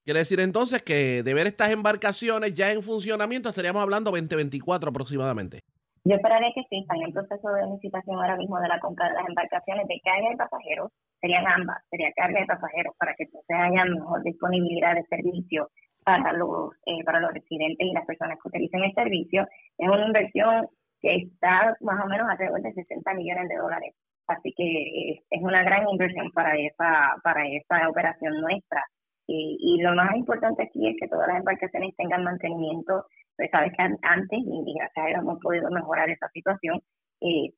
[0.04, 5.60] Quiere decir entonces que de ver estas embarcaciones ya en funcionamiento estaríamos hablando 2024 aproximadamente.
[6.04, 9.14] Yo esperaría que sí, están en proceso de licitación ahora mismo de la compra de
[9.14, 10.92] las embarcaciones de carga y pasajeros.
[11.22, 15.70] Serían ambas, sería carga y pasajeros para que entonces haya mejor disponibilidad de servicio
[16.04, 19.48] para los eh, para los residentes y las personas que utilicen el servicio.
[19.78, 20.68] Es una inversión
[21.00, 23.96] que está más o menos alrededor de 60 millones de dólares.
[24.28, 28.84] Así que eh, es una gran inversión para esa para esa operación nuestra.
[29.28, 33.06] Y, lo más importante aquí es que todas las embarcaciones tengan mantenimiento.
[33.38, 36.82] Pues sabes que antes, y gracias a Dios hemos podido mejorar esa situación,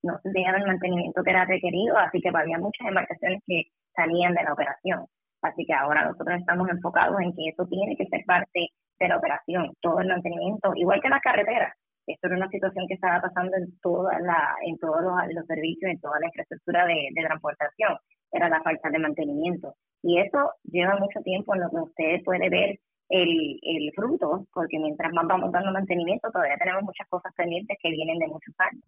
[0.04, 3.64] no se tenían el mantenimiento que era requerido, así que había muchas embarcaciones que
[3.96, 5.06] salían de la operación.
[5.42, 8.68] Así que ahora nosotros estamos enfocados en que eso tiene que ser parte
[9.00, 11.74] de la operación, todo el mantenimiento, igual que las carreteras.
[12.06, 16.00] Esto era una situación que estaba pasando en toda la, en todos los, servicios, en
[16.02, 17.98] toda la infraestructura de transportación,
[18.34, 19.76] era la falta de mantenimiento.
[20.02, 22.80] Y eso lleva mucho tiempo en lo que usted puede ver
[23.10, 27.90] el, el fruto, porque mientras más vamos dando mantenimiento, todavía tenemos muchas cosas pendientes que
[27.90, 28.84] vienen de muchos años.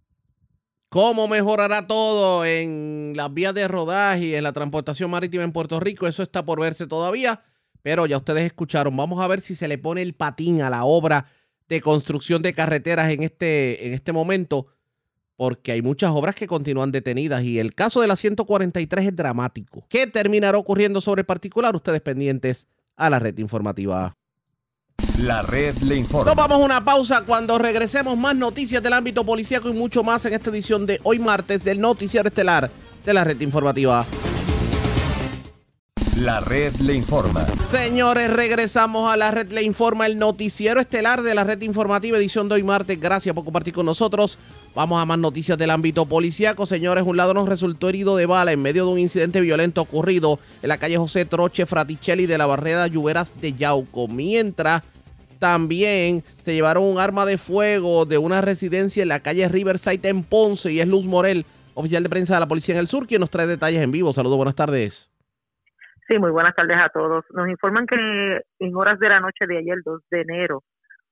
[0.96, 5.78] ¿Cómo mejorará todo en las vías de rodaje y en la transportación marítima en Puerto
[5.78, 6.08] Rico?
[6.08, 7.42] Eso está por verse todavía,
[7.82, 8.96] pero ya ustedes escucharon.
[8.96, 11.26] Vamos a ver si se le pone el patín a la obra
[11.68, 14.68] de construcción de carreteras en este, en este momento
[15.36, 19.86] porque hay muchas obras que continúan detenidas y el caso de la 143 es dramático.
[19.90, 21.76] ¿Qué terminará ocurriendo sobre el particular?
[21.76, 24.16] Ustedes pendientes a la red informativa.
[25.20, 26.26] La red le informa.
[26.26, 30.26] Nos vamos a una pausa cuando regresemos más noticias del ámbito policíaco y mucho más
[30.26, 32.70] en esta edición de hoy martes del noticiero estelar
[33.06, 34.06] de la red informativa.
[36.16, 37.46] La red le informa.
[37.66, 42.48] Señores, regresamos a la red le informa, el noticiero estelar de la red informativa edición
[42.48, 42.98] de hoy martes.
[42.98, 44.38] Gracias por compartir con nosotros.
[44.74, 46.66] Vamos a más noticias del ámbito policíaco.
[46.66, 50.40] Señores, un lado nos resultó herido de bala en medio de un incidente violento ocurrido
[50.62, 54.08] en la calle José Troche Fraticelli de la barrera Lluveras de Yauco.
[54.08, 54.84] Mientras
[55.40, 60.24] también se llevaron un arma de fuego de una residencia en la calle Riverside en
[60.24, 63.20] Ponce y es Luz Morel, oficial de prensa de la policía en el sur, quien
[63.20, 64.14] nos trae detalles en vivo.
[64.14, 65.10] Saludos, buenas tardes.
[66.08, 67.26] Sí, muy buenas tardes a todos.
[67.32, 67.96] Nos informan que
[68.60, 70.64] en horas de la noche de ayer, 2 de enero,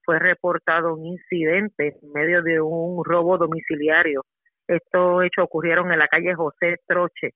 [0.05, 4.23] fue reportado un incidente en medio de un robo domiciliario.
[4.67, 7.31] Estos hechos ocurrieron en la calle José Troche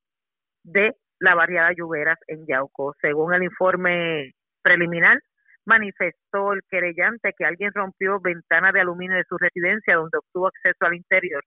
[0.63, 2.93] de la barriada Lluveras en Yauco.
[3.01, 5.19] Según el informe preliminar,
[5.65, 10.85] manifestó el querellante que alguien rompió ventana de aluminio de su residencia donde obtuvo acceso
[10.85, 11.43] al interior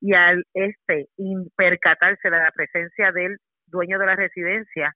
[0.00, 1.06] y al este
[1.56, 4.92] percatarse de la presencia del dueño de la residencia,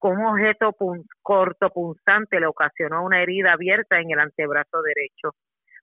[0.00, 0.74] con un objeto
[1.22, 5.36] cortopunzante le ocasionó una herida abierta en el antebrazo derecho.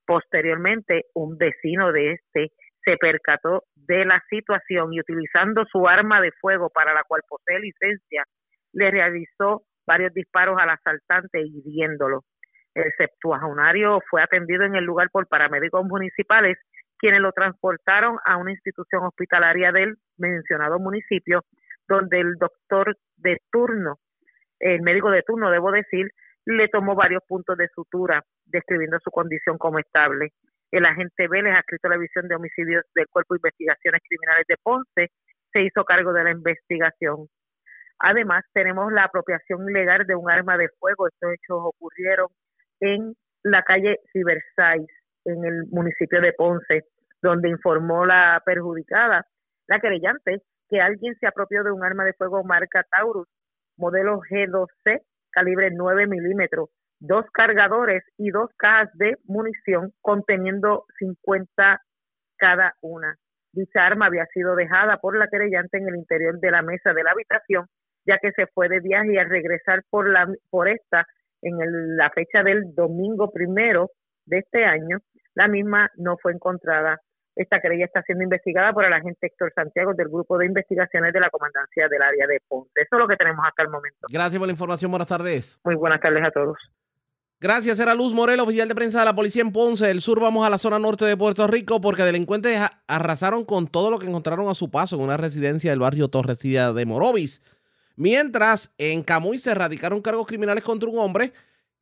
[0.05, 2.51] Posteriormente, un vecino de este
[2.83, 7.59] se percató de la situación y utilizando su arma de fuego para la cual posee
[7.59, 8.23] licencia,
[8.73, 12.23] le realizó varios disparos al asaltante hiriéndolo.
[12.73, 16.57] El septuagenario fue atendido en el lugar por paramédicos municipales,
[16.97, 21.43] quienes lo transportaron a una institución hospitalaria del mencionado municipio,
[21.87, 23.97] donde el doctor de turno
[24.59, 26.07] el médico de turno, debo decir,
[26.45, 30.29] le tomó varios puntos de sutura, describiendo su condición como estable.
[30.71, 34.55] El agente Vélez, adscrito a la División de Homicidios del Cuerpo de Investigaciones Criminales de
[34.61, 35.11] Ponce,
[35.51, 37.27] se hizo cargo de la investigación.
[37.99, 41.07] Además, tenemos la apropiación ilegal de un arma de fuego.
[41.07, 42.27] Estos hechos ocurrieron
[42.79, 43.13] en
[43.43, 44.87] la calle Cibersais,
[45.25, 46.83] en el municipio de Ponce,
[47.21, 49.25] donde informó la perjudicada,
[49.67, 53.27] la querellante, que alguien se apropió de un arma de fuego marca Taurus
[53.77, 55.01] modelo G2C,
[55.31, 61.81] calibre 9 milímetros, dos cargadores y dos cajas de munición conteniendo 50
[62.37, 63.15] cada una.
[63.51, 67.03] Dicha arma había sido dejada por la querellante en el interior de la mesa de
[67.03, 67.65] la habitación,
[68.05, 71.05] ya que se fue de viaje y al regresar por, la, por esta
[71.41, 73.91] en la fecha del domingo primero
[74.25, 74.99] de este año,
[75.35, 76.99] la misma no fue encontrada
[77.37, 81.19] esta querella está siendo investigada por el agente Héctor Santiago del Grupo de Investigaciones de
[81.19, 82.81] la Comandancia del Área de Ponte.
[82.81, 84.07] Eso es lo que tenemos hasta el momento.
[84.09, 84.91] Gracias por la información.
[84.91, 85.59] Buenas tardes.
[85.63, 86.57] Muy buenas tardes a todos.
[87.39, 89.85] Gracias, era Luz Morel, oficial de prensa de la policía en Ponce.
[89.85, 93.91] Del sur vamos a la zona norte de Puerto Rico porque delincuentes arrasaron con todo
[93.91, 97.43] lo que encontraron a su paso en una residencia del barrio Torrecilla de Morovis.
[97.95, 101.31] Mientras en Camuy se radicaron cargos criminales contra un hombre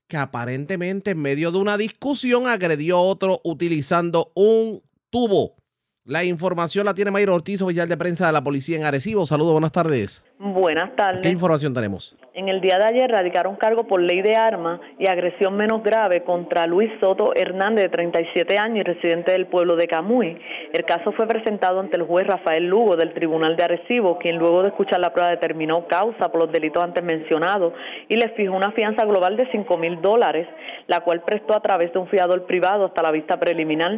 [0.08, 4.84] que aparentemente en medio de una discusión agredió a otro utilizando un
[5.16, 5.56] tuvo.
[6.04, 9.26] La información la tiene Mayra Ortiz, oficial de prensa de la policía en Arecibo.
[9.26, 10.26] Saludos, buenas tardes.
[10.38, 11.22] Buenas tardes.
[11.22, 12.18] ¿Qué información tenemos?
[12.38, 16.24] En el día de ayer radicaron cargo por ley de armas y agresión menos grave
[16.24, 20.38] contra Luis Soto Hernández, de 37 años y residente del pueblo de Camuy.
[20.74, 24.64] El caso fue presentado ante el juez Rafael Lugo del Tribunal de Arecibo, quien luego
[24.64, 27.72] de escuchar la prueba determinó causa por los delitos antes mencionados
[28.10, 30.46] y le fijó una fianza global de 5 mil dólares,
[30.88, 33.98] la cual prestó a través de un fiador privado hasta la vista preliminar.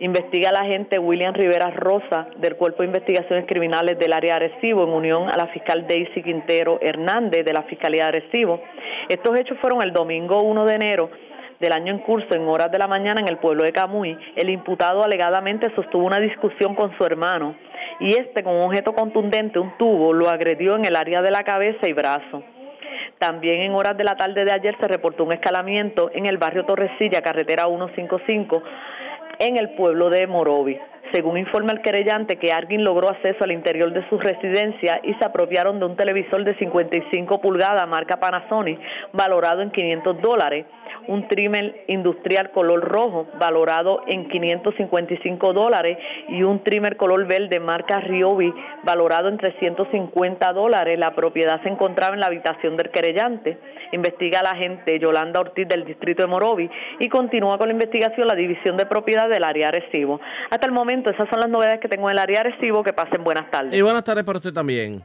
[0.00, 4.90] Investiga la agente William Rivera Rosa del Cuerpo de Investigaciones Criminales del área Arecibo en
[4.90, 8.60] unión a la fiscal Daisy Quintero Hernández de la Fiscalía de Arecibo.
[9.08, 11.10] Estos hechos fueron el domingo 1 de enero
[11.58, 14.16] del año en curso, en horas de la mañana, en el pueblo de Camuy.
[14.36, 17.56] El imputado alegadamente sostuvo una discusión con su hermano
[17.98, 21.42] y este, con un objeto contundente, un tubo, lo agredió en el área de la
[21.42, 22.44] cabeza y brazo.
[23.18, 26.64] También en horas de la tarde de ayer se reportó un escalamiento en el barrio
[26.64, 28.62] Torresilla, carretera 155,
[29.40, 30.78] en el pueblo de Morovi.
[31.12, 35.24] Según informa el querellante, que alguien logró acceso al interior de su residencia y se
[35.24, 38.80] apropiaron de un televisor de 55 pulgadas marca Panasonic
[39.12, 40.66] valorado en 500 dólares
[41.08, 45.98] un trimmer industrial color rojo valorado en 555 dólares
[46.28, 48.52] y un trimmer color verde marca Ryobi
[48.84, 50.98] valorado en 350 dólares.
[50.98, 53.58] La propiedad se encontraba en la habitación del querellante.
[53.92, 56.68] Investiga la agente Yolanda Ortiz del distrito de Morovi
[56.98, 60.20] y continúa con la investigación la división de propiedad del área Arecibo.
[60.50, 62.82] Hasta el momento esas son las novedades que tengo en el área Arecibo.
[62.82, 63.74] Que pasen buenas tardes.
[63.74, 65.02] Y buenas tardes para usted también.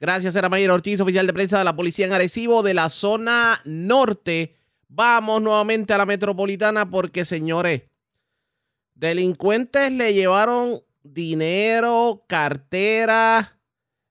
[0.00, 3.60] Gracias, era Mayer Ortiz, oficial de prensa de la policía en Arecibo de la zona
[3.64, 4.54] norte
[4.96, 7.82] Vamos nuevamente a la metropolitana porque, señores,
[8.94, 13.58] delincuentes le llevaron dinero, cartera,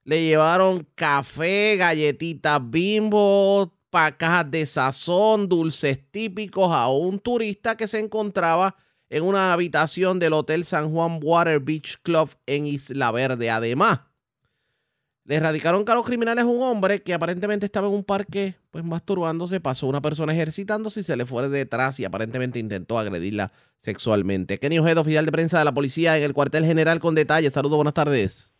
[0.04, 3.72] le llevaron café, galletitas bimbo,
[4.18, 8.76] cajas de sazón, dulces típicos a un turista que se encontraba
[9.08, 13.48] en una habitación del Hotel San Juan Water Beach Club en Isla Verde.
[13.48, 14.00] Además,
[15.26, 19.58] le erradicaron cargos criminales a un hombre que aparentemente estaba en un parque, pues masturbándose,
[19.60, 24.58] pasó una persona ejercitándose y se le fue detrás y aparentemente intentó agredirla sexualmente.
[24.58, 27.54] Kenny Ojeda, oficial de prensa de la policía en el cuartel general con detalles.
[27.54, 28.54] Saludos, buenas tardes.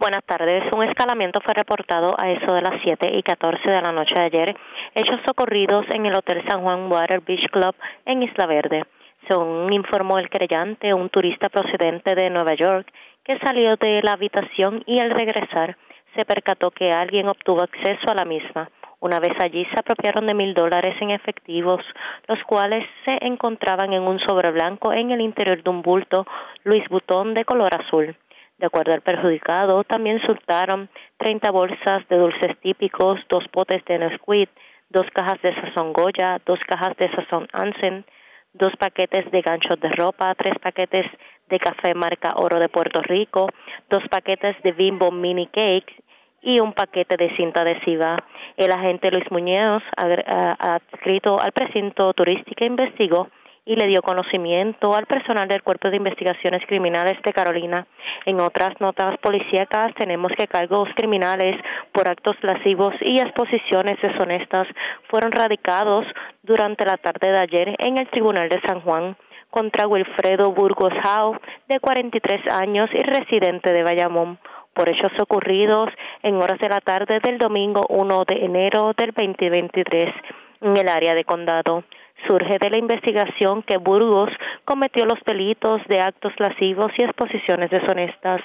[0.00, 0.62] Buenas tardes.
[0.72, 4.20] Un escalamiento fue reportado a eso de las 7 y 14 de la noche de
[4.20, 4.56] ayer.
[4.94, 7.74] Hechos ocurridos en el Hotel San Juan Water Beach Club
[8.06, 8.84] en Isla Verde.
[9.28, 12.88] Según informó el creyente, un turista procedente de Nueva York
[13.28, 15.76] que salió de la habitación y al regresar
[16.16, 18.70] se percató que alguien obtuvo acceso a la misma.
[19.00, 21.84] Una vez allí se apropiaron de mil dólares en efectivos,
[22.26, 26.26] los cuales se encontraban en un sobre blanco en el interior de un bulto
[26.64, 28.16] Luis Butón de color azul.
[28.56, 30.88] De acuerdo al perjudicado, también soltaron
[31.18, 34.48] 30 bolsas de dulces típicos, dos potes de Nesquik,
[34.88, 38.06] dos cajas de sazón Goya, dos cajas de sazón Ansen,
[38.54, 41.06] dos paquetes de ganchos de ropa, tres paquetes
[41.48, 43.48] de café marca Oro de Puerto Rico,
[43.90, 45.94] dos paquetes de Bimbo Mini Cakes
[46.42, 48.16] y un paquete de cinta adhesiva.
[48.56, 53.28] El agente Luis Muñoz, adscrito al precinto turístico, investigó
[53.68, 57.86] y le dio conocimiento al personal del Cuerpo de Investigaciones Criminales de Carolina.
[58.24, 61.54] En otras notas policíacas tenemos que cargos criminales
[61.92, 64.66] por actos lascivos y exposiciones deshonestas
[65.10, 66.06] fueron radicados
[66.42, 69.14] durante la tarde de ayer en el Tribunal de San Juan
[69.50, 71.38] contra Wilfredo Burgos Howe,
[71.68, 74.38] de 43 años y residente de Bayamón,
[74.74, 75.88] por hechos ocurridos
[76.22, 80.14] en horas de la tarde del domingo 1 de enero del 2023
[80.60, 81.84] en el área de condado
[82.26, 84.30] surge de la investigación que Burgos
[84.64, 88.40] cometió los delitos de actos lascivos y exposiciones deshonestas.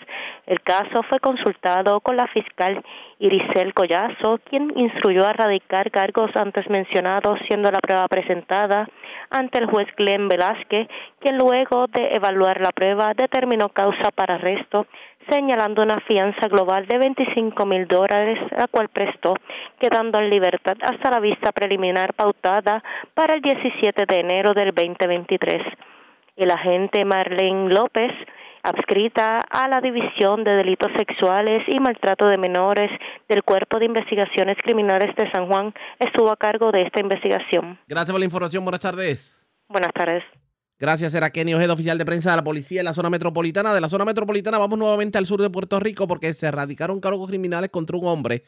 [0.45, 2.83] El caso fue consultado con la fiscal
[3.19, 8.87] Irisel Collazo, quien instruyó a radicar cargos antes mencionados, siendo la prueba presentada
[9.33, 10.87] ante el juez Glenn Velázquez,
[11.19, 14.87] quien luego de evaluar la prueba determinó causa para arresto
[15.29, 19.35] señalando una fianza global de 25 mil dólares, la cual prestó,
[19.79, 22.83] quedando en libertad hasta la vista preliminar pautada
[23.13, 25.61] para el 17 de enero del 2023.
[26.35, 28.11] El agente Marlene López,
[28.63, 32.89] adscrita a la División de Delitos Sexuales y Maltrato de Menores
[33.27, 37.77] del Cuerpo de Investigaciones Criminales de San Juan, estuvo a cargo de esta investigación.
[37.87, 38.63] Gracias por la información.
[38.63, 39.45] Buenas tardes.
[39.67, 40.23] Buenas tardes.
[40.79, 43.73] Gracias, era Kenny Ojeda, oficial de prensa de la policía en la zona metropolitana.
[43.73, 47.29] De la zona metropolitana vamos nuevamente al sur de Puerto Rico porque se erradicaron cargos
[47.29, 48.43] criminales contra un hombre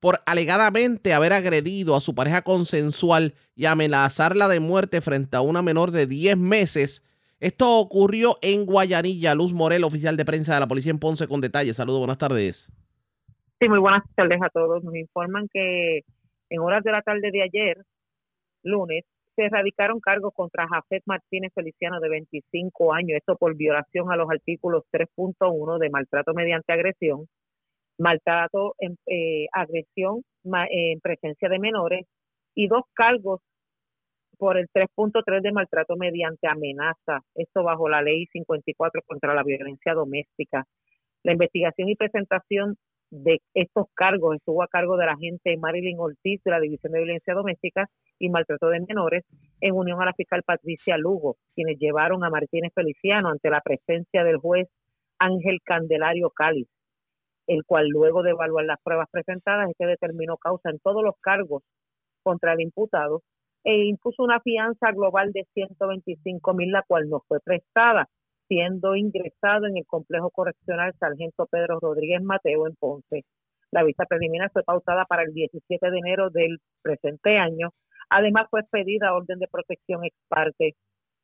[0.00, 5.62] por alegadamente haber agredido a su pareja consensual y amenazarla de muerte frente a una
[5.62, 7.02] menor de 10 meses.
[7.40, 9.34] Esto ocurrió en Guayanilla.
[9.34, 11.76] Luz Morel, oficial de prensa de la policía en Ponce, con detalles.
[11.76, 12.72] Saludos, buenas tardes.
[13.60, 14.82] Sí, muy buenas tardes a todos.
[14.82, 16.00] Nos informan que
[16.50, 17.84] en horas de la tarde de ayer,
[18.64, 19.04] lunes,
[19.36, 24.28] se erradicaron cargos contra Jafet Martínez Feliciano de 25 años, esto por violación a los
[24.28, 27.28] artículos 3.1 de maltrato mediante agresión,
[27.98, 30.22] maltrato en eh, agresión
[30.70, 32.06] en presencia de menores
[32.56, 33.40] y dos cargos
[34.38, 39.94] por el 3.3 de maltrato mediante amenaza, esto bajo la ley 54 contra la violencia
[39.94, 40.64] doméstica.
[41.24, 42.76] La investigación y presentación
[43.10, 47.00] de estos cargos estuvo a cargo de la agente Marilyn Ortiz de la División de
[47.00, 47.88] Violencia Doméstica
[48.18, 49.24] y Maltrato de Menores
[49.60, 54.24] en unión a la fiscal Patricia Lugo, quienes llevaron a Martínez Feliciano ante la presencia
[54.24, 54.68] del juez
[55.18, 56.68] Ángel Candelario Cáliz,
[57.46, 61.62] el cual luego de evaluar las pruebas presentadas, este determinó causa en todos los cargos
[62.22, 63.22] contra el imputado
[63.64, 68.08] e impuso una fianza global de 125 mil, la cual no fue prestada
[68.48, 73.24] siendo ingresado en el complejo correccional Sargento Pedro Rodríguez Mateo en Ponce.
[73.70, 77.70] La vista preliminar fue pautada para el 17 de enero del presente año.
[78.08, 80.74] Además, fue expedida orden de protección ex parte.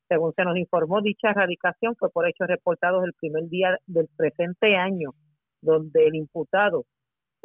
[0.07, 4.75] Según se nos informó, dicha erradicación fue por hechos reportados el primer día del presente
[4.75, 5.15] año,
[5.61, 6.85] donde el imputado,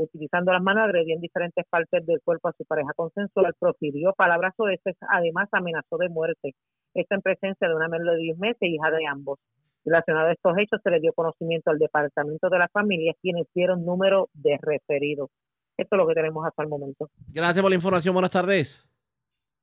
[0.02, 4.54] utilizando las manos, agredió en diferentes partes del cuerpo a su pareja consensual, profirió palabras
[4.56, 6.54] soeces, además amenazó de muerte.
[6.94, 9.38] Esto en presencia de una menor de 10 meses, hija de ambos.
[9.84, 13.84] Relacionado a estos hechos, se le dio conocimiento al Departamento de la Familia, quienes dieron
[13.84, 15.30] número de referidos.
[15.76, 17.08] Esto es lo que tenemos hasta el momento.
[17.28, 18.12] Gracias por la información.
[18.14, 18.86] Buenas tardes.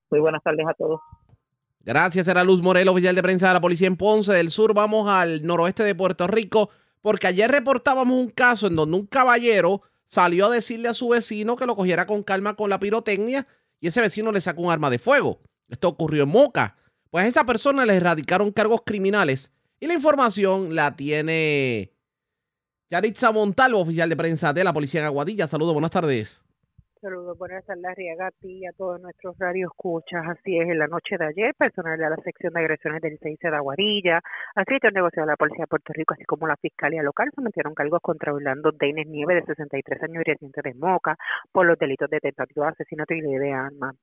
[0.10, 1.00] Muy buenas tardes a todos.
[1.82, 4.74] Gracias, era Luz Morel, oficial de prensa de la Policía en Ponce del Sur.
[4.74, 6.70] Vamos al noroeste de Puerto Rico,
[7.02, 11.56] porque ayer reportábamos un caso en donde un caballero salió a decirle a su vecino
[11.56, 13.46] que lo cogiera con calma con la pirotecnia
[13.80, 15.42] y ese vecino le sacó un arma de fuego.
[15.70, 16.78] Esto ocurrió en Moca.
[17.12, 21.94] Pues a esa persona le erradicaron cargos criminales y la información la tiene
[22.90, 25.48] Yaritza Montalvo, oficial de prensa de la Policía en Aguadilla.
[25.48, 26.47] Saludos, buenas tardes.
[27.02, 30.26] Saludos, buenas tardes, Riaga, a ti y a todos nuestros escuchas.
[30.28, 33.38] Así es, en la noche de ayer, personal de la sección de agresiones del 6
[33.40, 34.20] de Aguadilla,
[34.56, 37.76] así el negocio de la Policía de Puerto Rico, así como la Fiscalía Local, sometieron
[37.76, 41.16] cargos contra Orlando Deines Nieve, de 63 años y residente de Moca,
[41.52, 43.96] por los delitos de tentativa de asesinato y ley de armas.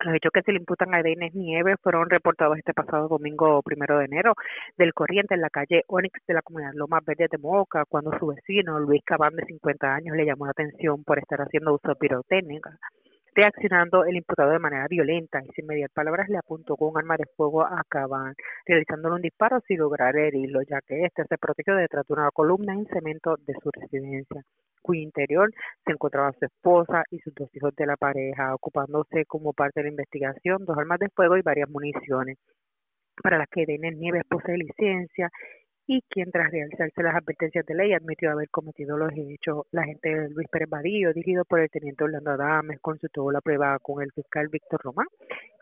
[0.00, 3.98] Los hechos que se le imputan a Denis Nieves fueron reportados este pasado domingo primero
[3.98, 4.34] de enero
[4.76, 8.26] del Corriente en la calle Onyx de la comunidad Lomas Verdes de Moca, cuando su
[8.26, 11.96] vecino Luis Cabán, de 50 años, le llamó la atención por estar haciendo uso de
[11.96, 12.78] pirotécnica.
[13.36, 17.16] Reaccionando el imputado de manera violenta y sin mediar palabras le apuntó con un arma
[17.16, 18.34] de fuego a Cabán,
[18.64, 22.74] realizándole un disparo sin lograr herirlo, ya que este se protegió detrás de una columna
[22.74, 24.40] en cemento de su residencia.
[24.82, 25.50] Cuyo interior
[25.84, 29.84] se encontraba su esposa y sus dos hijos de la pareja, ocupándose como parte de
[29.84, 32.38] la investigación dos armas de fuego y varias municiones
[33.20, 35.28] para las que Denis Nieves posee licencia
[35.86, 39.66] y quien tras realizarse las advertencias de ley admitió haber cometido los hechos.
[39.70, 44.02] La agente Luis Pérez Badillo, dirigido por el teniente Orlando Adames, consultó la prueba con
[44.02, 45.06] el fiscal Víctor Román,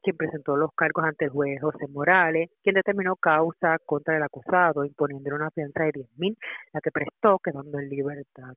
[0.02, 4.84] quien presentó los cargos ante el juez José Morales, quien determinó causa contra el acusado,
[4.84, 6.36] imponiéndole una fianza de 10 mil,
[6.72, 8.54] la que prestó quedando en libertad.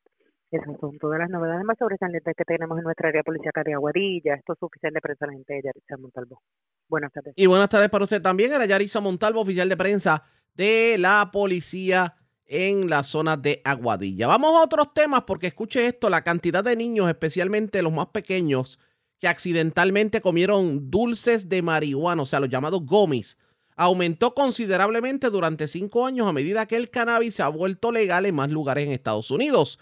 [0.51, 4.35] Esas son todas las novedades más sobresalientes que tenemos en nuestra área policíaca de Aguadilla.
[4.35, 6.41] Esto es oficial de prensa, la gente de Yaritza Montalvo.
[6.87, 7.33] Buenas tardes.
[7.35, 8.53] Y buenas tardes para usted también.
[8.53, 10.23] Era Yarisa Montalvo, oficial de prensa
[10.55, 12.15] de la policía
[12.45, 14.27] en la zona de Aguadilla.
[14.27, 18.79] Vamos a otros temas porque escuche esto, la cantidad de niños, especialmente los más pequeños,
[19.19, 23.37] que accidentalmente comieron dulces de marihuana, o sea, los llamados gomis,
[23.75, 28.35] aumentó considerablemente durante cinco años a medida que el cannabis se ha vuelto legal en
[28.35, 29.79] más lugares en Estados Unidos.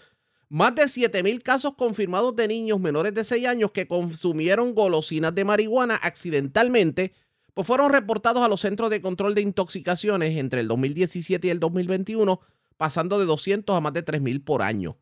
[0.48, 5.44] Más de 7.000 casos confirmados de niños menores de 6 años que consumieron golosinas de
[5.44, 7.12] marihuana accidentalmente
[7.54, 11.60] pues fueron reportados a los Centros de Control de Intoxicaciones entre el 2017 y el
[11.60, 12.40] 2021,
[12.76, 14.98] pasando de 200 a más de 3.000 por año.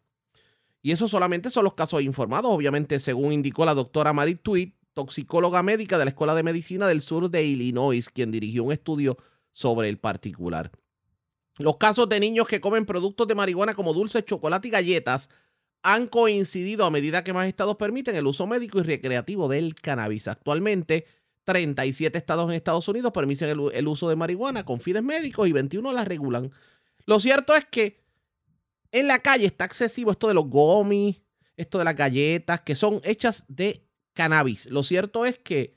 [0.82, 5.62] Y eso solamente son los casos informados, obviamente, según indicó la doctora Marit Tweed, toxicóloga
[5.62, 9.16] médica de la Escuela de Medicina del Sur de Illinois, quien dirigió un estudio
[9.52, 10.70] sobre el particular.
[11.56, 15.30] Los casos de niños que comen productos de marihuana como dulces, chocolate y galletas
[15.82, 20.28] han coincidido a medida que más estados permiten el uso médico y recreativo del cannabis.
[20.28, 21.06] Actualmente,
[21.44, 25.92] 37 estados en Estados Unidos permiten el, uso de marihuana con fines médicos y 21
[25.92, 26.50] la regulan.
[27.06, 28.02] Lo cierto es que
[28.92, 31.20] en la calle está excesivo esto de los gomis,
[31.56, 34.66] esto de las galletas, que son hechas de cannabis.
[34.66, 35.76] Lo cierto es que,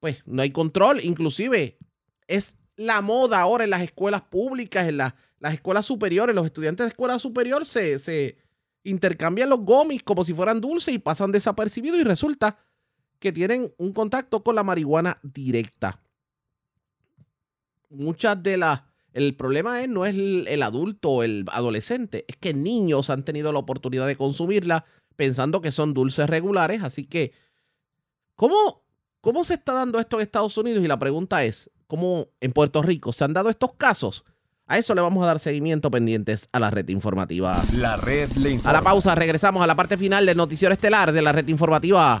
[0.00, 1.00] pues, no hay control.
[1.04, 1.78] Inclusive,
[2.26, 5.14] es la moda ahora en las escuelas públicas, en las
[5.52, 6.34] escuelas superiores.
[6.34, 8.38] Los estudiantes de escuela superior se, se
[8.82, 12.58] intercambian los gomis como si fueran dulces y pasan desapercibidos y resulta
[13.22, 16.02] que tienen un contacto con la marihuana directa.
[17.88, 18.82] Muchas de las...
[19.12, 23.52] El problema es, no es el, adulto o el adolescente, es que niños han tenido
[23.52, 24.86] la oportunidad de consumirla
[25.16, 26.82] pensando que son dulces regulares.
[26.82, 27.32] Así que,
[28.34, 28.82] ¿cómo,
[29.20, 30.82] ¿cómo se está dando esto en Estados Unidos?
[30.82, 34.24] Y la pregunta es, ¿cómo en Puerto Rico se han dado estos casos?
[34.66, 37.62] A eso le vamos a dar seguimiento pendientes a la red informativa.
[37.74, 38.70] La red le informa.
[38.70, 42.20] A la pausa, regresamos a la parte final del noticiero estelar de la red informativa.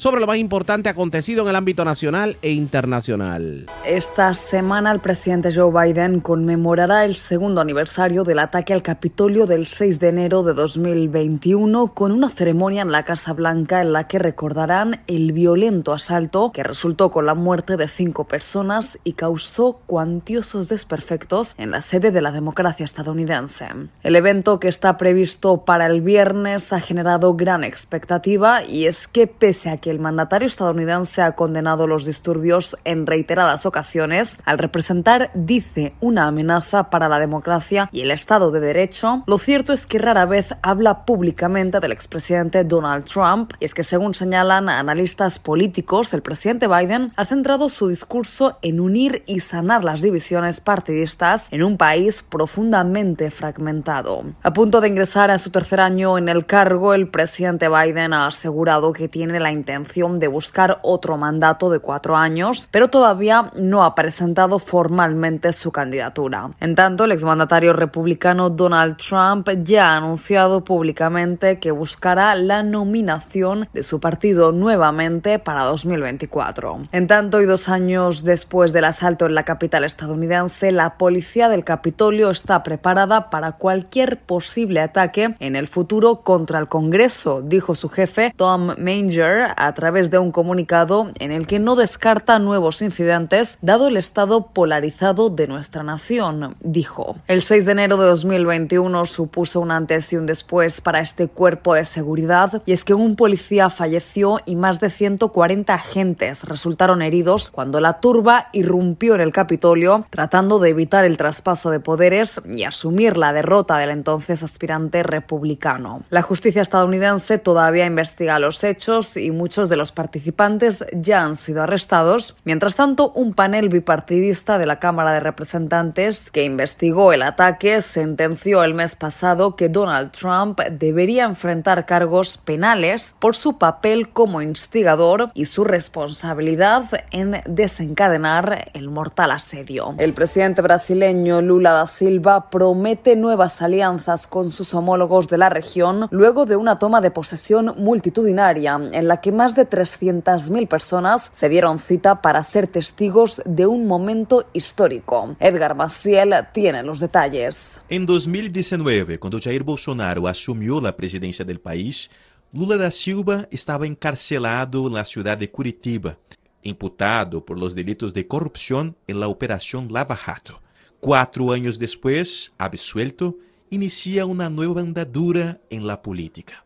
[0.00, 3.66] sobre lo más importante acontecido en el ámbito nacional e internacional.
[3.84, 9.66] Esta semana el presidente Joe Biden conmemorará el segundo aniversario del ataque al Capitolio del
[9.66, 14.18] 6 de enero de 2021 con una ceremonia en la Casa Blanca en la que
[14.18, 20.70] recordarán el violento asalto que resultó con la muerte de cinco personas y causó cuantiosos
[20.70, 23.66] desperfectos en la sede de la democracia estadounidense.
[24.02, 29.26] El evento que está previsto para el viernes ha generado gran expectativa y es que
[29.26, 35.30] pese a que el mandatario estadounidense ha condenado los disturbios en reiteradas ocasiones al representar,
[35.34, 39.98] dice, una amenaza para la democracia y el Estado de Derecho, lo cierto es que
[39.98, 46.14] rara vez habla públicamente del expresidente Donald Trump y es que según señalan analistas políticos,
[46.14, 51.62] el presidente Biden ha centrado su discurso en unir y sanar las divisiones partidistas en
[51.62, 54.24] un país profundamente fragmentado.
[54.42, 58.26] A punto de ingresar a su tercer año en el cargo, el presidente Biden ha
[58.26, 63.84] asegurado que tiene la intención de buscar otro mandato de cuatro años, pero todavía no
[63.84, 66.50] ha presentado formalmente su candidatura.
[66.60, 73.68] En tanto, el exmandatario republicano Donald Trump ya ha anunciado públicamente que buscará la nominación
[73.72, 76.82] de su partido nuevamente para 2024.
[76.92, 81.64] En tanto, y dos años después del asalto en la capital estadounidense, la policía del
[81.64, 87.88] Capitolio está preparada para cualquier posible ataque en el futuro contra el Congreso, dijo su
[87.88, 93.58] jefe Tom Manger a través de un comunicado en el que no descarta nuevos incidentes
[93.60, 97.16] dado el estado polarizado de nuestra nación, dijo.
[97.26, 101.74] El 6 de enero de 2021 supuso un antes y un después para este cuerpo
[101.74, 107.50] de seguridad y es que un policía falleció y más de 140 agentes resultaron heridos
[107.50, 112.64] cuando la turba irrumpió en el Capitolio tratando de evitar el traspaso de poderes y
[112.64, 116.02] asumir la derrota del entonces aspirante republicano.
[116.10, 121.34] La justicia estadounidense todavía investiga los hechos y muchos Muchos de los participantes ya han
[121.34, 122.36] sido arrestados.
[122.44, 128.62] Mientras tanto, un panel bipartidista de la Cámara de Representantes que investigó el ataque sentenció
[128.62, 135.32] el mes pasado que Donald Trump debería enfrentar cargos penales por su papel como instigador
[135.34, 139.96] y su responsabilidad en desencadenar el mortal asedio.
[139.98, 146.06] El presidente brasileño Lula da Silva promete nuevas alianzas con sus homólogos de la región
[146.12, 151.48] luego de una toma de posesión multitudinaria en la que más de 300.000 personas se
[151.48, 155.34] dieron cita para ser testigos de un momento histórico.
[155.40, 157.80] Edgar Maciel tiene los detalles.
[157.88, 162.10] En 2019, cuando Jair Bolsonaro asumió la presidencia del país,
[162.52, 166.18] Lula da Silva estaba encarcelado en la ciudad de Curitiba,
[166.62, 170.60] imputado por los delitos de corrupción en la operación Lava Jato.
[171.00, 173.38] Cuatro años después, absuelto,
[173.70, 176.62] inicia una nueva andadura en la política.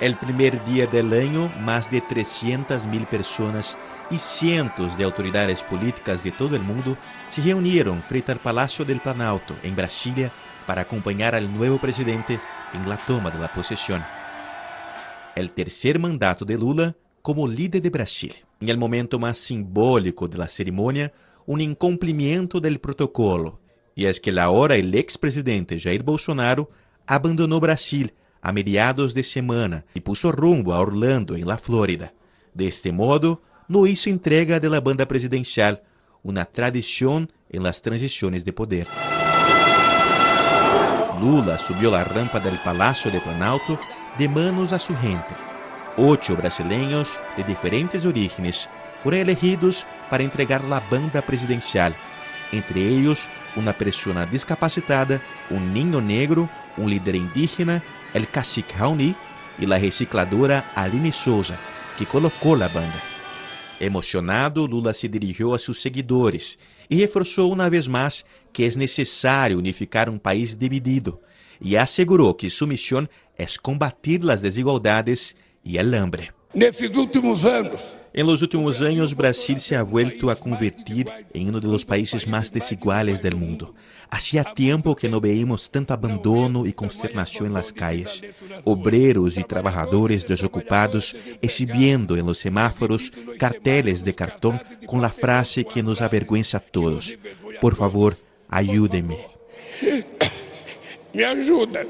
[0.00, 3.76] El primer día del año, más de 300.000 personas
[4.10, 6.96] y cientos de autoridades políticas de todo el mundo
[7.28, 10.32] se reunieron frente al Palacio del Planalto, en Brasilia,
[10.66, 12.40] para acompañar al nuevo presidente
[12.72, 14.02] en la toma de la posesión.
[15.36, 18.34] El tercer mandato de Lula como líder de Brasil.
[18.58, 21.12] En el momento más simbólico de la ceremonia,
[21.44, 23.60] un incumplimiento del protocolo,
[23.94, 26.70] y es que ahora el expresidente Jair Bolsonaro
[27.06, 32.12] abandonó Brasil a mediados de semana y puso rumbo a Orlando, en la Florida.
[32.54, 35.82] De este modo, no hizo entrega de la banda presidencial,
[36.22, 38.86] una tradición en las transiciones de poder.
[41.20, 43.78] Lula subió la rampa del Palacio de Planalto
[44.18, 45.34] de manos a su gente.
[45.96, 48.68] Ocho brasileños de diferentes orígenes
[49.02, 51.94] fueron elegidos para entregar la banda presidencial,
[52.52, 57.82] entre ellos una persona discapacitada, un niño negro, un líder indígena,
[58.14, 59.14] el cacique Raoni
[59.58, 61.58] y la recicladora Aline Souza,
[61.98, 63.02] que colocó la banda.
[63.78, 66.58] Emocionado, Lula se dirigió a sus seguidores
[66.88, 71.22] y reforzó una vez más que es necesario unificar un país dividido
[71.60, 76.32] y aseguró que su misión es combatir las desigualdades y el hambre.
[76.52, 81.60] Nesses últimos anos, En los últimos años, Brasil se ha vuelto a convertir en uno
[81.60, 83.72] de los países más desiguales del mundo.
[84.10, 88.20] Hacía tiempo que no veíamos tanto abandono y consternación en las calles.
[88.64, 95.82] Obreros y trabajadores desocupados exhibiendo en los semáforos carteles de cartón con la frase que
[95.82, 97.16] nos avergüenza a todos.
[97.60, 98.16] Por favor,
[98.48, 99.18] ayúdenme.
[101.14, 101.84] me ajuda.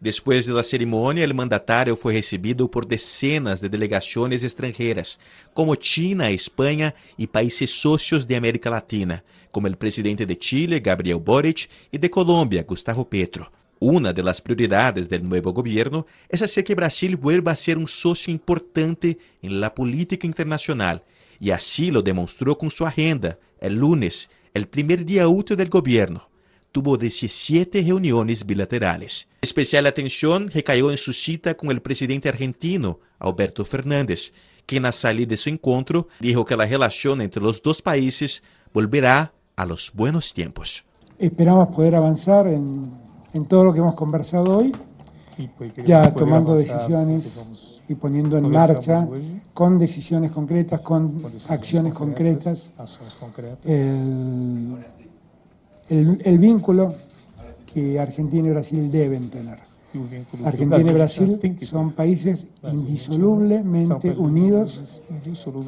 [0.00, 5.20] Después de la ceremonia, el mandatario fue recibido por decenas de delegaciones extranjeras,
[5.54, 11.18] como China, España y países socios de América Latina, como el presidente de Chile, Gabriel
[11.18, 13.50] Boric, y de Colombia, Gustavo Petro.
[13.78, 17.88] Una de las prioridades del nuevo gobierno es hacer que Brasil vuelva a ser un
[17.88, 21.04] socio importante en la política internacional,
[21.38, 26.33] y así lo demostró con su agenda el lunes, el primer día útil del gobierno
[26.74, 29.28] tuvo 17 reuniones bilaterales.
[29.42, 34.32] Especial atención recayó en su cita con el presidente argentino, Alberto Fernández,
[34.66, 38.42] quien al salir de su encuentro dijo que la relación entre los dos países
[38.72, 40.84] volverá a los buenos tiempos.
[41.16, 42.90] Esperamos poder avanzar en,
[43.32, 44.74] en todo lo que hemos conversado hoy,
[45.84, 47.40] ya tomando decisiones
[47.88, 49.08] y poniendo en marcha
[49.52, 52.72] con decisiones concretas, con acciones concretas,
[53.64, 54.76] el,
[55.88, 56.94] el, el vínculo
[57.72, 59.74] que Argentina y Brasil deben tener.
[60.44, 65.02] Argentina y Brasil son países indisolublemente unidos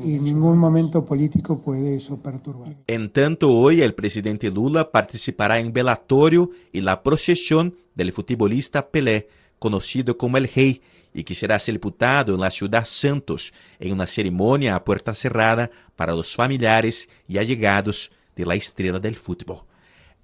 [0.04, 2.74] y en ningún momento político puede eso perturbar.
[2.86, 9.28] En tanto, hoy el presidente Lula participará en velatorio y la procesión del futbolista Pelé,
[9.58, 10.80] conocido como el Rey,
[11.14, 16.14] y que será sepultado en la ciudad Santos en una ceremonia a puerta cerrada para
[16.14, 19.60] los familiares y allegados de la estrella del fútbol.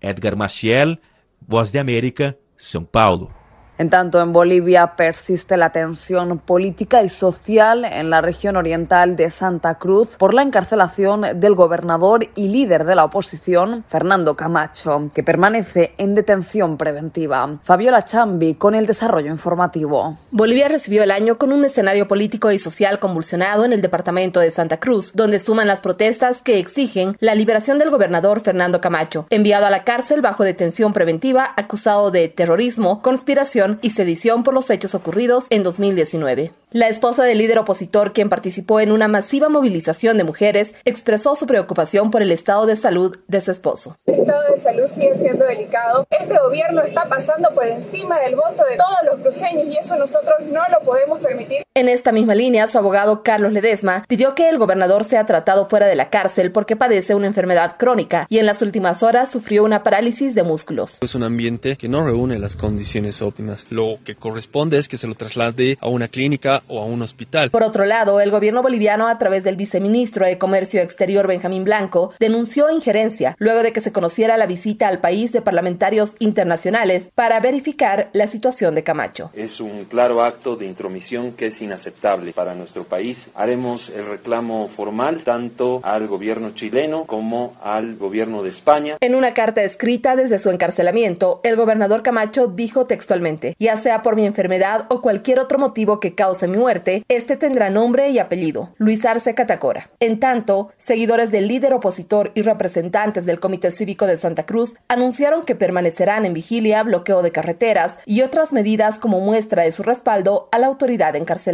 [0.03, 0.99] Edgar Maciel,
[1.47, 3.42] Voz de América, São Paulo.
[3.79, 9.31] En tanto, en Bolivia persiste la tensión política y social en la región oriental de
[9.31, 15.23] Santa Cruz por la encarcelación del gobernador y líder de la oposición, Fernando Camacho, que
[15.23, 17.59] permanece en detención preventiva.
[17.63, 20.19] Fabiola Chambi con el desarrollo informativo.
[20.31, 24.51] Bolivia recibió el año con un escenario político y social convulsionado en el departamento de
[24.51, 29.65] Santa Cruz, donde suman las protestas que exigen la liberación del gobernador Fernando Camacho, enviado
[29.65, 34.95] a la cárcel bajo detención preventiva, acusado de terrorismo, conspiración y sedición por los hechos
[34.95, 36.53] ocurridos en 2019.
[36.71, 41.47] La esposa del líder opositor, quien participó en una masiva movilización de mujeres, expresó su
[41.47, 43.97] preocupación por el estado de salud de su esposo.
[44.07, 46.07] El estado de salud sigue siendo delicado.
[46.09, 50.41] Este gobierno está pasando por encima del voto de todos los cruceños y eso nosotros
[50.51, 51.32] no lo podemos permitir.
[51.75, 55.87] En esta misma línea, su abogado Carlos Ledesma pidió que el gobernador sea tratado fuera
[55.87, 59.83] de la cárcel porque padece una enfermedad crónica y en las últimas horas sufrió una
[59.83, 60.99] parálisis de músculos.
[61.01, 63.67] Es un ambiente que no reúne las condiciones óptimas.
[63.71, 67.49] Lo que corresponde es que se lo traslade a una clínica o a un hospital.
[67.51, 72.13] Por otro lado, el gobierno boliviano, a través del viceministro de Comercio Exterior Benjamín Blanco,
[72.21, 77.41] denunció injerencia luego de que se conociera la visita al país de parlamentarios internacionales para
[77.41, 79.31] verificar la situación de Camacho.
[79.33, 83.31] Es un claro acto de intromisión que es inaceptable para nuestro país.
[83.35, 88.97] Haremos el reclamo formal tanto al gobierno chileno como al gobierno de España.
[89.01, 94.17] En una carta escrita desde su encarcelamiento, el gobernador Camacho dijo textualmente, ya sea por
[94.17, 98.71] mi enfermedad o cualquier otro motivo que cause mi muerte, este tendrá nombre y apellido,
[98.79, 99.91] Luis Arce Catacora.
[100.01, 105.45] En tanto, seguidores del líder opositor y representantes del Comité Cívico de Santa Cruz anunciaron
[105.45, 110.49] que permanecerán en vigilia, bloqueo de carreteras y otras medidas como muestra de su respaldo
[110.53, 111.52] a la autoridad encarcelada.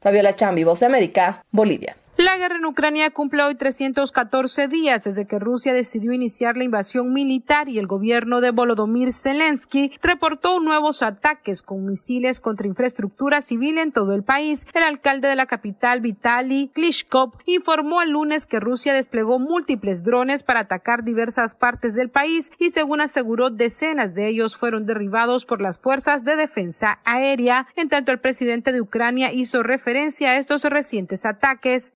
[0.00, 1.96] Fabiola Chambi, Voz de América, Bolivia.
[2.18, 7.12] La guerra en Ucrania cumple hoy 314 días desde que Rusia decidió iniciar la invasión
[7.12, 13.78] militar y el gobierno de Volodymyr Zelensky reportó nuevos ataques con misiles contra infraestructura civil
[13.78, 14.66] en todo el país.
[14.74, 20.42] El alcalde de la capital, Vitaly Klitschko, informó el lunes que Rusia desplegó múltiples drones
[20.42, 25.62] para atacar diversas partes del país y según aseguró decenas de ellos fueron derribados por
[25.62, 27.68] las fuerzas de defensa aérea.
[27.76, 31.92] En tanto, el presidente de Ucrania hizo referencia a estos recientes ataques.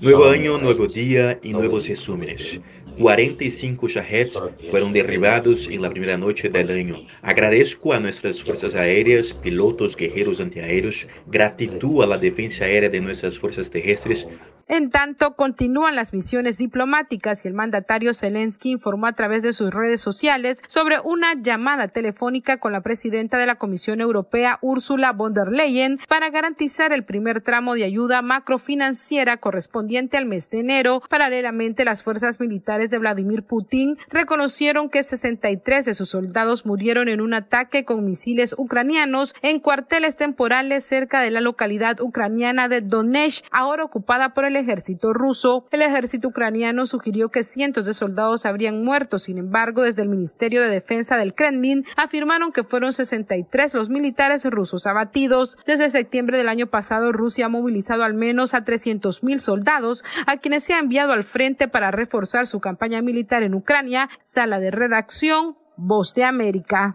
[0.00, 2.60] Nuevo año, nuevo día y nuevos resúmenes.
[2.98, 4.40] 45 Shaheds
[4.72, 6.96] fueron derribados en la primera noche del año.
[7.22, 13.38] Agradezco a nuestras fuerzas aéreas, pilotos, guerreros antiaéreos, gratitud a la defensa aérea de nuestras
[13.38, 14.26] fuerzas terrestres
[14.68, 19.72] en tanto, continúan las misiones diplomáticas y el mandatario Zelensky informó a través de sus
[19.72, 25.32] redes sociales sobre una llamada telefónica con la presidenta de la Comisión Europea, Ursula von
[25.32, 31.02] der Leyen, para garantizar el primer tramo de ayuda macrofinanciera correspondiente al mes de enero.
[31.08, 37.22] Paralelamente, las fuerzas militares de Vladimir Putin reconocieron que 63 de sus soldados murieron en
[37.22, 43.46] un ataque con misiles ucranianos en cuarteles temporales cerca de la localidad ucraniana de Donetsk,
[43.50, 45.66] ahora ocupada por el ejército ruso.
[45.70, 49.18] El ejército ucraniano sugirió que cientos de soldados habrían muerto.
[49.18, 54.44] Sin embargo, desde el Ministerio de Defensa del Kremlin afirmaron que fueron 63 los militares
[54.44, 55.56] rusos abatidos.
[55.66, 60.64] Desde septiembre del año pasado, Rusia ha movilizado al menos a 300.000 soldados, a quienes
[60.64, 64.08] se ha enviado al frente para reforzar su campaña militar en Ucrania.
[64.24, 66.94] Sala de redacción, Voz de América.